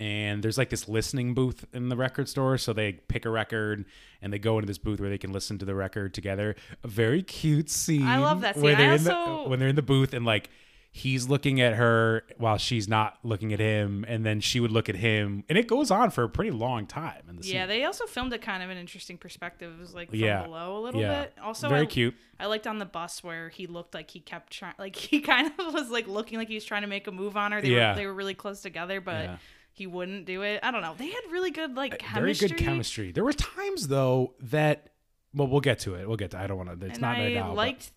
and 0.00 0.42
there's 0.42 0.58
like 0.58 0.70
this 0.70 0.88
listening 0.88 1.34
booth 1.34 1.64
in 1.72 1.88
the 1.90 1.96
record 1.96 2.28
store. 2.28 2.58
So 2.58 2.72
they 2.72 2.92
pick 2.94 3.24
a 3.26 3.30
record 3.30 3.84
and 4.22 4.32
they 4.32 4.38
go 4.40 4.56
into 4.56 4.66
this 4.66 4.78
booth 4.78 4.98
where 4.98 5.10
they 5.10 5.18
can 5.18 5.30
listen 5.32 5.58
to 5.58 5.64
the 5.66 5.74
record 5.74 6.14
together. 6.14 6.56
A 6.82 6.88
very 6.88 7.22
cute 7.22 7.68
scene. 7.70 8.06
I 8.06 8.16
love 8.18 8.40
that 8.40 8.54
scene. 8.56 8.76
They're 8.76 8.94
in 8.94 9.04
the, 9.04 9.14
also- 9.14 9.48
when 9.48 9.60
they're 9.60 9.68
in 9.68 9.76
the 9.76 9.82
booth 9.82 10.12
and 10.14 10.24
like. 10.24 10.50
He's 10.92 11.28
looking 11.28 11.60
at 11.60 11.74
her 11.74 12.24
while 12.36 12.58
she's 12.58 12.88
not 12.88 13.16
looking 13.22 13.52
at 13.52 13.60
him, 13.60 14.04
and 14.08 14.26
then 14.26 14.40
she 14.40 14.58
would 14.58 14.72
look 14.72 14.88
at 14.88 14.96
him, 14.96 15.44
and 15.48 15.56
it 15.56 15.68
goes 15.68 15.88
on 15.92 16.10
for 16.10 16.24
a 16.24 16.28
pretty 16.28 16.50
long 16.50 16.84
time. 16.88 17.22
In 17.28 17.36
the 17.36 17.46
Yeah, 17.46 17.60
scene. 17.60 17.68
they 17.68 17.84
also 17.84 18.06
filmed 18.06 18.32
it 18.32 18.42
kind 18.42 18.60
of 18.60 18.70
an 18.70 18.76
interesting 18.76 19.16
perspective. 19.16 19.72
It 19.72 19.80
was 19.80 19.94
like 19.94 20.10
from 20.10 20.18
Yeah. 20.18 20.42
below 20.42 20.78
a 20.78 20.80
little 20.80 21.00
Yeah. 21.00 21.22
bit. 21.26 21.34
Also, 21.40 21.68
Very 21.68 21.82
I, 21.82 21.86
cute. 21.86 22.16
I 22.40 22.46
liked 22.46 22.66
on 22.66 22.80
the 22.80 22.86
bus 22.86 23.22
where 23.22 23.50
he 23.50 23.68
looked 23.68 23.94
like 23.94 24.10
he 24.10 24.18
kept 24.18 24.52
trying, 24.52 24.74
like 24.80 24.96
he 24.96 25.20
kind 25.20 25.52
of 25.60 25.72
was 25.72 25.90
like 25.90 26.08
looking 26.08 26.38
like 26.38 26.48
he 26.48 26.54
was 26.54 26.64
trying 26.64 26.82
to 26.82 26.88
make 26.88 27.06
a 27.06 27.12
move 27.12 27.36
on 27.36 27.52
her. 27.52 27.62
They 27.62 27.68
Yeah. 27.68 27.90
were 27.92 27.96
they 27.96 28.06
were 28.06 28.14
really 28.14 28.34
close 28.34 28.60
together, 28.60 29.00
but 29.00 29.22
Yeah. 29.26 29.36
He 29.72 29.86
wouldn't 29.86 30.26
do 30.26 30.42
it. 30.42 30.60
I 30.62 30.70
don't 30.70 30.82
know. 30.82 30.94
They 30.98 31.08
had 31.08 31.20
really 31.30 31.50
good 31.50 31.74
like 31.76 32.02
very 32.14 32.34
good 32.34 32.56
chemistry. 32.56 33.12
There 33.12 33.24
were 33.24 33.32
times 33.32 33.88
though 33.88 34.34
that 34.40 34.90
well, 35.34 35.46
we'll 35.48 35.60
get 35.60 35.78
to 35.80 35.94
it. 35.94 36.06
We'll 36.08 36.16
get 36.16 36.32
to. 36.32 36.38
I 36.38 36.46
don't 36.46 36.56
want 36.56 36.80
to. 36.80 36.86
It's 36.86 36.94
and 36.94 37.02
not 37.02 37.16
I 37.16 37.24
right 37.24 37.34
now. 37.34 37.48
but- 37.48 37.56
liked 37.56 37.92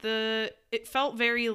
the. 0.00 0.52
It 0.70 0.86
felt 0.86 1.16
very 1.16 1.50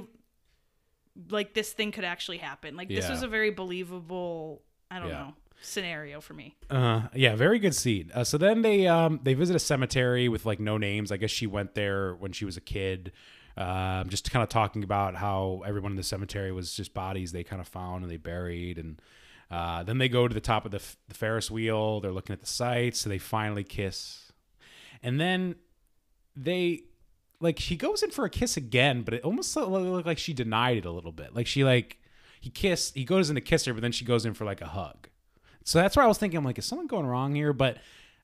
like 1.30 1.54
this 1.54 1.72
thing 1.74 1.92
could 1.92 2.04
actually 2.06 2.38
happen. 2.38 2.76
Like 2.76 2.88
this 2.88 3.06
Yeah. 3.06 3.12
was 3.12 3.24
a 3.24 3.28
very 3.28 3.52
believable. 3.52 4.62
I 4.90 5.00
don't 5.00 5.10
Yeah. 5.10 5.20
know 5.20 5.34
scenario 5.62 6.22
for 6.22 6.34
me. 6.34 6.56
Uh, 6.70 7.10
yeah, 7.14 7.36
very 7.36 7.60
good 7.60 7.76
scene. 7.76 8.10
Uh, 8.14 8.24
so 8.24 8.38
then 8.38 8.62
they 8.62 8.88
um 8.88 9.20
they 9.24 9.34
visit 9.34 9.56
a 9.56 9.60
cemetery 9.60 10.30
with 10.30 10.46
like 10.46 10.60
no 10.60 10.78
names. 10.78 11.12
I 11.12 11.18
guess 11.18 11.32
she 11.32 11.48
went 11.48 11.76
there 11.76 12.16
when 12.16 12.32
she 12.32 12.46
was 12.46 12.58
a 12.58 12.62
kid. 12.62 13.12
Um, 13.58 14.08
just 14.08 14.32
kind 14.32 14.42
of 14.42 14.48
talking 14.48 14.84
about 14.86 15.16
how 15.16 15.64
everyone 15.66 15.92
in 15.92 15.98
the 15.98 16.04
cemetery 16.04 16.52
was 16.54 16.74
just 16.74 16.94
bodies 16.94 17.34
they 17.34 17.44
kind 17.44 17.60
of 17.62 17.68
found 17.68 18.04
and 18.04 18.12
they 18.12 18.16
buried, 18.18 18.78
and 18.78 19.02
uh, 19.52 19.84
then 19.84 19.98
they 19.98 20.10
go 20.10 20.28
to 20.28 20.34
the 20.34 20.42
top 20.42 20.66
of 20.66 20.72
the, 20.72 20.78
f- 20.78 20.98
the 21.08 21.16
Ferris 21.16 21.50
wheel. 21.50 22.00
They're 22.00 22.12
looking 22.12 22.34
at 22.34 22.42
the 22.42 22.48
sights. 22.48 23.00
So 23.00 23.10
they 23.10 23.18
finally 23.18 23.64
kiss, 23.64 24.32
and 25.02 25.20
then 25.20 25.56
they 26.36 26.84
like 27.42 27.60
she 27.60 27.76
goes 27.76 28.04
in 28.04 28.12
for 28.12 28.26
a 28.26 28.30
kiss 28.30 28.58
again, 28.58 29.02
but 29.02 29.14
it 29.14 29.24
almost 29.24 29.56
looked 29.56 30.08
like 30.08 30.18
she 30.18 30.34
denied 30.34 30.78
it 30.78 30.86
a 30.86 30.92
little 30.92 31.12
bit. 31.12 31.36
Like 31.36 31.48
she 31.48 31.64
like 31.64 31.98
he 32.40 32.50
kissed, 32.50 32.96
he 32.96 33.04
goes 33.04 33.30
in 33.30 33.36
to 33.36 33.42
kiss 33.42 33.66
her, 33.66 33.74
but 33.74 33.82
then 33.82 33.92
she 33.92 34.06
goes 34.06 34.26
in 34.26 34.34
for 34.34 34.46
like 34.46 34.62
a 34.62 34.68
hug. 34.68 35.10
So 35.66 35.80
that's 35.80 35.96
where 35.96 36.06
I 36.06 36.08
was 36.08 36.18
thinking, 36.18 36.38
I'm 36.38 36.46
like, 36.46 36.58
is 36.58 36.66
something 36.66 36.88
going 36.88 37.06
wrong 37.06 37.36
here? 37.36 37.54
But 37.54 37.78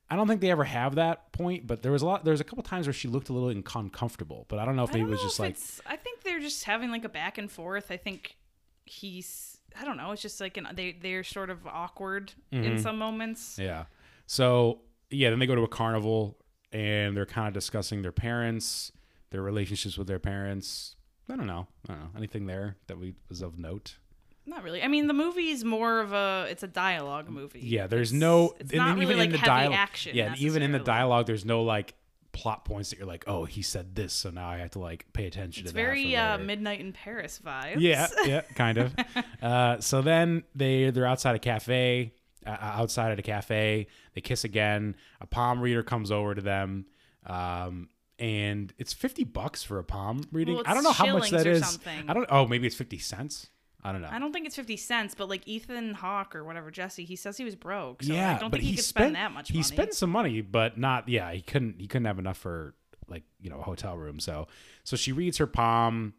I 0.10 0.16
don't 0.16 0.28
think 0.28 0.42
they 0.42 0.52
ever 0.52 0.64
have 0.64 0.96
that 0.96 1.32
point. 1.32 1.68
But 1.68 1.84
there 1.84 1.92
was 1.92 2.02
a 2.02 2.06
lot, 2.06 2.24
there 2.24 2.32
was 2.32 2.42
a 2.42 2.46
couple 2.46 2.64
times 2.64 2.88
where 2.88 2.94
she 2.94 3.08
looked 3.08 3.30
a 3.30 3.34
little 3.34 3.50
uncomfortable. 3.50 4.46
But 4.48 4.60
I 4.60 4.66
don't 4.66 4.76
know 4.76 4.84
if 4.84 4.92
I 4.92 5.00
maybe 5.00 5.10
it 5.10 5.12
was 5.12 5.22
just 5.22 5.40
like, 5.40 5.58
I 5.86 5.96
think 5.96 6.24
they're 6.24 6.40
just 6.40 6.64
having 6.64 6.92
like 6.92 7.04
a 7.06 7.10
back 7.10 7.38
and 7.38 7.52
forth. 7.52 7.92
I 7.92 7.98
think 7.98 8.38
he's. 8.86 9.55
I 9.80 9.86
don't 9.86 9.98
know. 9.98 10.12
It's 10.12 10.22
just 10.22 10.40
like 10.42 10.58
an, 10.58 10.68
they 10.74 10.94
they're 11.00 11.24
sort 11.24 11.50
of 11.50 11.66
awkward 11.68 12.34
in 12.52 12.64
Mhm. 12.64 12.80
some 12.82 12.98
moments. 12.98 13.58
yeah. 13.60 13.86
So 14.28 14.82
yeah, 15.10 15.30
then 15.30 15.40
they 15.40 15.46
go 15.48 15.56
to 15.56 15.64
a 15.64 15.68
carnival 15.68 16.38
and 16.72 17.16
they're 17.16 17.26
kind 17.26 17.48
of 17.48 17.54
discussing 17.54 18.02
their 18.02 18.12
parents, 18.12 18.92
their 19.30 19.42
relationships 19.42 19.98
with 19.98 20.08
their 20.08 20.20
parents. 20.20 20.96
I 21.30 21.36
don't 21.36 21.48
know. 21.48 21.68
I 21.88 21.94
don't 21.94 22.02
know 22.02 22.10
anything 22.18 22.46
there 22.46 22.78
that 22.88 22.98
we 22.98 23.16
was 23.30 23.42
of 23.42 23.58
note. 23.58 23.98
Not 24.48 24.62
really. 24.64 24.84
I 24.84 24.88
mean, 24.88 25.08
the 25.08 25.14
movie 25.14 25.50
is 25.50 25.64
more 25.64 26.00
of 26.02 26.14
a. 26.14 26.46
It's 26.50 26.62
a 26.62 26.68
dialogue 26.68 27.30
movie. 27.30 27.62
Yeah, 27.62 27.88
there's 27.88 28.12
It's- 28.12 28.20
no 28.20 28.54
It's 28.60 28.74
not 28.74 28.94
really 28.94 29.06
even 29.06 29.18
like 29.18 29.26
in 29.28 29.32
the 29.32 29.38
heavy 29.40 29.48
dialogue. 29.48 29.74
action. 29.80 30.16
yeah, 30.16 30.36
even 30.38 30.62
in 30.62 30.72
the 30.72 30.80
dialogue, 30.80 31.26
there's 31.26 31.46
no 31.46 31.64
like 31.64 31.96
plot 32.36 32.65
points 32.65 32.89
that 32.89 33.00
you're 33.00 33.08
like, 33.08 33.24
oh, 33.28 33.45
he 33.45 33.62
said 33.62 33.95
this, 33.95 34.12
so 34.13 34.30
now 34.30 34.48
I 34.50 34.58
have 34.58 34.71
to 34.71 34.80
like 34.80 35.06
pay 35.13 35.26
attention 35.26 35.63
It's 35.63 35.71
to 35.71 35.74
that. 35.76 35.82
very 35.82 36.15
uh. 36.15 36.38
Midnight 36.38 36.82
in 36.82 36.91
Paris 36.91 37.39
vibes. 37.43 37.76
Yeah, 37.80 38.08
yeah, 38.26 38.41
kind 38.41 38.78
of. 38.78 38.93
uh, 39.41 39.80
so 39.80 40.02
then 40.02 40.43
they 40.54 40.89
they're 40.91 41.06
outside 41.08 41.36
a 41.36 41.39
cafe, 41.39 42.13
uh, 42.45 42.58
outside 42.62 43.12
at 43.13 43.19
a 43.19 43.24
cafe. 43.24 43.88
They 44.13 44.21
kiss 44.21 44.43
again. 44.43 44.95
A 45.21 45.26
palm 45.26 45.62
reader 45.62 45.82
comes 45.82 46.12
over 46.12 46.36
to 46.36 46.41
them, 46.41 46.86
um, 47.26 47.88
and 48.19 48.74
it's 48.78 48.93
fifty 48.93 49.24
bucks 49.24 49.63
for 49.63 49.80
a 49.80 49.84
palm 49.84 50.21
reading. 50.32 50.56
Well, 50.56 50.63
I 50.67 50.74
don't 50.74 50.84
know 50.84 50.91
how 50.91 51.12
much 51.17 51.30
that 51.32 51.48
is. 51.48 51.65
something. 51.65 52.10
I 52.10 52.13
don't. 52.13 52.28
Oh, 52.30 52.45
maybe 52.45 52.67
it's 52.67 52.76
fifty 52.76 53.00
cents. 53.00 53.48
I 53.86 53.91
don't 53.91 54.02
know. 54.02 54.10
I 54.12 54.17
don't 54.19 54.34
think 54.34 54.48
it's 54.48 54.56
fifty 54.56 54.78
cents, 54.78 55.13
but 55.15 55.30
like 55.30 55.48
Ethan 55.48 55.93
Hawke 55.93 56.36
or 56.36 56.43
whatever 56.43 56.71
Jesse, 56.71 57.06
he 57.06 57.15
says 57.15 57.38
he 57.38 57.43
was 57.45 57.56
broke. 57.56 58.02
So 58.04 58.13
yeah, 58.13 58.36
I 58.36 58.39
don't 58.39 58.50
but 58.50 58.58
think 58.58 58.63
he, 58.63 58.69
he 58.71 58.76
could 58.78 58.86
spent 58.86 59.04
spend 59.04 59.15
that 59.15 59.32
much 59.32 59.50
he 59.50 59.60
money. 59.60 59.63
spent 59.63 59.93
some 59.93 60.10
money, 60.10 60.41
but 60.41 60.78
not. 60.78 61.08
Yeah, 61.08 61.32
he 61.32 61.41
couldn't. 61.41 61.80
He 61.80 61.88
couldn't 61.88 62.06
have 62.06 62.17
enough 62.19 62.38
for 62.38 62.74
like 63.08 63.24
you 63.39 63.50
know 63.50 63.60
a 63.60 63.63
hotel 63.63 63.95
room. 63.95 64.19
So 64.19 64.48
so 64.84 64.95
she 64.95 65.12
reads 65.12 65.38
her 65.38 65.48
palm. 65.48 66.13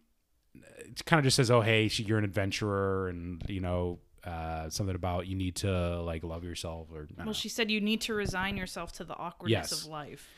It 0.79 1.05
kind 1.05 1.19
of 1.19 1.25
just 1.25 1.37
says, 1.37 1.51
"Oh, 1.51 1.61
hey, 1.61 1.89
she, 1.89 2.05
you're 2.05 2.19
an 2.19 2.25
adventurer," 2.25 3.09
and 3.09 3.43
you 3.49 3.61
know 3.61 3.99
uh, 4.25 4.71
something 4.71 4.95
about 4.95 5.27
you 5.27 5.35
need 5.37 5.57
to 5.57 6.01
like 6.03 6.23
love 6.25 6.45
yourself 6.45 6.89
or 6.93 7.05
don't 7.07 7.19
know. 7.19 7.25
Well, 7.27 7.35
she 7.35 7.49
said 7.49 7.71
you 7.71 7.81
need 7.81 8.01
to 8.03 8.15
resign 8.15 8.57
yourself 8.57 8.93
to 8.93 9.05
the 9.05 9.15
awkwardness 9.17 9.71
Yes. 9.71 9.83
of 9.83 9.87
life. 9.91 10.29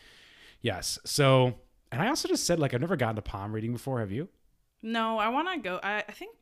yes. 0.62 0.98
So 1.04 1.54
and 1.92 2.02
I 2.02 2.08
also 2.08 2.26
just 2.28 2.44
said 2.44 2.58
like 2.58 2.74
I've 2.74 2.80
never 2.80 2.96
gotten 2.96 3.18
a 3.18 3.22
palm 3.22 3.52
reading 3.52 3.72
before. 3.72 4.00
Have 4.00 4.10
you? 4.12 4.28
No, 4.82 5.18
I 5.18 5.28
want 5.28 5.48
to 5.52 5.58
go. 5.60 5.78
I, 5.82 5.98
I 6.08 6.12
think 6.12 6.34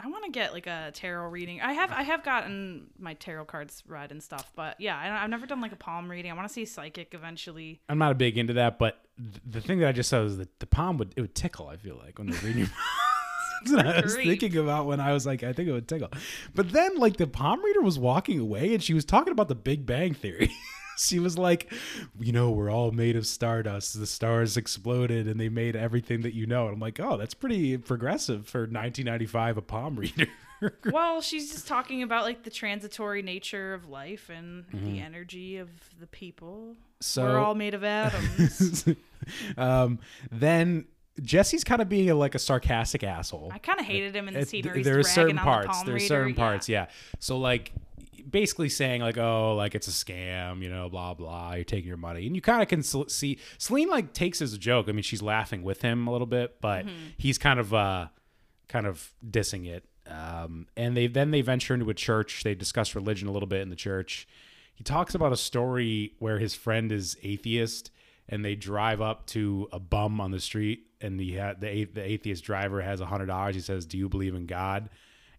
I 0.00 0.08
want 0.08 0.24
to 0.24 0.30
get 0.30 0.52
like 0.52 0.66
a 0.66 0.90
tarot 0.92 1.28
reading. 1.28 1.60
I 1.60 1.72
have 1.72 1.90
I 1.90 2.02
have 2.02 2.22
gotten 2.22 2.88
my 2.98 3.14
tarot 3.14 3.46
cards 3.46 3.82
read 3.86 4.12
and 4.12 4.22
stuff, 4.22 4.52
but 4.54 4.80
yeah, 4.80 4.96
I, 4.96 5.24
I've 5.24 5.30
never 5.30 5.46
done 5.46 5.60
like 5.60 5.72
a 5.72 5.76
palm 5.76 6.10
reading. 6.10 6.30
I 6.30 6.34
want 6.34 6.46
to 6.46 6.52
see 6.52 6.64
psychic 6.64 7.14
eventually. 7.14 7.80
I'm 7.88 7.98
not 7.98 8.12
a 8.12 8.14
big 8.14 8.38
into 8.38 8.52
that, 8.54 8.78
but 8.78 9.00
th- 9.16 9.42
the 9.44 9.60
thing 9.60 9.80
that 9.80 9.88
I 9.88 9.92
just 9.92 10.08
saw 10.08 10.22
was 10.22 10.38
that 10.38 10.60
the 10.60 10.66
palm 10.66 10.98
would 10.98 11.14
it 11.16 11.20
would 11.20 11.34
tickle. 11.34 11.68
I 11.68 11.76
feel 11.76 12.00
like 12.02 12.18
when 12.18 12.28
they're 12.30 12.40
reading 12.40 12.60
your 12.60 12.68
That's 13.64 13.72
what 13.72 13.86
I 13.96 14.00
was 14.00 14.14
thinking 14.14 14.56
about 14.56 14.86
when 14.86 15.00
I 15.00 15.12
was 15.12 15.26
like, 15.26 15.42
I 15.42 15.52
think 15.52 15.68
it 15.68 15.72
would 15.72 15.88
tickle. 15.88 16.10
But 16.54 16.70
then, 16.70 16.96
like, 16.96 17.16
the 17.16 17.26
palm 17.26 17.64
reader 17.64 17.80
was 17.80 17.98
walking 17.98 18.38
away 18.38 18.74
and 18.74 18.82
she 18.82 18.94
was 18.94 19.04
talking 19.04 19.32
about 19.32 19.48
the 19.48 19.54
Big 19.54 19.86
Bang 19.86 20.14
Theory. 20.14 20.50
she 21.04 21.18
was 21.18 21.38
like, 21.38 21.72
You 22.18 22.32
know, 22.32 22.50
we're 22.50 22.70
all 22.70 22.90
made 22.90 23.16
of 23.16 23.26
stardust. 23.26 23.98
The 23.98 24.06
stars 24.06 24.56
exploded 24.56 25.26
and 25.28 25.38
they 25.40 25.48
made 25.48 25.76
everything 25.76 26.22
that 26.22 26.34
you 26.34 26.46
know. 26.46 26.66
And 26.66 26.74
I'm 26.74 26.80
like, 26.80 26.98
Oh, 27.00 27.16
that's 27.16 27.34
pretty 27.34 27.76
progressive 27.78 28.46
for 28.46 28.60
1995, 28.60 29.56
a 29.58 29.62
palm 29.62 29.96
reader. 29.96 30.26
well, 30.90 31.20
she's 31.20 31.52
just 31.52 31.68
talking 31.68 32.02
about 32.02 32.24
like 32.24 32.42
the 32.42 32.50
transitory 32.50 33.22
nature 33.22 33.74
of 33.74 33.88
life 33.88 34.28
and 34.28 34.64
Mhm. 34.70 34.84
the 34.92 35.00
energy 35.00 35.56
of 35.58 35.70
the 36.00 36.06
people. 36.08 36.76
So 37.00 37.22
We're 37.22 37.38
all 37.38 37.54
made 37.54 37.74
of 37.74 37.84
atoms. 37.84 38.84
um, 39.56 40.00
then 40.32 40.86
Jesse's 41.22 41.64
kind 41.64 41.80
of 41.82 41.88
being 41.88 42.10
a, 42.10 42.14
like 42.14 42.34
a 42.34 42.38
sarcastic 42.38 43.02
asshole. 43.04 43.50
I 43.52 43.58
kind 43.58 43.78
of 43.80 43.86
hated 43.86 44.14
him 44.14 44.28
in 44.28 44.34
the 44.34 44.46
scene 44.46 44.62
there 44.82 44.98
are 44.98 45.02
certain 45.04 45.36
parts. 45.36 45.80
the 45.80 45.86
There 45.86 45.96
are 45.96 46.00
certain 46.00 46.30
Yeah. 46.30 46.36
parts, 46.36 46.68
yeah. 46.68 46.86
So 47.18 47.38
like 47.38 47.72
basically 48.28 48.68
saying 48.68 49.00
like, 49.00 49.16
oh, 49.18 49.54
like 49.56 49.74
it's 49.74 49.88
a 49.88 49.90
scam, 49.90 50.62
you 50.62 50.68
know, 50.68 50.88
blah 50.88 51.14
blah. 51.14 51.54
You're 51.54 51.64
taking 51.64 51.88
your 51.88 51.96
money, 51.96 52.26
and 52.26 52.34
you 52.36 52.42
kind 52.42 52.62
of 52.62 52.68
can 52.68 52.82
sl- 52.82 53.08
see 53.08 53.38
Celine 53.58 53.88
like 53.88 54.12
takes 54.12 54.42
as 54.42 54.52
a 54.52 54.58
joke. 54.58 54.88
I 54.88 54.92
mean, 54.92 55.02
she's 55.02 55.22
laughing 55.22 55.62
with 55.62 55.82
him 55.82 56.06
a 56.06 56.12
little 56.12 56.26
bit, 56.26 56.60
but 56.60 56.86
Mm-hmm. 56.86 56.94
he's 57.16 57.38
kind 57.38 57.58
of 57.60 57.72
uh, 57.74 58.08
kind 58.68 58.86
of 58.86 59.12
dissing 59.28 59.66
it. 59.66 59.84
Um, 60.06 60.66
and 60.76 60.96
they 60.96 61.06
then 61.06 61.30
they 61.30 61.40
venture 61.42 61.74
into 61.74 61.90
a 61.90 61.94
church. 61.94 62.42
They 62.42 62.54
discuss 62.54 62.94
religion 62.94 63.28
a 63.28 63.32
little 63.32 63.48
bit 63.48 63.60
in 63.60 63.70
the 63.70 63.76
church. 63.76 64.26
He 64.74 64.84
talks 64.84 65.14
about 65.14 65.32
a 65.32 65.36
story 65.36 66.12
where 66.18 66.38
his 66.38 66.54
friend 66.54 66.92
is 66.92 67.16
atheist, 67.22 67.90
and 68.28 68.44
they 68.44 68.54
drive 68.54 69.00
up 69.00 69.26
to 69.28 69.68
a 69.72 69.78
bum 69.80 70.20
on 70.20 70.30
the 70.30 70.40
street, 70.40 70.86
and 71.00 71.18
the 71.18 71.36
the, 71.60 71.84
the 71.84 72.02
atheist 72.02 72.44
driver 72.44 72.80
has 72.80 73.00
a 73.00 73.06
hundred 73.06 73.26
dollars. 73.26 73.54
He 73.54 73.60
says, 73.60 73.84
"Do 73.86 73.98
you 73.98 74.08
believe 74.08 74.34
in 74.34 74.46
God?" 74.46 74.88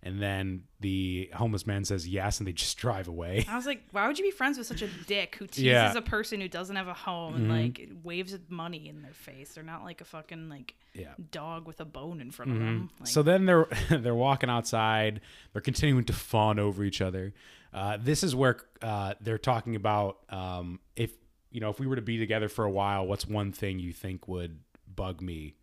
And 0.02 0.22
then 0.22 0.64
the 0.80 1.30
homeless 1.34 1.68
man 1.68 1.84
says 1.84 2.08
yes, 2.08 2.40
and 2.40 2.48
they 2.48 2.54
just 2.54 2.78
drive 2.78 3.10
away. 3.10 3.46
I 3.50 3.58
was 3.58 3.66
like, 3.66 3.82
why 3.92 4.08
would 4.08 4.18
you 4.18 4.24
be 4.24 4.32
friends 4.32 4.58
with 4.58 4.66
such 4.66 4.82
a 4.82 4.88
dick 5.08 5.36
who 5.38 5.46
teases 5.46 5.64
Yeah. 5.64 5.92
a 5.94 6.02
person 6.02 6.40
who 6.40 6.48
doesn't 6.48 6.76
have 6.78 6.88
a 6.88 6.94
home 6.94 7.36
and 7.36 7.48
Mhm. 7.48 7.50
like 7.64 7.90
waves 8.04 8.38
money 8.48 8.88
in 8.88 9.02
their 9.02 9.14
face? 9.14 9.54
They're 9.54 9.64
not 9.64 9.84
like 9.84 10.00
a 10.00 10.06
fucking 10.06 10.48
like 10.48 10.76
Yeah. 10.94 11.16
dog 11.32 11.68
with 11.68 11.82
a 11.82 11.86
bone 11.86 12.22
in 12.22 12.32
front 12.32 12.52
of 12.54 12.60
them. 12.60 12.90
Like, 13.00 13.08
so 13.08 13.22
then 13.24 13.46
they're 13.46 13.68
they're 13.90 14.16
walking 14.16 14.50
outside. 14.50 15.20
They're 15.52 15.62
continuing 15.62 16.06
to 16.06 16.14
fawn 16.14 16.60
over 16.60 16.84
each 16.86 17.02
other. 17.02 17.34
Uh, 17.74 17.98
this 17.98 18.24
is 18.24 18.34
where 18.34 18.58
uh, 18.82 19.16
they're 19.20 19.38
talking 19.38 19.76
about 19.76 20.20
um, 20.30 20.80
if 20.96 21.12
you 21.52 21.60
know 21.60 21.70
if 21.70 21.78
we 21.80 21.88
were 21.88 21.98
to 21.98 22.02
be 22.02 22.18
together 22.18 22.48
for 22.48 22.64
a 22.64 22.72
while, 22.72 23.06
what's 23.06 23.28
one 23.28 23.52
thing 23.52 23.80
you 23.80 23.92
think 23.92 24.30
would 24.30 24.60
bug 24.88 25.20
me 25.22 25.56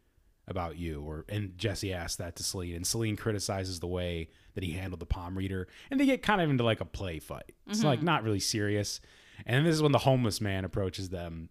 about 0.49 0.77
you? 0.79 1.03
Or 1.03 1.25
and 1.29 1.57
Jesse 1.59 1.93
asked 1.93 2.19
that 2.19 2.37
to 2.37 2.43
Celine, 2.43 2.75
and 2.77 2.87
Celine 2.87 3.17
criticizes 3.17 3.81
the 3.81 3.87
way 3.87 4.31
that 4.55 4.65
he 4.65 4.73
handled 4.73 5.01
the 5.01 5.07
palm 5.07 5.37
reader, 5.37 5.69
and 5.91 5.99
they 6.01 6.07
get 6.07 6.23
kind 6.23 6.41
of 6.41 6.49
into 6.51 6.65
like 6.65 6.81
a 6.81 6.85
play 6.85 7.19
fight. 7.19 7.53
It's 7.69 7.83
like 7.85 8.01
Mhm. 8.01 8.05
not 8.05 8.23
really 8.23 8.41
serious. 8.41 9.01
And 9.45 9.67
this 9.67 9.75
is 9.75 9.83
when 9.83 9.93
the 9.93 9.99
homeless 9.99 10.41
man 10.41 10.65
approaches 10.65 11.11
them, 11.11 11.51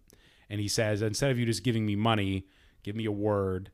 and 0.50 0.60
he 0.60 0.66
says, 0.68 1.02
instead 1.02 1.30
of 1.30 1.38
you 1.38 1.46
just 1.46 1.62
giving 1.62 1.86
me 1.86 1.94
money, 1.94 2.46
give 2.82 2.96
me 2.96 3.04
a 3.04 3.12
word 3.12 3.70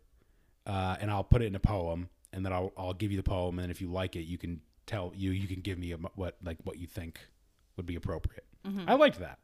uh, 0.66 0.96
and 1.00 1.10
I'll 1.10 1.24
put 1.24 1.42
it 1.42 1.46
in 1.46 1.54
a 1.56 1.60
poem, 1.60 2.08
and 2.32 2.44
then 2.46 2.52
I'll 2.52 2.72
I'll 2.76 2.94
give 2.94 3.10
you 3.10 3.16
the 3.16 3.22
poem, 3.22 3.58
and 3.58 3.70
if 3.70 3.80
you 3.80 3.90
like 3.90 4.14
it, 4.16 4.22
you 4.22 4.38
can 4.38 4.60
tell 4.86 5.12
you 5.16 5.30
you 5.30 5.48
can 5.48 5.60
give 5.60 5.78
me 5.78 5.92
a, 5.92 5.96
what 5.96 6.36
like 6.42 6.58
what 6.64 6.78
you 6.78 6.86
think 6.86 7.18
would 7.76 7.86
be 7.86 7.96
appropriate. 7.96 8.44
Mhm. 8.64 8.84
I 8.86 8.94
liked 8.94 9.18
that. 9.20 9.38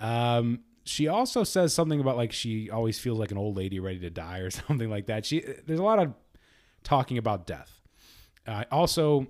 Um, 0.00 0.60
she 0.88 1.06
also 1.08 1.44
says 1.44 1.74
something 1.74 2.00
about 2.00 2.16
like 2.16 2.32
she 2.32 2.70
always 2.70 2.98
feels 2.98 3.18
like 3.18 3.30
an 3.30 3.38
old 3.38 3.56
lady 3.56 3.78
ready 3.80 3.98
to 4.00 4.10
die 4.10 4.38
or 4.38 4.50
something 4.68 4.88
like 4.90 5.06
that. 5.06 5.26
She 5.26 5.40
there's 5.66 5.80
a 5.80 5.84
lot 5.84 5.98
of 5.98 6.14
talking 6.84 7.18
about 7.18 7.46
death. 7.46 7.80
Uh, 8.46 8.64
also, 8.70 9.26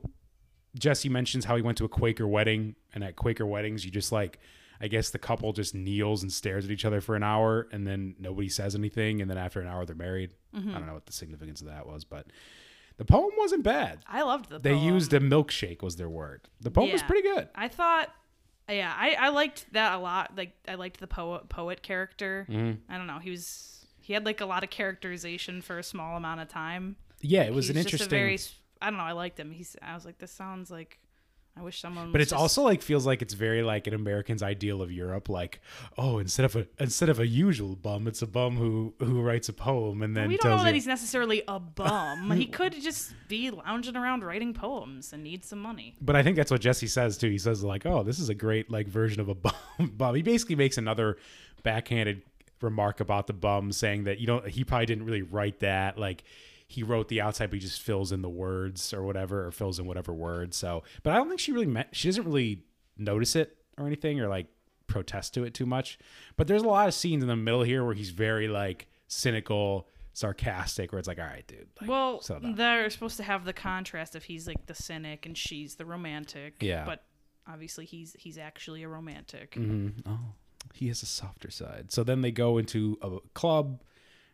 Jesse 0.78 1.08
mentions 1.08 1.44
how 1.44 1.56
he 1.56 1.62
went 1.62 1.76
to 1.78 1.84
a 1.84 1.88
Quaker 1.88 2.26
wedding, 2.28 2.76
and 2.94 3.02
at 3.02 3.16
Quaker 3.16 3.44
weddings, 3.46 3.84
you 3.84 3.90
just 3.90 4.12
like, 4.12 4.38
I 4.80 4.86
guess 4.86 5.10
the 5.10 5.18
couple 5.18 5.52
just 5.52 5.74
kneels 5.74 6.22
and 6.22 6.32
stares 6.32 6.64
at 6.64 6.70
each 6.70 6.84
other 6.84 7.00
for 7.00 7.16
an 7.16 7.24
hour, 7.24 7.66
and 7.72 7.84
then 7.86 8.14
nobody 8.20 8.48
says 8.48 8.74
anything, 8.76 9.20
and 9.20 9.28
then 9.28 9.38
after 9.38 9.60
an 9.60 9.66
hour 9.66 9.84
they're 9.84 9.96
married. 9.96 10.34
Mhm. 10.54 10.70
I 10.70 10.78
don't 10.78 10.86
know 10.86 10.94
what 10.94 11.06
the 11.06 11.12
significance 11.12 11.60
of 11.60 11.66
that 11.66 11.86
was, 11.86 12.04
but 12.04 12.26
the 12.96 13.04
poem 13.04 13.30
wasn't 13.36 13.64
bad. 13.64 14.00
I 14.06 14.22
loved 14.22 14.50
the 14.50 14.60
They 14.60 14.74
poem. 14.74 14.84
used 14.84 15.12
a 15.12 15.18
milkshake 15.20 15.82
was 15.82 15.96
their 15.96 16.08
word. 16.08 16.48
The 16.60 16.70
poem 16.70 16.92
was 16.92 17.02
pretty 17.02 17.22
good. 17.22 17.48
I 17.56 17.66
thought, 17.66 18.14
yeah, 18.68 18.92
I, 18.96 19.14
I 19.18 19.28
liked 19.30 19.72
that 19.72 19.94
a 19.94 19.98
lot. 19.98 20.32
Like 20.36 20.52
I 20.66 20.74
liked 20.74 21.00
the 21.00 21.06
poet 21.06 21.48
poet 21.48 21.82
character. 21.82 22.46
Mhm. 22.50 22.78
I 22.88 22.96
don't 22.98 23.06
know. 23.06 23.18
He 23.18 23.30
was 23.30 23.86
he 24.00 24.12
had 24.12 24.24
like 24.24 24.40
a 24.40 24.46
lot 24.46 24.62
of 24.64 24.70
characterization 24.70 25.60
for 25.62 25.78
a 25.78 25.82
small 25.82 26.16
amount 26.16 26.40
of 26.40 26.48
time. 26.48 26.96
Yeah, 27.20 27.42
it 27.42 27.52
was 27.52 27.66
He's 27.66 27.76
an 27.76 27.80
interesting- 27.80 28.08
very 28.10 28.34
s- 28.34 28.54
I 28.80 28.90
don't 28.90 28.98
know. 28.98 29.04
I 29.04 29.12
liked 29.12 29.38
him. 29.40 29.50
He's. 29.50 29.76
I 29.82 29.94
was 29.94 30.04
like, 30.04 30.18
this 30.18 30.30
sounds 30.30 30.70
like. 30.70 30.98
I 31.58 31.62
wish 31.62 31.80
someone. 31.80 32.12
But 32.12 32.20
it's 32.20 32.30
just- 32.30 32.40
also 32.40 32.62
like 32.62 32.82
feels 32.82 33.04
like 33.06 33.20
it's 33.22 33.34
very 33.34 33.62
like 33.62 33.86
an 33.86 33.94
American's 33.94 34.42
ideal 34.42 34.80
of 34.80 34.92
Europe. 34.92 35.28
Like, 35.28 35.60
oh, 35.96 36.18
instead 36.18 36.44
of 36.44 36.54
a 36.56 36.66
instead 36.78 37.08
of 37.08 37.18
a 37.18 37.26
usual 37.26 37.74
bum, 37.76 38.06
it's 38.06 38.22
a 38.22 38.26
bum 38.26 38.56
who 38.56 38.94
who 39.00 39.20
writes 39.22 39.48
a 39.48 39.52
poem 39.52 40.02
and 40.02 40.16
then 40.16 40.28
we 40.28 40.36
don't 40.36 40.56
know 40.56 40.64
that 40.64 40.74
he's 40.74 40.86
necessarily 40.86 41.42
a 41.48 41.58
bum. 41.58 42.30
he 42.36 42.46
could 42.46 42.80
just 42.80 43.14
be 43.28 43.50
lounging 43.50 43.96
around 43.96 44.24
writing 44.24 44.54
poems 44.54 45.12
and 45.12 45.22
need 45.22 45.44
some 45.44 45.60
money. 45.60 45.96
But 46.00 46.16
I 46.16 46.22
think 46.22 46.36
that's 46.36 46.50
what 46.50 46.60
Jesse 46.60 46.86
says 46.86 47.18
too. 47.18 47.28
He 47.30 47.38
says 47.38 47.64
like, 47.64 47.84
"Oh, 47.86 48.02
this 48.02 48.18
is 48.18 48.28
a 48.28 48.34
great 48.34 48.70
like 48.70 48.86
version 48.86 49.20
of 49.20 49.28
a 49.28 49.34
bum." 49.46 49.52
bum. 49.96 50.14
He 50.14 50.22
basically 50.22 50.56
makes 50.56 50.78
another 50.78 51.16
backhanded 51.62 52.22
remark 52.60 53.00
about 53.00 53.26
the 53.26 53.32
bum, 53.32 53.72
saying 53.72 54.04
that 54.04 54.18
you 54.18 54.26
don't. 54.26 54.46
He 54.48 54.64
probably 54.64 54.86
didn't 54.86 55.04
really 55.04 55.22
write 55.22 55.60
that. 55.60 55.98
Like 55.98 56.24
he 56.70 56.82
wrote 56.82 57.08
the 57.08 57.20
outside, 57.20 57.48
but 57.50 57.54
he 57.54 57.60
just 57.60 57.80
fills 57.80 58.12
in 58.12 58.20
the 58.22 58.28
words 58.28 58.92
or 58.92 59.02
whatever, 59.02 59.46
or 59.46 59.50
fills 59.50 59.78
in 59.78 59.86
whatever 59.86 60.12
words. 60.12 60.56
So, 60.56 60.84
but 61.02 61.12
I 61.12 61.16
don't 61.16 61.28
think 61.28 61.40
she 61.40 61.50
really 61.50 61.66
meant. 61.66 61.88
She 61.92 62.08
doesn't 62.08 62.24
really 62.24 62.62
notice 62.96 63.34
it 63.34 63.56
or 63.78 63.86
anything, 63.86 64.20
or 64.20 64.28
like 64.28 64.46
protest 64.86 65.34
to 65.34 65.44
it 65.44 65.54
too 65.54 65.66
much. 65.66 65.98
But 66.36 66.46
there's 66.46 66.62
a 66.62 66.66
lot 66.68 66.86
of 66.86 66.94
scenes 66.94 67.22
in 67.22 67.28
the 67.28 67.36
middle 67.36 67.62
here 67.62 67.84
where 67.84 67.94
he's 67.94 68.10
very 68.10 68.48
like 68.48 68.86
cynical, 69.06 69.88
sarcastic, 70.12 70.92
where 70.92 70.98
it's 70.98 71.08
like, 71.08 71.18
"All 71.18 71.24
right, 71.24 71.46
dude." 71.46 71.68
Like, 71.80 71.88
well, 71.88 72.20
settle 72.20 72.42
down." 72.42 72.54
they're 72.56 72.90
supposed 72.90 73.16
to 73.16 73.22
have 73.22 73.44
the 73.46 73.52
contrast 73.54 74.14
of 74.14 74.24
he's 74.24 74.46
like 74.46 74.66
the 74.66 74.74
cynic 74.74 75.24
and 75.26 75.36
she's 75.36 75.76
the 75.76 75.86
romantic. 75.86 76.56
Yeah. 76.60 76.84
But 76.84 77.02
obviously 77.46 77.86
he's 77.86 78.14
he's 78.18 78.36
actually 78.36 78.82
a 78.82 78.88
romantic. 78.88 79.54
hmm 79.54 79.88
Oh, 80.06 80.18
he 80.74 80.88
has 80.88 81.02
a 81.02 81.06
softer 81.06 81.50
side. 81.50 81.92
So 81.92 82.04
then 82.04 82.20
they 82.20 82.30
go 82.30 82.58
into 82.58 82.98
a 83.00 83.18
club. 83.32 83.82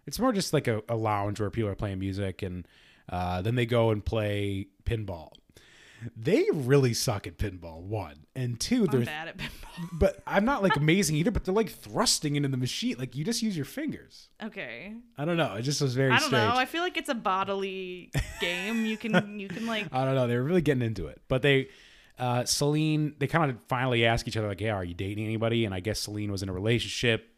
It's 0.07 0.19
more 0.19 0.33
just 0.33 0.53
like 0.53 0.69
a, 0.69 0.83
a 0.89 0.97
lounge 0.97 1.41
where 1.41 1.51
people 1.51 1.71
are 1.71 1.75
playing 1.75 1.99
music, 1.99 2.43
and 2.43 2.67
uh, 3.09 3.43
then 3.43 3.55
they 3.55 3.67
go 3.67 3.91
and 3.91 4.05
play 4.05 4.67
pinball. 4.85 5.33
They 6.17 6.47
really 6.53 6.93
suck 6.93 7.27
at 7.27 7.39
pinball. 7.39 7.81
One 7.81 8.27
and 8.37 8.61
2 8.61 8.85
I'm 8.85 8.87
they're 8.91 9.05
bad 9.07 9.29
at 9.29 9.39
pinball. 9.39 9.89
But 9.93 10.23
I'm 10.27 10.45
not 10.45 10.63
like 10.63 10.77
amazing 10.85 11.17
either. 11.17 11.31
But 11.31 11.45
they're 11.45 11.55
like 11.55 11.71
thrusting 11.71 12.37
into 12.37 12.49
the 12.49 12.57
machine. 12.57 12.97
Like 12.99 13.17
you 13.17 13.25
just 13.25 13.43
use 13.43 13.57
your 13.57 13.65
fingers. 13.65 14.29
Okay. 14.43 14.93
I 15.17 15.25
don't 15.25 15.37
know. 15.37 15.55
It 15.55 15.63
just 15.63 15.81
was 15.81 15.95
very 15.95 16.11
I 16.11 16.19
don't 16.19 16.29
strange. 16.29 16.53
know. 16.53 16.59
I 16.59 16.67
feel 16.67 16.83
like 16.83 16.97
it's 16.97 17.09
a 17.09 17.15
bodily 17.15 18.11
game. 18.41 18.85
You 18.85 18.97
can 18.97 19.41
you 19.41 19.49
can 19.49 19.67
like 19.67 19.87
I 19.93 20.05
don't 20.05 20.15
know. 20.15 20.27
They 20.27 20.37
were 20.37 20.43
really 20.43 20.61
getting 20.61 20.83
into 20.83 21.07
it. 21.07 21.23
But 21.29 21.41
they, 21.43 21.69
uh, 22.19 22.45
Celine, 22.45 23.15
they 23.19 23.27
kind 23.27 23.51
of 23.51 23.59
finally 23.65 24.05
ask 24.05 24.29
each 24.29 24.37
other, 24.37 24.49
like, 24.49 24.61
hey, 24.61 24.69
are 24.69 24.85
you 24.85 24.95
dating 24.95 25.25
anybody? 25.25 25.65
And 25.65 25.75
I 25.75 25.81
guess 25.81 26.01
Celine 26.01 26.31
was 26.31 26.43
in 26.43 26.49
a 26.49 26.53
relationship 26.53 27.29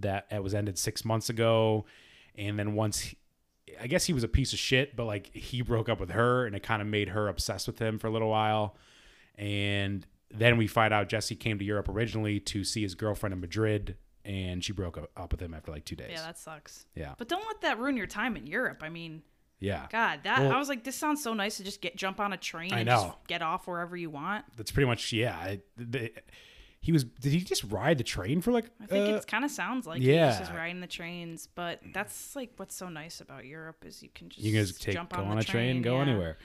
that 0.00 0.26
was 0.42 0.52
ended 0.52 0.78
six 0.78 1.04
months 1.04 1.30
ago. 1.30 1.86
And 2.36 2.58
then 2.58 2.74
once, 2.74 3.00
he- 3.00 3.16
I 3.80 3.86
guess 3.88 4.04
he 4.04 4.12
was 4.12 4.22
a 4.24 4.28
piece 4.28 4.52
of 4.52 4.58
shit, 4.58 4.94
but 4.96 5.04
like 5.04 5.34
he 5.34 5.60
broke 5.62 5.88
up 5.88 6.00
with 6.00 6.10
her 6.10 6.46
and 6.46 6.54
it 6.56 6.62
kind 6.62 6.80
of 6.80 6.88
made 6.88 7.08
her 7.10 7.28
obsessed 7.28 7.66
with 7.66 7.78
him 7.78 7.98
for 7.98 8.06
a 8.06 8.10
little 8.10 8.28
while. 8.30 8.76
And 9.36 10.06
then 10.30 10.56
we 10.56 10.66
find 10.66 10.92
out 10.94 11.08
Jesse 11.08 11.36
came 11.36 11.58
to 11.58 11.64
Europe 11.64 11.88
originally 11.88 12.40
to 12.40 12.64
see 12.64 12.82
his 12.82 12.94
girlfriend 12.94 13.32
in 13.32 13.40
Madrid 13.40 13.96
and 14.24 14.64
she 14.64 14.72
broke 14.72 14.98
up- 15.16 15.30
with 15.32 15.40
him 15.40 15.54
after 15.54 15.70
like 15.70 15.84
two 15.84 15.96
days. 15.96 16.10
Yeah, 16.12 16.22
that 16.22 16.38
sucks. 16.38 16.86
Yeah. 16.94 17.14
But 17.18 17.28
don't 17.28 17.46
let 17.46 17.60
that 17.62 17.78
ruin 17.78 17.96
your 17.96 18.06
time 18.08 18.36
in 18.36 18.46
Europe. 18.46 18.82
I 18.82 18.88
mean, 18.88 19.22
Yeah. 19.60 19.86
God, 19.90 20.20
that 20.24 20.40
Well- 20.40 20.52
I 20.52 20.58
was 20.58 20.68
like, 20.68 20.84
this 20.84 20.96
sounds 20.96 21.22
so 21.22 21.32
nice 21.32 21.56
to 21.58 21.64
just 21.64 21.80
get 21.80 21.96
jump 21.96 22.18
on 22.20 22.32
a 22.32 22.36
train 22.36 22.72
I 22.72 22.80
and 22.80 22.88
know. 22.88 23.06
just 23.14 23.26
get 23.28 23.40
off 23.42 23.66
wherever 23.66 23.96
you 23.96 24.10
want. 24.10 24.44
That's 24.56 24.70
pretty 24.70 24.86
much, 24.86 25.12
yeah. 25.12 25.36
I- 25.36 25.60
the- 25.76 26.12
he 26.86 26.92
was, 26.92 27.02
did 27.02 27.32
he 27.32 27.40
just 27.40 27.64
ride 27.64 27.98
the 27.98 28.04
train 28.04 28.40
for 28.40 28.52
like, 28.52 28.70
I 28.80 28.86
think 28.86 29.08
uh, 29.08 29.16
it 29.16 29.26
kind 29.26 29.44
of 29.44 29.50
sounds 29.50 29.88
like 29.88 30.00
yeah. 30.00 30.30
he's 30.30 30.38
just 30.38 30.52
riding 30.52 30.80
the 30.80 30.86
trains, 30.86 31.48
but 31.52 31.80
that's 31.92 32.36
like 32.36 32.52
what's 32.58 32.76
so 32.76 32.88
nice 32.88 33.20
about 33.20 33.44
Europe 33.44 33.84
is 33.84 34.04
you 34.04 34.08
can 34.14 34.28
just 34.28 34.40
you 34.40 34.52
can 34.52 34.64
just 34.64 34.80
take 34.80 34.94
jump 34.94 35.12
go 35.12 35.22
on, 35.22 35.32
on, 35.32 35.38
a 35.38 35.42
train, 35.42 35.82
go 35.82 35.96
yeah. 35.96 36.02
anywhere. 36.02 36.38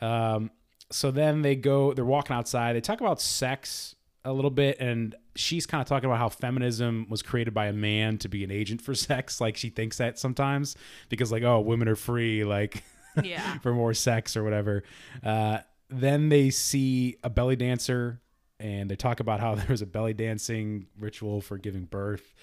Um, 0.00 0.50
so 0.90 1.10
then 1.10 1.42
they 1.42 1.56
go, 1.56 1.92
they're 1.92 2.06
walking 2.06 2.34
outside. 2.34 2.74
They 2.74 2.80
talk 2.80 3.02
about 3.02 3.20
sex 3.20 3.96
a 4.24 4.32
little 4.32 4.50
bit, 4.50 4.78
and 4.80 5.14
she's 5.34 5.66
kind 5.66 5.82
of 5.82 5.86
talking 5.86 6.08
about 6.08 6.20
how 6.20 6.30
feminism 6.30 7.06
was 7.10 7.20
created 7.20 7.52
by 7.52 7.66
a 7.66 7.74
man 7.74 8.16
to 8.16 8.30
be 8.30 8.44
an 8.44 8.50
agent 8.50 8.80
for 8.80 8.94
sex. 8.94 9.42
Like 9.42 9.58
she 9.58 9.68
thinks 9.68 9.98
that 9.98 10.18
sometimes 10.18 10.74
because 11.10 11.30
like 11.30 11.42
oh 11.42 11.60
women 11.60 11.86
are 11.86 11.96
free 11.96 12.44
like 12.44 12.82
Yeah. 13.22 13.58
for 13.62 13.74
more 13.74 13.92
sex 13.92 14.38
or 14.38 14.44
whatever. 14.44 14.84
Uh, 15.22 15.58
then 15.90 16.30
they 16.30 16.48
see 16.50 17.16
a 17.22 17.30
belly 17.30 17.56
dancer, 17.56 18.20
and 18.58 18.90
they 18.90 18.96
talk 18.96 19.20
about 19.20 19.40
how 19.40 19.54
there 19.56 19.66
was 19.68 19.82
a 19.82 19.86
belly 19.86 20.14
dancing 20.14 20.86
ritual 20.98 21.40
for 21.40 21.58
giving 21.58 21.84
birth. 21.84 22.34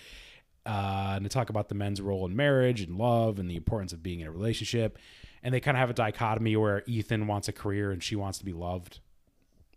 Uh, 0.65 1.13
and 1.15 1.25
they 1.25 1.29
talk 1.29 1.49
about 1.49 1.67
the 1.67 1.75
men's 1.75 1.99
role 2.01 2.25
in 2.25 2.35
marriage 2.35 2.81
and 2.81 2.97
love 2.97 3.37
and 3.37 3.49
the 3.49 3.55
importance 3.57 3.91
of 3.91 4.01
being 4.01 4.21
in 4.21 4.27
a 4.27 4.31
relationship. 4.31 4.97
And 5.43 5.53
they 5.53 5.59
kind 5.59 5.75
of 5.75 5.79
have 5.79 5.89
a 5.89 5.93
dichotomy 5.93 6.55
where 6.55 6.83
Ethan 6.87 7.27
wants 7.27 7.49
a 7.49 7.51
career 7.51 7.91
and 7.91 8.01
she 8.01 8.15
wants 8.15 8.37
to 8.37 8.45
be 8.45 8.53
loved, 8.53 8.99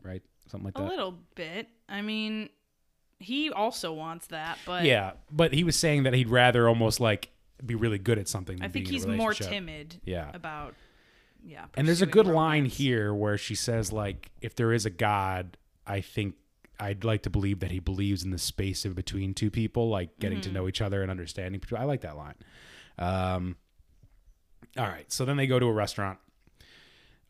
right? 0.02 0.22
Something 0.48 0.66
like 0.66 0.78
A 0.78 0.82
that. 0.82 0.88
A 0.88 0.90
little 0.90 1.18
bit. 1.34 1.68
I 1.88 2.02
mean, 2.02 2.50
he 3.18 3.50
also 3.50 3.92
wants 3.92 4.28
that, 4.28 4.58
but 4.64 4.84
yeah, 4.84 5.12
but 5.30 5.52
he 5.52 5.64
was 5.64 5.76
saying 5.76 6.04
that 6.04 6.14
he'd 6.14 6.28
rather 6.28 6.68
almost 6.68 7.00
like 7.00 7.30
be 7.64 7.74
really 7.74 7.98
good 7.98 8.18
at 8.18 8.28
something. 8.28 8.56
Than 8.56 8.64
I 8.64 8.68
think 8.68 8.88
being 8.88 9.02
in 9.02 9.08
a 9.08 9.12
he's 9.12 9.18
more 9.18 9.34
timid 9.34 10.00
Yeah, 10.04 10.30
about 10.34 10.74
yeah. 11.42 11.66
And 11.74 11.88
there's 11.88 12.02
a 12.02 12.06
good 12.06 12.26
line 12.26 12.66
here 12.66 13.14
where 13.14 13.38
she 13.38 13.54
says 13.54 13.92
like 13.92 14.30
if 14.40 14.54
there 14.54 14.72
is 14.72 14.84
a 14.86 14.90
god, 14.90 15.56
I 15.86 16.00
think 16.00 16.34
I'd 16.80 17.04
like 17.04 17.22
to 17.22 17.30
believe 17.30 17.60
that 17.60 17.70
he 17.70 17.78
believes 17.78 18.22
in 18.24 18.30
the 18.30 18.38
space 18.38 18.84
in 18.84 18.92
between 18.92 19.32
two 19.34 19.50
people, 19.50 19.88
like 19.88 20.18
getting 20.18 20.38
Mm-hmm. 20.38 20.48
to 20.52 20.54
know 20.54 20.68
each 20.68 20.80
other 20.82 21.00
and 21.02 21.10
understanding. 21.10 21.62
I 21.76 21.84
like 21.84 22.02
that 22.02 22.16
line. 22.16 22.34
Um, 22.98 23.56
all 24.76 24.84
right, 24.86 25.10
so 25.10 25.24
then 25.24 25.36
they 25.36 25.46
go 25.46 25.58
to 25.58 25.66
a 25.66 25.72
restaurant, 25.72 26.18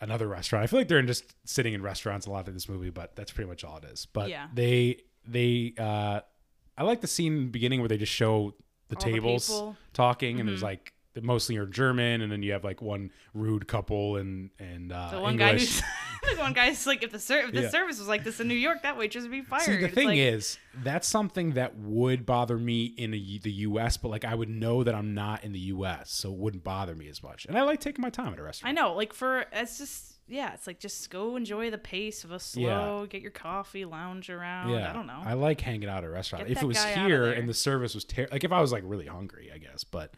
another 0.00 0.26
restaurant. 0.26 0.64
I 0.64 0.66
feel 0.66 0.80
like 0.80 0.88
they're 0.88 1.02
just 1.02 1.34
sitting 1.44 1.74
in 1.74 1.82
restaurants 1.82 2.26
a 2.26 2.30
lot 2.30 2.48
in 2.48 2.54
this 2.54 2.68
movie, 2.68 2.90
but 2.90 3.14
that's 3.16 3.30
pretty 3.32 3.48
much 3.48 3.62
all 3.64 3.76
it 3.78 3.84
is. 3.84 4.06
But 4.06 4.30
Yeah. 4.30 4.48
they 4.52 5.02
they 5.28 5.74
uh, 5.78 6.20
I 6.78 6.82
like 6.82 7.00
the 7.00 7.06
scene 7.06 7.32
in 7.36 7.44
the 7.46 7.50
beginning 7.50 7.80
where 7.80 7.88
they 7.88 7.96
just 7.98 8.12
show 8.12 8.54
the 8.88 8.96
All 8.96 9.02
the 9.04 9.10
tables. 9.12 9.50
Mm-hmm. 9.50 9.70
talking, 9.92 10.40
and 10.40 10.48
there's 10.48 10.62
like 10.62 10.92
mostly 11.22 11.56
are 11.56 11.66
German, 11.66 12.20
and 12.20 12.30
then 12.30 12.42
you 12.42 12.52
have 12.52 12.62
like 12.64 12.82
one 12.82 13.10
rude 13.32 13.66
couple 13.68 14.16
and 14.16 14.50
and 14.58 14.92
uh, 14.92 15.10
The 15.12 15.20
one 15.20 15.32
English. 15.40 15.48
guy 15.48 15.52
who's 15.58 15.82
the 16.34 16.40
one 16.40 16.52
guy's 16.52 16.86
like, 16.86 17.02
if 17.02 17.12
the 17.12 17.18
ser- 17.18 17.40
if 17.46 17.52
the 17.52 17.62
Yeah. 17.62 17.68
service 17.70 17.98
was 17.98 18.08
like 18.08 18.24
this 18.24 18.40
in 18.40 18.48
New 18.48 18.54
York, 18.54 18.82
that 18.82 18.96
waitress 18.98 19.22
would 19.22 19.30
be 19.30 19.42
fired. 19.42 19.62
See, 19.64 19.76
the 19.76 19.84
It's 19.86 19.94
thing 19.94 20.08
like- 20.08 20.18
is, 20.18 20.58
that's 20.82 21.06
something 21.08 21.52
that 21.52 21.76
would 21.76 22.26
bother 22.26 22.58
me 22.58 22.84
in 22.84 23.14
a, 23.14 23.38
the 23.42 23.50
U.S., 23.52 23.96
but 23.96 24.08
like 24.10 24.24
I 24.24 24.34
would 24.34 24.48
know 24.50 24.82
that 24.84 24.94
I'm 24.94 25.14
not 25.14 25.44
in 25.44 25.52
the 25.52 25.58
U.S., 25.60 26.10
so 26.10 26.30
it 26.32 26.36
wouldn't 26.38 26.64
bother 26.64 26.94
me 26.94 27.08
as 27.08 27.22
much. 27.22 27.46
And 27.46 27.56
I 27.56 27.62
like 27.62 27.80
taking 27.80 28.02
my 28.02 28.10
time 28.10 28.32
at 28.32 28.38
a 28.38 28.42
restaurant. 28.42 28.76
I 28.76 28.80
know, 28.80 28.94
like 28.94 29.12
for 29.12 29.46
it's 29.52 29.78
just 29.78 30.12
yeah, 30.28 30.52
it's 30.54 30.66
like 30.66 30.80
just 30.80 31.08
go 31.08 31.36
enjoy 31.36 31.70
the 31.70 31.78
pace 31.78 32.24
of 32.24 32.32
a 32.32 32.40
slow, 32.40 33.06
get 33.08 33.22
your 33.22 33.30
coffee, 33.30 33.84
lounge 33.84 34.28
around. 34.28 34.70
yeah, 34.70 34.90
I 34.90 34.92
don't 34.92 35.06
know. 35.06 35.20
I 35.24 35.34
like 35.34 35.60
hanging 35.60 35.88
out 35.88 35.98
at 35.98 36.04
a 36.04 36.10
restaurant. 36.10 36.48
Get 36.48 36.56
if 36.56 36.62
it 36.64 36.66
was 36.66 36.82
here 36.84 37.30
and 37.32 37.48
the 37.48 37.54
service 37.54 37.94
was 37.94 38.04
ter- 38.04 38.26
like 38.32 38.42
if 38.42 38.50
I 38.50 38.60
was 38.60 38.72
like 38.72 38.82
really 38.84 39.06
hungry, 39.06 39.52
I 39.54 39.58
guess. 39.58 39.84
But, 39.84 40.14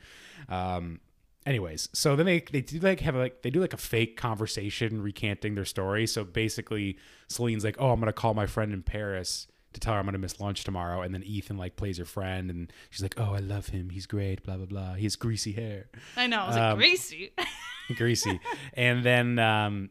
um, 0.48 1.00
anyways, 1.48 1.88
so 1.92 2.14
then 2.14 2.26
they 2.26 2.40
they 2.40 2.60
do 2.60 2.78
like 2.78 3.00
have 3.00 3.14
a, 3.16 3.18
like 3.18 3.42
they 3.42 3.50
do 3.50 3.60
like 3.60 3.72
a 3.72 3.78
fake 3.78 4.16
conversation 4.16 5.02
recanting 5.02 5.54
their 5.54 5.64
story. 5.64 6.06
So 6.06 6.22
basically, 6.24 6.98
Celine's 7.28 7.64
like, 7.64 7.76
"Oh, 7.78 7.90
I'm 7.90 7.98
gonna 7.98 8.12
call 8.12 8.34
my 8.34 8.46
friend 8.46 8.72
in 8.72 8.82
Paris." 8.82 9.46
To 9.74 9.80
tell 9.80 9.92
her 9.92 9.98
I'm 10.00 10.06
gonna 10.06 10.18
miss 10.18 10.40
lunch 10.40 10.64
tomorrow, 10.64 11.02
and 11.02 11.12
then 11.14 11.22
Ethan 11.22 11.58
like 11.58 11.76
plays 11.76 11.98
her 11.98 12.04
friend, 12.06 12.50
and 12.50 12.72
she's 12.90 13.02
like, 13.02 13.14
"Oh, 13.18 13.34
I 13.34 13.38
love 13.40 13.68
him. 13.68 13.90
He's 13.90 14.06
great." 14.06 14.42
Blah 14.42 14.56
blah 14.56 14.66
blah. 14.66 14.94
He 14.94 15.04
has 15.04 15.16
greasy 15.16 15.52
hair. 15.52 15.86
I 16.16 16.26
know. 16.26 16.40
I 16.40 16.46
was 16.46 16.56
like, 16.56 16.64
Um, 16.72 16.78
Gracie. 16.78 17.32
greasy. 17.96 18.40
and 18.74 19.04
then 19.04 19.38
um, 19.38 19.90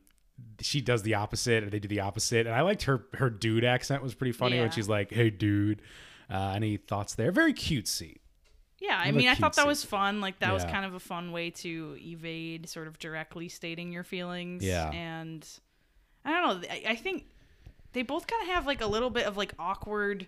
she 0.61 0.81
does 0.81 1.03
the 1.03 1.13
opposite, 1.15 1.63
and 1.63 1.71
they 1.71 1.79
do 1.79 1.87
the 1.87 1.99
opposite. 1.99 2.47
And 2.47 2.55
I 2.55 2.61
liked 2.61 2.83
her 2.83 3.05
her 3.15 3.29
dude 3.29 3.63
accent 3.63 4.01
was 4.01 4.15
pretty 4.15 4.31
funny 4.31 4.59
when 4.59 4.71
she's 4.71 4.89
like, 4.89 5.11
"Hey, 5.11 5.29
dude." 5.29 5.81
Uh, 6.29 6.53
any 6.55 6.75
thoughts 6.75 7.15
there? 7.15 7.31
Very 7.31 7.53
cute 7.53 7.85
cutesy. 7.85 8.17
Yeah, 8.79 8.99
I 9.03 9.11
mean, 9.11 9.27
I 9.27 9.35
thought 9.35 9.55
that 9.55 9.67
was 9.67 9.83
fun. 9.83 10.21
Like 10.21 10.39
that 10.39 10.53
was 10.53 10.63
kind 10.65 10.85
of 10.85 10.93
a 10.93 10.99
fun 10.99 11.31
way 11.31 11.49
to 11.51 11.97
evade 11.99 12.69
sort 12.69 12.87
of 12.87 12.99
directly 12.99 13.49
stating 13.49 13.91
your 13.91 14.03
feelings. 14.03 14.63
Yeah. 14.63 14.89
and 14.91 15.47
I 16.25 16.31
don't 16.31 16.61
know. 16.61 16.67
I, 16.69 16.83
I 16.89 16.95
think 16.95 17.25
they 17.93 18.01
both 18.03 18.27
kind 18.27 18.41
of 18.43 18.49
have 18.49 18.65
like 18.67 18.81
a 18.81 18.87
little 18.87 19.09
bit 19.09 19.25
of 19.25 19.37
like 19.37 19.53
awkward 19.57 20.27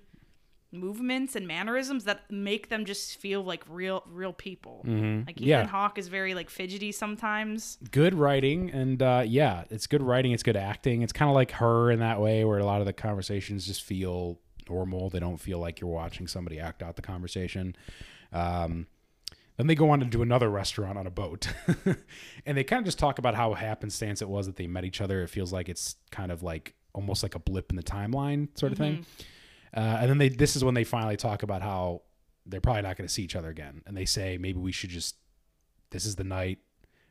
movements 0.71 1.35
and 1.35 1.47
mannerisms 1.47 2.03
that 2.03 2.29
make 2.31 2.69
them 2.69 2.85
just 2.85 3.17
feel 3.17 3.43
like 3.43 3.63
real 3.67 4.03
real 4.11 4.31
people. 4.33 4.81
Like 4.85 5.37
Ethan 5.37 5.47
Yeah. 5.47 5.65
Hawke 5.67 5.97
is 5.97 6.07
very 6.07 6.33
like 6.35 6.49
fidgety 6.49 6.91
sometimes. 6.91 7.77
Good 7.91 8.13
writing, 8.13 8.69
and 8.71 9.01
uh, 9.01 9.23
yeah, 9.25 9.63
it's 9.69 9.87
good 9.87 10.01
writing. 10.03 10.31
It's 10.31 10.43
good 10.43 10.55
acting. 10.57 11.01
It's 11.01 11.13
kind 11.13 11.29
of 11.29 11.35
like 11.35 11.51
her 11.53 11.91
in 11.91 11.99
that 11.99 12.21
way, 12.21 12.45
where 12.45 12.59
a 12.59 12.65
lot 12.65 12.81
of 12.81 12.85
the 12.85 12.93
conversations 12.93 13.65
just 13.65 13.83
feel 13.83 14.39
normal. 14.69 15.09
They 15.09 15.19
don't 15.19 15.37
feel 15.37 15.57
like 15.59 15.79
you're 15.81 15.89
watching 15.89 16.27
somebody 16.27 16.59
act 16.59 16.83
out 16.83 16.95
the 16.95 17.01
conversation. 17.01 17.75
Um, 18.31 18.87
then 19.57 19.67
they 19.67 19.75
go 19.75 19.89
on 19.89 19.99
to 19.99 20.05
do 20.05 20.21
another 20.21 20.49
restaurant 20.49 20.97
on 20.97 21.05
a 21.05 21.11
boat, 21.11 21.47
and 22.45 22.57
they 22.57 22.63
kind 22.63 22.79
of 22.79 22.85
just 22.85 22.97
talk 22.99 23.19
about 23.19 23.35
how 23.35 23.53
happenstance 23.53 24.21
it 24.21 24.29
was 24.29 24.45
that 24.45 24.55
they 24.55 24.67
met 24.67 24.85
each 24.85 25.01
other. 25.01 25.21
It 25.21 25.27
feels 25.29 25.51
like 25.51 25.67
it's 25.67 25.95
kind 26.11 26.31
of 26.31 26.41
like 26.43 26.75
almost 26.93 27.23
like 27.23 27.35
a 27.35 27.39
blip 27.39 27.69
in 27.69 27.75
the 27.75 27.83
timeline, 27.83 28.47
sort 28.57 28.71
of 28.71 28.77
thing. 28.77 29.05
Uh, 29.75 29.97
and 30.01 30.09
then 30.09 30.17
they 30.17 30.29
this 30.29 30.55
is 30.55 30.63
when 30.63 30.75
they 30.75 30.83
finally 30.85 31.17
talk 31.17 31.43
about 31.43 31.61
how 31.61 32.01
they're 32.45 32.61
probably 32.61 32.81
not 32.83 32.95
going 32.97 33.07
to 33.07 33.13
see 33.13 33.21
each 33.23 33.35
other 33.35 33.49
again, 33.49 33.81
and 33.85 33.97
they 33.97 34.05
say 34.05 34.37
maybe 34.37 34.59
we 34.59 34.71
should 34.71 34.89
just 34.89 35.15
this 35.89 36.05
is 36.05 36.15
the 36.15 36.23
night. 36.23 36.59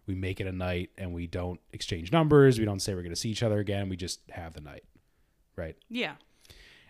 We 0.06 0.14
make 0.14 0.40
it 0.40 0.46
a 0.46 0.52
night 0.52 0.88
and 0.96 1.12
we 1.12 1.26
don't 1.26 1.60
exchange 1.74 2.12
numbers. 2.12 2.58
We 2.58 2.64
don't 2.64 2.80
say 2.80 2.94
we're 2.94 3.02
going 3.02 3.10
to 3.14 3.16
see 3.20 3.28
each 3.28 3.42
other 3.42 3.58
again. 3.58 3.90
We 3.90 3.96
just 3.96 4.20
have 4.30 4.54
the 4.54 4.62
night. 4.62 4.84
Right? 5.54 5.76
Yeah. 5.90 6.14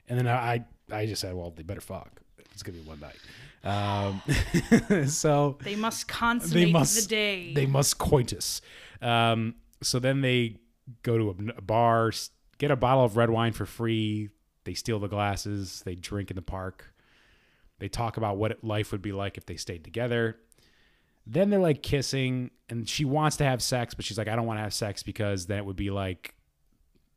and 0.08 0.18
then 0.18 0.28
i 0.28 0.64
i 0.92 1.04
just 1.06 1.20
said 1.22 1.34
well 1.34 1.50
they 1.50 1.62
better 1.62 1.80
fuck 1.80 2.20
it's 2.58 2.62
going 2.64 2.78
to 2.78 2.82
be 2.84 2.88
one 2.88 3.00
night. 3.00 3.18
Um 3.64 5.06
so 5.08 5.58
They 5.62 5.76
must 5.76 6.08
consummate 6.08 6.66
they 6.66 6.72
must 6.72 7.02
the 7.02 7.08
day. 7.08 7.54
they 7.54 7.66
must 7.66 7.98
coitus 7.98 8.60
um 9.02 9.54
so 9.82 9.98
then 9.98 10.20
they 10.20 10.56
go 11.02 11.18
to 11.18 11.30
a, 11.30 11.58
a 11.58 11.62
bar 11.62 12.12
get 12.58 12.70
a 12.70 12.76
bottle 12.76 13.04
of 13.04 13.16
red 13.16 13.30
wine 13.30 13.52
for 13.52 13.66
free. 13.66 14.30
They 14.64 14.74
steal 14.74 14.98
the 14.98 15.08
glasses. 15.08 15.82
They 15.84 15.94
drink 15.94 16.30
in 16.30 16.36
the 16.36 16.42
park. 16.42 16.92
They 17.78 17.88
talk 17.88 18.16
about 18.16 18.36
what 18.36 18.62
life 18.64 18.90
would 18.92 19.02
be 19.02 19.12
like 19.12 19.38
if 19.38 19.46
they 19.46 19.56
stayed 19.56 19.84
together. 19.84 20.36
Then 21.26 21.50
they're 21.50 21.60
like 21.60 21.82
kissing 21.82 22.50
and 22.68 22.88
she 22.88 23.04
wants 23.04 23.36
to 23.38 23.44
have 23.44 23.62
sex 23.62 23.94
but 23.94 24.04
she's 24.04 24.18
like 24.18 24.28
i 24.28 24.36
don't 24.36 24.46
want 24.46 24.58
to 24.58 24.62
have 24.62 24.74
sex 24.74 25.02
because 25.02 25.46
then 25.46 25.58
it 25.58 25.64
would 25.64 25.76
be 25.76 25.90
like 25.90 26.34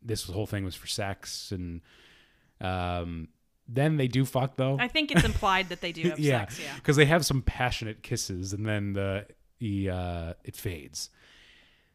this 0.01 0.23
whole 0.23 0.45
thing 0.47 0.63
was 0.63 0.75
for 0.75 0.87
sex 0.87 1.51
and 1.51 1.81
um 2.61 3.27
then 3.73 3.97
they 3.97 4.07
do 4.07 4.25
fuck 4.25 4.57
though 4.57 4.77
I 4.79 4.87
think 4.87 5.11
it's 5.11 5.23
implied 5.23 5.69
that 5.69 5.81
they 5.81 5.91
do 5.91 6.01
have 6.09 6.19
yeah, 6.19 6.41
sex. 6.41 6.59
Yeah. 6.59 6.75
because 6.75 6.95
they 6.95 7.05
have 7.05 7.25
some 7.25 7.41
passionate 7.41 8.03
kisses, 8.03 8.53
and 8.53 8.65
then 8.65 8.93
the 8.93 9.25
the 9.59 9.89
uh, 9.89 10.33
it 10.43 10.55
fades. 10.55 11.09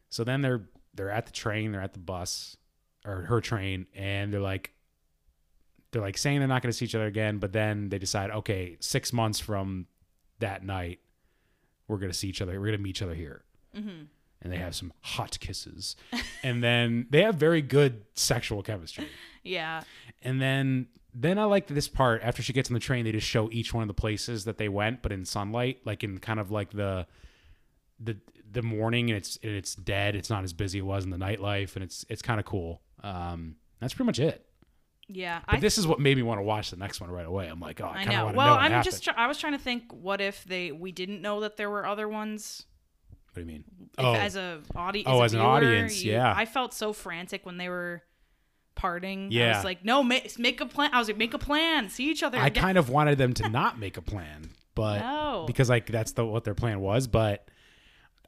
So 0.09 0.23
then 0.23 0.41
they're 0.41 0.63
they're 0.93 1.11
at 1.11 1.25
the 1.25 1.31
train, 1.31 1.71
they're 1.71 1.81
at 1.81 1.93
the 1.93 1.99
bus 1.99 2.57
or 3.05 3.23
her 3.23 3.41
train, 3.41 3.85
and 3.95 4.33
they're 4.33 4.41
like 4.41 4.71
they're 5.91 6.01
like 6.01 6.17
saying 6.17 6.39
they're 6.39 6.47
not 6.47 6.61
going 6.61 6.71
to 6.71 6.77
see 6.77 6.85
each 6.85 6.95
other 6.95 7.05
again, 7.05 7.37
but 7.37 7.53
then 7.53 7.89
they 7.89 7.97
decide, 7.99 8.31
okay, 8.31 8.77
six 8.79 9.13
months 9.13 9.39
from 9.39 9.85
that 10.39 10.63
night, 10.63 10.99
we're 11.87 11.97
going 11.97 12.11
to 12.11 12.17
see 12.17 12.27
each 12.27 12.41
other. 12.41 12.53
We're 12.59 12.67
going 12.67 12.77
to 12.77 12.83
meet 12.83 12.89
each 12.91 13.01
other 13.01 13.13
here. 13.13 13.43
And 13.73 14.53
they 14.53 14.57
have 14.57 14.75
some 14.75 14.91
hot 15.01 15.39
kisses, 15.39 15.95
and 16.43 16.63
then 16.63 17.05
they 17.09 17.21
have 17.23 17.35
very 17.35 17.61
good 17.61 18.05
sexual 18.15 18.63
chemistry. 18.63 19.07
Yeah. 19.43 19.83
And 20.23 20.41
then 20.41 20.87
then 21.19 21.39
I 21.39 21.45
like 21.45 21.65
this 21.67 21.87
part 21.87 22.21
after 22.23 22.43
she 22.43 22.53
gets 22.53 22.69
on 22.69 22.75
the 22.75 22.79
train, 22.79 23.03
they 23.05 23.11
just 23.11 23.27
show 23.27 23.49
each 23.51 23.73
one 23.73 23.81
of 23.81 23.87
the 23.87 23.93
places 23.93 24.45
that 24.45 24.57
they 24.57 24.69
went, 24.69 25.01
but 25.01 25.11
in 25.11 25.25
sunlight, 25.25 25.79
like 25.83 26.03
in 26.03 26.19
kind 26.19 26.39
of 26.39 26.51
like 26.51 26.71
the 26.71 27.07
the 27.99 28.17
the 28.51 28.61
morning, 28.61 29.09
and 29.09 29.17
it's 29.17 29.37
and 29.41 29.51
it's 29.51 29.73
dead. 29.75 30.15
It's 30.15 30.29
not 30.29 30.43
as 30.43 30.53
busy 30.53 30.77
as 30.77 30.83
it 30.83 30.85
was 30.85 31.03
in 31.05 31.09
the 31.09 31.17
nightlife, 31.17 31.75
and 31.75 31.83
it's 31.83 32.05
it's 32.07 32.21
kind 32.21 32.39
of 32.39 32.45
cool. 32.45 32.81
Um, 33.03 33.55
that's 33.79 33.93
pretty 33.93 34.05
much 34.07 34.19
it. 34.19 34.45
Yeah. 35.07 35.39
But 35.47 35.55
I 35.55 35.59
this 35.59 35.77
is 35.77 35.87
what 35.87 35.99
made 35.99 36.17
me 36.17 36.23
want 36.23 36.37
to 36.39 36.43
watch 36.43 36.69
the 36.69 36.77
next 36.77 37.01
one 37.01 37.09
right 37.09 37.25
away. 37.25 37.47
I'm 37.47 37.59
like, 37.59 37.81
oh, 37.81 37.85
I 37.85 38.01
I 38.01 38.05
kind 38.05 38.07
of 38.09 38.13
know. 38.33 38.37
Well, 38.37 38.47
know 38.47 38.53
I'm 38.59 38.71
happened. 38.71 38.83
just. 38.83 39.03
Try- 39.03 39.13
I 39.17 39.27
was 39.27 39.39
trying 39.39 39.53
to 39.53 39.59
think. 39.59 39.91
What 39.91 40.21
if 40.21 40.43
they? 40.43 40.71
We 40.71 40.91
didn't 40.91 41.21
know 41.21 41.39
that 41.41 41.57
there 41.57 41.69
were 41.69 41.85
other 41.85 42.07
ones. 42.07 42.65
what 43.31 43.35
do 43.35 43.41
you 43.41 43.47
mean? 43.47 43.63
If, 43.97 44.05
oh, 44.05 44.13
as 44.13 44.35
a 44.35 44.61
audi- 44.75 45.05
Oh, 45.05 45.21
a 45.21 45.23
as 45.23 45.33
an 45.33 45.39
audience, 45.39 46.03
you- 46.03 46.11
yeah. 46.13 46.33
I 46.35 46.45
felt 46.45 46.73
so 46.73 46.93
frantic 46.93 47.45
when 47.45 47.57
they 47.57 47.69
were 47.69 48.03
parting. 48.77 49.25
I 49.25 49.29
Yeah. 49.35 49.55
was 49.57 49.65
like, 49.65 49.83
no, 49.83 50.01
make 50.03 50.39
make 50.39 50.61
a 50.61 50.65
plan. 50.65 50.91
I 50.93 50.99
was 50.99 51.09
like, 51.09 51.17
make 51.17 51.33
a 51.33 51.37
plan. 51.39 51.89
See 51.89 52.09
each 52.09 52.23
other. 52.23 52.37
I 52.37 52.47
again. 52.47 52.63
kind 52.63 52.77
of 52.77 52.89
wanted 52.89 53.17
them 53.17 53.33
to 53.33 53.49
not 53.59 53.77
make 53.77 53.97
a 53.97 54.01
plan, 54.01 54.49
but 54.75 54.99
No. 54.99 55.43
because 55.45 55.69
like 55.69 55.87
that's 55.87 56.13
the 56.13 56.25
what 56.25 56.45
their 56.45 56.55
plan 56.55 56.79
was. 56.79 57.07
But 57.07 57.49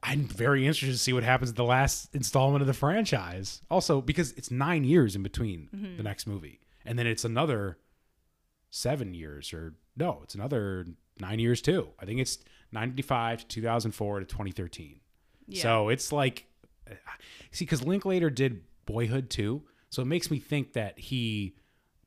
I'm 0.02 0.24
very 0.24 0.66
interested 0.66 0.92
to 0.92 0.98
see 0.98 1.12
what 1.14 1.22
happens 1.24 1.50
in 1.50 1.56
the 1.56 1.64
last 1.64 2.14
installment 2.14 2.60
of 2.62 2.66
the 2.66 2.74
franchise. 2.74 3.62
Also, 3.70 4.00
because 4.02 4.32
it's 4.32 4.50
nine 4.50 4.84
years 4.84 5.16
in 5.16 5.22
between 5.22 5.68
Mm-hmm. 5.74 5.96
the 5.96 6.02
next 6.02 6.26
movie, 6.26 6.60
and 6.84 6.98
then 6.98 7.06
it's 7.06 7.24
another 7.24 7.78
seven 8.70 9.14
years, 9.14 9.52
or 9.52 9.74
no, 9.96 10.20
it's 10.22 10.34
another 10.34 10.86
nine 11.20 11.38
years 11.38 11.60
too. 11.60 11.88
I 11.98 12.04
think 12.06 12.20
it's 12.20 12.38
95 12.72 13.40
to 13.40 13.46
2004 13.48 14.20
to 14.20 14.24
2013. 14.26 15.00
Yeah. 15.48 15.62
So 15.62 15.88
it's 15.88 16.12
like, 16.12 16.46
see, 17.50 17.64
because 17.64 17.84
Linklater 17.84 18.30
did 18.30 18.62
Boyhood 18.86 19.28
too, 19.28 19.62
so 19.90 20.02
it 20.02 20.06
makes 20.06 20.30
me 20.30 20.38
think 20.38 20.72
that 20.74 20.98
he 20.98 21.54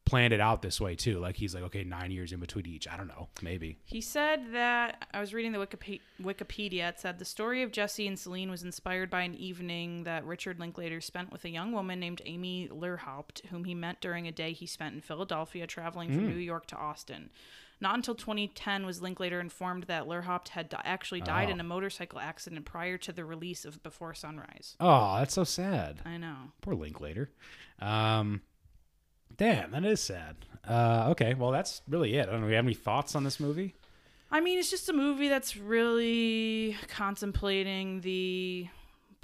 planned 0.05 0.33
it 0.33 0.41
out 0.41 0.61
this 0.61 0.81
way 0.81 0.95
too. 0.95 1.19
Like 1.19 1.35
he's 1.35 1.55
like, 1.55 1.63
okay, 1.63 1.83
nine 1.83 2.11
years 2.11 2.31
in 2.31 2.39
between 2.39 2.65
each. 2.65 2.87
I 2.87 2.97
don't 2.97 3.07
know, 3.07 3.29
maybe. 3.41 3.77
He 3.85 4.01
said 4.01 4.51
that 4.51 5.07
I 5.13 5.19
was 5.19 5.33
reading 5.33 5.51
the 5.51 5.59
Wikipe- 5.59 6.01
Wikipedia. 6.21 6.89
It 6.89 6.99
said 6.99 7.19
the 7.19 7.25
story 7.25 7.63
of 7.63 7.71
Jesse 7.71 8.07
and 8.07 8.19
Celine 8.19 8.49
was 8.49 8.63
inspired 8.63 9.09
by 9.09 9.21
an 9.21 9.35
evening 9.35 10.03
that 10.03 10.25
Richard 10.25 10.59
Linklater 10.59 11.01
spent 11.01 11.31
with 11.31 11.45
a 11.45 11.49
young 11.49 11.71
woman 11.71 11.99
named 11.99 12.21
Amy 12.25 12.69
Lehrhaupt, 12.69 13.45
whom 13.47 13.65
he 13.65 13.75
met 13.75 14.01
during 14.01 14.27
a 14.27 14.31
day 14.31 14.53
he 14.53 14.65
spent 14.65 14.95
in 14.95 15.01
Philadelphia, 15.01 15.67
traveling 15.67 16.09
from 16.09 16.25
hmm. 16.25 16.31
New 16.31 16.35
York 16.35 16.65
to 16.67 16.75
Austin. 16.75 17.29
Not 17.83 17.95
until 17.95 18.15
2010 18.15 18.85
was 18.85 19.01
Linklater 19.01 19.41
informed 19.41 19.83
that 19.83 20.07
Lehrhaupt 20.07 20.47
had 20.47 20.69
di- 20.69 20.81
actually 20.85 21.19
died 21.19 21.49
in 21.49 21.59
a 21.59 21.65
motorcycle 21.65 22.17
accident 22.17 22.63
prior 22.63 22.97
to 22.99 23.11
the 23.11 23.25
release 23.25 23.65
of 23.65 23.83
Before 23.83 24.13
Sunrise. 24.13 24.77
Oh, 24.79 25.17
that's 25.17 25.33
so 25.33 25.43
sad. 25.43 25.99
I 26.05 26.15
know. 26.15 26.53
Poor 26.61 26.75
Linklater. 26.75 27.29
Um, 27.81 28.41
damn, 29.35 29.71
that 29.71 29.83
is 29.83 29.99
sad. 29.99 30.37
Uh, 30.65 31.07
okay, 31.09 31.33
well, 31.33 31.51
that's 31.51 31.81
really 31.89 32.15
it. 32.15 32.29
I 32.29 32.31
don't 32.31 32.39
know. 32.39 32.47
Do 32.47 32.51
you 32.51 32.55
have 32.55 32.63
any 32.63 32.73
thoughts 32.73 33.15
on 33.15 33.25
this 33.25 33.37
movie? 33.37 33.75
I 34.31 34.39
mean, 34.39 34.59
it's 34.59 34.71
just 34.71 34.87
a 34.87 34.93
movie 34.93 35.27
that's 35.27 35.57
really 35.57 36.77
contemplating 36.87 37.99
the 37.99 38.69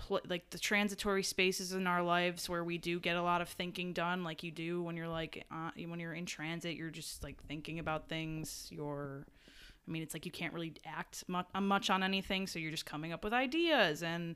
pl- 0.07 0.21
like 0.27 0.49
the 0.49 0.57
transitory 0.59 1.23
spaces 1.23 1.73
in 1.73 1.85
our 1.87 2.01
lives 2.01 2.47
where 2.49 2.63
we 2.63 2.77
do 2.77 2.99
get 2.99 3.15
a 3.15 3.21
lot 3.21 3.41
of 3.41 3.49
thinking 3.49 3.93
done 3.93 4.23
like 4.23 4.43
you 4.43 4.51
do 4.51 4.81
when 4.81 4.95
you're 4.97 5.07
like 5.07 5.45
uh, 5.51 5.69
when 5.87 5.99
you're 5.99 6.13
in 6.13 6.25
transit 6.25 6.75
you're 6.75 6.89
just 6.89 7.23
like 7.23 7.41
thinking 7.47 7.79
about 7.79 8.07
things 8.09 8.67
you're 8.71 9.25
i 9.87 9.91
mean 9.91 10.01
it's 10.03 10.13
like 10.13 10.25
you 10.25 10.31
can't 10.31 10.53
really 10.53 10.73
act 10.85 11.23
much, 11.27 11.45
much 11.61 11.89
on 11.89 12.01
anything 12.03 12.47
so 12.47 12.59
you're 12.59 12.71
just 12.71 12.85
coming 12.85 13.11
up 13.13 13.23
with 13.23 13.33
ideas 13.33 14.01
and 14.03 14.35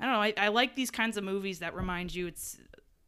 i 0.00 0.04
don't 0.04 0.14
know 0.14 0.20
I, 0.22 0.34
I 0.36 0.48
like 0.48 0.74
these 0.74 0.90
kinds 0.90 1.16
of 1.16 1.24
movies 1.24 1.58
that 1.60 1.74
remind 1.74 2.14
you 2.14 2.26
it's 2.26 2.56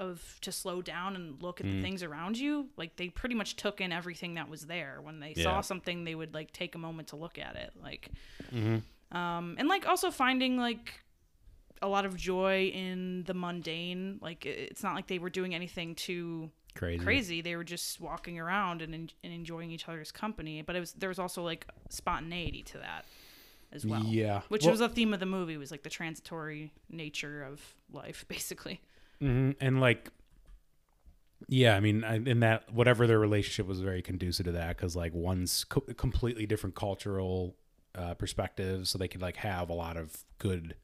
of 0.00 0.38
to 0.42 0.52
slow 0.52 0.80
down 0.80 1.16
and 1.16 1.42
look 1.42 1.60
at 1.60 1.66
the 1.66 1.72
Mm. 1.72 1.82
things 1.82 2.02
around 2.04 2.38
you 2.38 2.68
like 2.76 2.94
they 2.96 3.08
pretty 3.08 3.34
much 3.34 3.56
took 3.56 3.80
in 3.80 3.90
everything 3.92 4.34
that 4.34 4.48
was 4.48 4.66
there 4.66 5.00
when 5.02 5.18
they 5.20 5.32
Yeah. 5.36 5.42
saw 5.44 5.60
something 5.60 6.04
they 6.04 6.14
would 6.14 6.34
like 6.34 6.52
take 6.52 6.76
a 6.76 6.78
moment 6.78 7.08
to 7.08 7.16
look 7.16 7.36
at 7.38 7.56
it 7.56 7.72
like 7.82 8.10
Mhm. 8.52 8.82
um 9.10 9.56
and 9.58 9.66
like 9.68 9.88
also 9.88 10.10
finding 10.12 10.56
like 10.56 11.00
a 11.82 11.88
lot 11.88 12.04
of 12.04 12.16
joy 12.16 12.66
in 12.74 13.24
the 13.24 13.34
mundane 13.34 14.18
like 14.20 14.44
it's 14.46 14.82
not 14.82 14.94
like 14.94 15.06
they 15.06 15.18
were 15.18 15.30
doing 15.30 15.54
anything 15.54 15.94
too 15.94 16.50
Crazy. 16.74 17.02
crazy 17.04 17.40
they 17.40 17.56
were 17.56 17.64
just 17.64 18.00
walking 18.00 18.38
around 18.38 18.82
and, 18.82 18.94
en- 18.94 19.10
and 19.24 19.32
enjoying 19.32 19.70
each 19.70 19.88
other's 19.88 20.12
company 20.12 20.62
but 20.62 20.76
it 20.76 20.80
was 20.80 20.92
there 20.92 21.08
was 21.08 21.18
also 21.18 21.42
like 21.42 21.66
spontaneity 21.90 22.62
to 22.64 22.78
that 22.78 23.04
as 23.72 23.84
well 23.86 24.02
Yeah. 24.04 24.42
which 24.48 24.62
Well- 24.62 24.72
was 24.72 24.80
a 24.80 24.88
theme 24.88 25.12
of 25.14 25.20
the 25.20 25.26
movie 25.26 25.56
was 25.56 25.70
like 25.70 25.82
the 25.82 25.90
transitory 25.90 26.72
nature 26.90 27.42
of 27.42 27.60
life 27.92 28.24
basically 28.28 28.80
hmm 29.20 29.50
And 29.60 29.80
like, 29.80 30.10
yeah, 31.48 31.76
I 31.76 31.80
mean, 31.80 32.02
in 32.04 32.40
that 32.40 32.72
whatever 32.72 33.06
their 33.06 33.18
relationship 33.18 33.66
was 33.66 33.80
very 33.80 34.02
conducive 34.02 34.46
to 34.46 34.52
that 34.52 34.76
because 34.76 34.96
like 34.96 35.14
one's 35.14 35.64
co- 35.64 35.80
completely 35.96 36.46
different 36.46 36.74
cultural 36.74 37.56
uh, 37.94 38.14
perspectives, 38.14 38.90
so 38.90 38.98
they 38.98 39.08
could 39.08 39.22
like 39.22 39.36
have 39.36 39.70
a 39.70 39.72
lot 39.72 39.96
of 39.96 40.24
good 40.38 40.74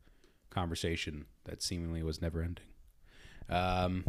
conversation 0.54 1.26
that 1.44 1.62
seemingly 1.62 2.02
was 2.02 2.22
never 2.22 2.42
ending. 2.42 2.64
Um, 3.48 4.04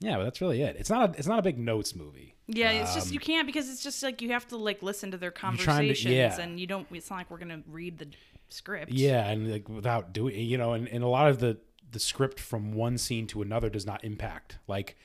yeah, 0.00 0.16
but 0.16 0.24
that's 0.24 0.40
really 0.40 0.60
it. 0.62 0.76
It's 0.78 0.90
not 0.90 1.10
a 1.10 1.18
it's 1.18 1.26
not 1.26 1.38
a 1.38 1.42
big 1.42 1.58
notes 1.58 1.94
movie. 1.94 2.34
Yeah, 2.46 2.70
it's 2.72 2.94
just 2.94 3.08
Um, 3.08 3.14
you 3.14 3.20
can't 3.20 3.46
because 3.46 3.70
it's 3.70 3.82
just 3.82 4.02
like 4.02 4.20
you 4.20 4.30
have 4.32 4.46
to 4.48 4.56
like 4.56 4.82
listen 4.82 5.10
to 5.12 5.16
their 5.16 5.30
trying 5.30 5.56
to- 5.56 5.64
conversations 5.64 6.14
yeah. 6.14 6.40
and 6.40 6.60
you 6.60 6.66
don't 6.66 6.86
it's 6.90 7.08
not 7.08 7.16
like 7.16 7.30
we're 7.30 7.38
gonna 7.38 7.62
read 7.66 7.98
the 7.98 8.08
script. 8.48 8.92
Yeah, 8.92 9.26
and 9.26 9.50
like 9.50 9.68
without 9.68 10.12
doing, 10.12 10.38
you 10.38 10.58
know, 10.58 10.74
and, 10.74 10.88
and 10.88 11.02
a 11.02 11.08
lot 11.08 11.28
of 11.28 11.38
the 11.38 11.58
the 11.90 12.00
script 12.00 12.40
from 12.40 12.72
one 12.72 12.98
scene 12.98 13.26
to 13.28 13.42
another 13.42 13.70
does 13.70 13.86
not 13.86 14.04
impact. 14.04 14.58
Like, 14.66 14.96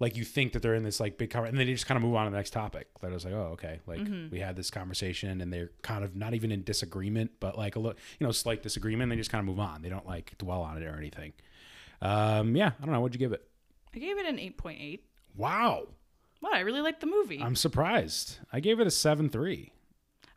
like 0.00 0.16
you 0.16 0.24
think 0.24 0.52
that 0.52 0.62
they're 0.62 0.74
in 0.74 0.82
this 0.82 0.98
like 1.00 1.16
big 1.18 1.30
cover, 1.30 1.46
and 1.46 1.56
then 1.58 1.66
they 1.66 1.72
just 1.72 1.86
kind 1.86 1.96
of 1.96 2.02
move 2.02 2.14
on 2.16 2.24
to 2.26 2.30
the 2.30 2.36
next 2.36 2.50
topic. 2.50 2.88
That 3.00 3.10
was 3.12 3.24
like, 3.24 3.34
oh, 3.34 3.50
okay, 3.52 3.80
like 3.86 4.00
Mhm. 4.00 4.30
we 4.30 4.40
had 4.40 4.56
this 4.56 4.70
conversation, 4.70 5.40
and 5.40 5.52
they're 5.52 5.70
kind 5.82 6.02
of 6.04 6.16
not 6.16 6.34
even 6.34 6.50
in 6.52 6.62
disagreement, 6.64 7.32
but 7.40 7.56
like 7.56 7.76
a 7.76 7.78
little, 7.78 7.98
you 8.18 8.26
know, 8.26 8.32
slight 8.32 8.62
disagreement. 8.62 9.10
They 9.10 9.16
just 9.16 9.30
kind 9.30 9.40
of 9.40 9.46
move 9.46 9.60
on. 9.60 9.82
They 9.82 9.88
don't 9.88 10.06
like 10.06 10.36
dwell 10.38 10.62
on 10.62 10.76
it 10.82 10.84
or 10.86 10.96
anything. 10.96 11.32
Um, 12.02 12.56
yeah, 12.56 12.72
I 12.80 12.84
don't 12.84 12.92
know. 12.92 13.00
What'd 13.00 13.14
you 13.14 13.18
give 13.24 13.32
it? 13.32 13.46
I 13.94 13.98
gave 13.98 14.18
it 14.18 14.26
an 14.26 14.38
eight 14.38 14.56
point 14.58 14.80
eight. 14.80 15.04
Wow, 15.36 15.88
What 16.40 16.54
I 16.54 16.60
really 16.60 16.80
liked 16.80 17.00
the 17.00 17.06
movie. 17.06 17.40
I'm 17.40 17.56
surprised. 17.56 18.38
I 18.52 18.60
gave 18.60 18.78
it 18.80 18.86
a 18.86 18.90
seven 18.90 19.28
three. 19.30 19.72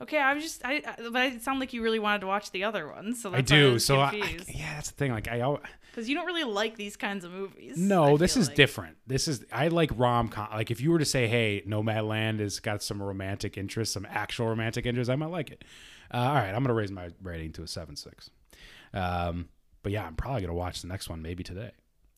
Okay, 0.01 0.19
I 0.19 0.33
was 0.33 0.43
just 0.43 0.61
I, 0.65 0.81
I 0.85 1.09
but 1.11 1.33
it 1.33 1.41
sounded 1.41 1.59
like 1.59 1.73
you 1.73 1.81
really 1.83 1.99
wanted 1.99 2.21
to 2.21 2.27
watch 2.27 2.51
the 2.51 2.63
other 2.63 2.87
one, 2.87 3.13
so 3.15 3.33
I 3.33 3.41
do. 3.41 3.73
was 3.73 3.85
so 3.85 3.99
I, 3.99 4.09
I- 4.09 4.39
yeah, 4.47 4.75
that's 4.75 4.91
the 4.91 4.95
thing. 4.97 5.11
Like 5.11 5.27
I. 5.27 5.39
al- 5.39 5.61
Because 5.91 6.07
you 6.09 6.15
don't 6.15 6.25
really 6.27 6.43
like 6.43 6.75
these 6.77 6.95
kinds 6.95 7.25
of 7.25 7.31
movies. 7.31 7.77
No, 7.77 8.13
I 8.13 8.17
this 8.17 8.37
is 8.37 8.47
like. 8.47 8.55
different. 8.55 8.97
This 9.07 9.27
is 9.27 9.43
I 9.51 9.69
like 9.69 9.89
rom 9.95 10.29
com. 10.29 10.47
Like 10.51 10.69
if 10.71 10.79
you 10.81 10.91
were 10.91 10.99
to 10.99 11.05
say, 11.05 11.27
"Hey, 11.27 11.63
Nomadland 11.67 12.39
has 12.39 12.59
got 12.59 12.83
some 12.83 13.01
romantic 13.01 13.57
interest, 13.57 13.93
some 13.93 14.05
actual 14.09 14.47
romantic 14.47 14.85
interest," 14.85 15.09
I 15.09 15.15
might 15.15 15.31
like 15.31 15.49
it. 15.51 15.63
Uh, 16.13 16.17
all 16.17 16.35
right, 16.35 16.53
I'm 16.53 16.61
gonna 16.63 16.73
raise 16.73 16.91
my 16.91 17.09
rating 17.21 17.51
to 17.53 17.63
a 17.63 17.67
seven 17.67 17.95
six. 17.95 18.29
Um, 18.93 19.49
but 19.83 19.91
yeah, 19.91 20.05
I'm 20.05 20.15
probably 20.15 20.41
gonna 20.41 20.53
watch 20.53 20.81
the 20.81 20.87
next 20.87 21.09
one 21.09 21.21
maybe 21.21 21.43
today, 21.43 21.71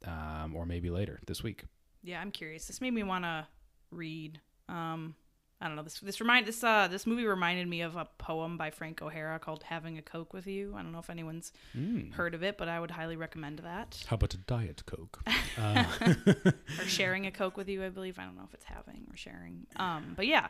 um, 0.06 0.56
or 0.56 0.66
maybe 0.66 0.90
later 0.90 1.20
this 1.28 1.42
week. 1.44 1.64
Yeah, 2.04 2.20
I'm 2.22 2.32
curious. 2.32 2.66
This 2.68 2.82
made 2.82 2.94
me 2.94 3.04
want 3.04 3.24
to 3.26 3.48
read. 3.92 4.40
Um, 4.68 5.16
I 5.62 5.68
don't 5.68 5.76
know. 5.76 5.84
This 5.84 5.99
this 5.99 6.22
remind 6.22 6.45
this 6.47 6.64
uh 6.64 6.88
this 6.88 7.05
movie 7.05 7.26
reminded 7.26 7.68
me 7.68 7.82
of 7.82 7.95
a 7.97 8.05
poem 8.18 8.55
by 8.57 8.70
Frank 8.72 9.01
O'Hara 9.01 9.39
called 9.39 9.64
"Having 9.64 9.97
a 9.97 10.01
Coke 10.01 10.34
with 10.34 10.47
You." 10.47 10.74
I 10.78 10.82
don't 10.82 10.91
know 10.93 10.99
if 10.99 11.10
anyone's 11.10 11.51
Mm. 11.78 12.14
heard 12.14 12.34
of 12.34 12.43
it, 12.43 12.57
but 12.57 12.70
I 12.70 12.80
would 12.80 12.91
highly 12.91 13.18
recommend 13.18 13.60
that. 13.60 14.03
How 14.07 14.16
about 14.16 14.34
a 14.34 14.38
diet 14.38 14.84
coke? 14.86 15.20
Uh, 15.57 15.84
or 16.45 16.86
sharing 16.86 17.26
a 17.26 17.32
Coke 17.32 17.57
with 17.57 17.68
you, 17.68 17.84
I 17.84 17.89
believe. 17.89 18.18
I 18.18 18.24
don't 18.24 18.38
know 18.38 18.45
if 18.47 18.53
it's 18.53 18.64
having 18.66 19.05
or 19.12 19.18
sharing. 19.18 19.68
Um, 19.76 20.14
but 20.16 20.26
yeah, 20.26 20.47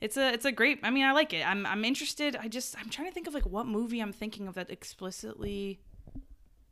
it's 0.00 0.16
a 0.16 0.32
it's 0.32 0.44
a 0.44 0.50
great. 0.50 0.80
I 0.82 0.90
mean, 0.90 1.04
I 1.04 1.12
like 1.12 1.32
it. 1.32 1.46
I'm 1.46 1.64
I'm 1.66 1.84
interested. 1.84 2.34
I 2.34 2.48
just 2.48 2.76
I'm 2.80 2.88
trying 2.90 3.06
to 3.06 3.14
think 3.14 3.28
of 3.28 3.34
like 3.34 3.46
what 3.46 3.66
movie 3.66 4.00
I'm 4.00 4.12
thinking 4.12 4.48
of 4.48 4.54
that 4.54 4.68
explicitly 4.70 5.78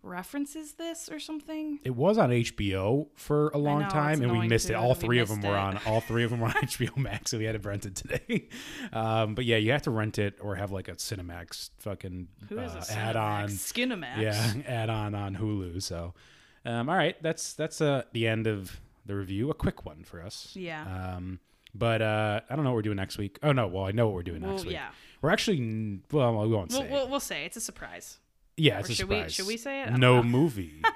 references 0.08 0.72
this 0.72 1.08
or 1.10 1.18
something. 1.20 1.78
It 1.84 1.94
was 1.94 2.18
on 2.18 2.30
HBO 2.30 3.06
for 3.14 3.48
a 3.50 3.58
long 3.58 3.82
know, 3.82 3.88
time, 3.88 4.22
and 4.22 4.32
we 4.32 4.48
missed 4.48 4.66
too 4.68 4.72
it. 4.72 4.76
All 4.76 4.94
three 4.94 5.18
of 5.20 5.28
them 5.28 5.38
missed 5.38 5.48
were 5.48 5.56
on. 5.56 5.78
All 5.86 6.00
three 6.00 6.24
of 6.24 6.30
them 6.30 6.40
were 6.40 6.48
on 6.48 6.52
HBO 6.62 6.96
Max, 6.96 7.30
so 7.30 7.38
we 7.38 7.44
had 7.44 7.60
to 7.60 7.68
rent 7.68 7.86
it 7.86 7.94
today. 7.94 8.48
Um, 8.92 9.34
but 9.34 9.44
yeah, 9.44 9.56
you 9.56 9.70
have 9.72 9.82
to 9.82 9.90
rent 9.90 10.18
it 10.18 10.38
or 10.40 10.56
have 10.56 10.72
like 10.72 10.88
a 10.88 10.92
Cinemax 10.94 11.70
fucking 11.78 12.28
Who 12.48 12.58
is 12.58 12.74
a 12.74 12.78
uh, 12.78 12.80
Cinemax? 12.82 12.96
add-on. 12.96 13.48
Skinemax. 13.50 14.16
Yeah, 14.20 14.52
add-on 14.66 15.14
on 15.14 15.36
Hulu. 15.36 15.82
So, 15.82 16.14
um, 16.64 16.88
all 16.88 16.96
right, 16.96 17.20
that's 17.22 17.52
that's 17.54 17.80
uh, 17.80 18.02
the 18.12 18.26
end 18.26 18.46
of 18.46 18.80
the 19.06 19.14
review. 19.14 19.50
A 19.50 19.54
quick 19.54 19.84
one 19.86 20.04
for 20.04 20.22
us. 20.22 20.52
Yeah. 20.54 20.82
Um, 21.16 21.40
but 21.74 22.02
uh, 22.02 22.40
I 22.48 22.56
don't 22.56 22.64
know 22.64 22.70
what 22.70 22.76
we're 22.76 22.82
doing 22.82 22.96
next 22.96 23.18
week. 23.18 23.38
Oh 23.42 23.52
no, 23.52 23.66
well 23.66 23.84
I 23.84 23.92
know 23.92 24.06
what 24.06 24.14
we're 24.14 24.22
doing 24.22 24.40
Well, 24.42 24.52
next 24.52 24.64
week. 24.64 24.72
yeah. 24.74 24.88
We're 25.20 25.30
actually 25.30 26.00
well, 26.10 26.32
we 26.42 26.48
won't 26.48 26.70
We'll, 26.70 26.80
say. 26.80 26.88
we'll, 26.90 27.08
we'll 27.08 27.20
say 27.20 27.44
it's 27.44 27.56
a 27.56 27.60
surprise. 27.60 28.18
Yeah, 28.58 28.78
it's 28.80 28.88
Or 28.88 28.92
a 28.92 28.94
should 28.94 29.02
surprise. 29.08 29.24
we 29.26 29.30
should 29.32 29.46
we 29.46 29.56
say 29.56 29.82
it? 29.82 29.90
No 29.92 30.16
know. 30.16 30.22
movie. 30.22 30.82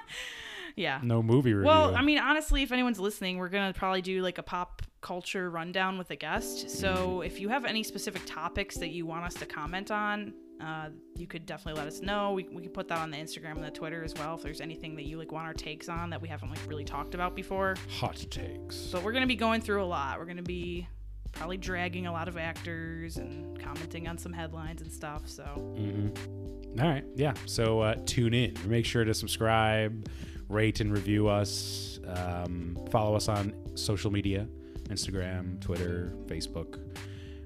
Yeah. 0.75 0.99
No 1.03 1.21
movie 1.21 1.53
review. 1.53 1.67
Well, 1.67 1.95
I 1.95 2.01
mean, 2.01 2.17
honestly, 2.17 2.63
if 2.63 2.71
anyone's 2.71 2.99
listening, 2.99 3.37
we're 3.37 3.49
gonna 3.49 3.73
probably 3.73 4.01
do 4.01 4.23
like 4.23 4.39
a 4.39 4.43
pop 4.43 4.81
culture 5.01 5.49
rundown 5.51 5.99
with 5.99 6.09
a 6.09 6.15
guest. 6.15 6.67
So 6.71 7.21
if 7.21 7.39
you 7.39 7.49
have 7.49 7.63
any 7.65 7.83
specific 7.83 8.23
topics 8.25 8.77
that 8.77 8.89
you 8.89 9.05
want 9.05 9.23
us 9.25 9.35
to 9.35 9.45
comment 9.45 9.91
on, 9.91 10.33
uh, 10.59 10.89
you 11.15 11.27
could 11.27 11.45
definitely 11.45 11.79
let 11.79 11.87
us 11.87 12.01
know. 12.01 12.33
We 12.33 12.47
we 12.51 12.63
can 12.63 12.71
put 12.71 12.87
that 12.87 12.97
on 12.97 13.11
the 13.11 13.17
Instagram 13.17 13.51
and 13.57 13.63
the 13.63 13.69
Twitter 13.69 14.03
as 14.03 14.15
well. 14.15 14.33
If 14.33 14.41
there's 14.41 14.61
anything 14.61 14.95
that 14.95 15.03
you 15.05 15.19
like 15.19 15.31
want 15.31 15.45
our 15.45 15.53
takes 15.53 15.89
on 15.89 16.09
that 16.09 16.19
we 16.19 16.27
haven't 16.27 16.49
like 16.49 16.67
really 16.67 16.85
talked 16.85 17.13
about 17.13 17.35
before. 17.35 17.75
Hot 17.99 18.15
takes. 18.31 18.87
But 18.87 19.03
we're 19.03 19.11
gonna 19.13 19.27
be 19.27 19.35
going 19.35 19.61
through 19.61 19.83
a 19.83 19.85
lot. 19.85 20.17
We're 20.17 20.25
gonna 20.25 20.41
be 20.41 20.87
probably 21.33 21.57
dragging 21.57 22.07
a 22.07 22.11
lot 22.11 22.27
of 22.27 22.37
actors 22.37 23.17
and 23.17 23.59
commenting 23.59 24.07
on 24.07 24.17
some 24.17 24.31
headlines 24.33 24.81
and 24.81 24.91
stuff. 24.91 25.27
So 25.27 25.43
Mm-hmm. 25.43 26.79
All 26.79 26.87
right. 26.87 27.03
Yeah. 27.15 27.33
So 27.45 27.81
uh, 27.81 27.95
tune 28.05 28.33
in. 28.33 28.55
Make 28.65 28.85
sure 28.85 29.03
to 29.03 29.13
subscribe, 29.13 30.09
rate, 30.49 30.79
and 30.79 30.91
review 30.91 31.27
us. 31.27 31.99
Um, 32.07 32.77
follow 32.89 33.15
us 33.15 33.27
on 33.27 33.53
social 33.75 34.11
media 34.11 34.47
Instagram, 34.89 35.59
Twitter, 35.61 36.13
Facebook. 36.25 36.79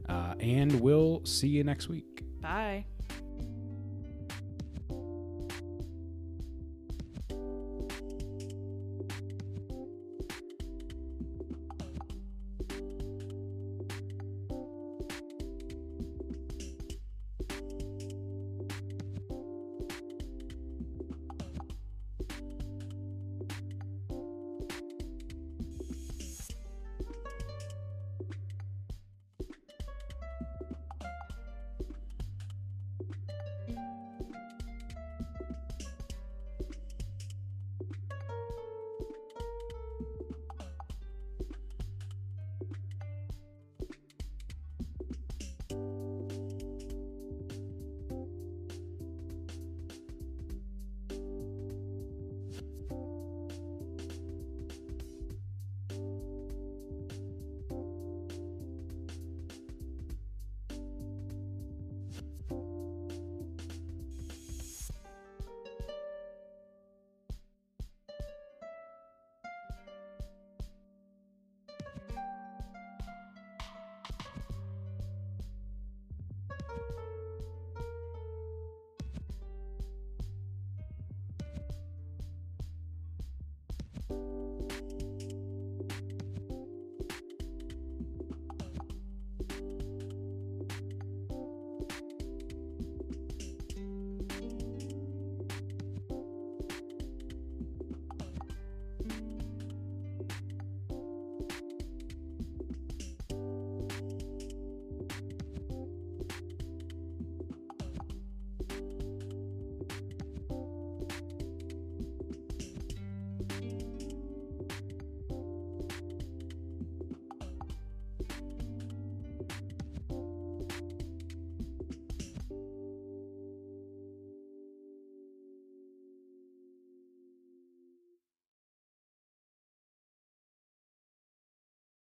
Uh, 0.08 0.34
and 0.40 0.80
we'll 0.80 1.24
see 1.26 1.48
you 1.48 1.64
next 1.64 1.90
week. 1.90 2.24
bye. 2.42 2.86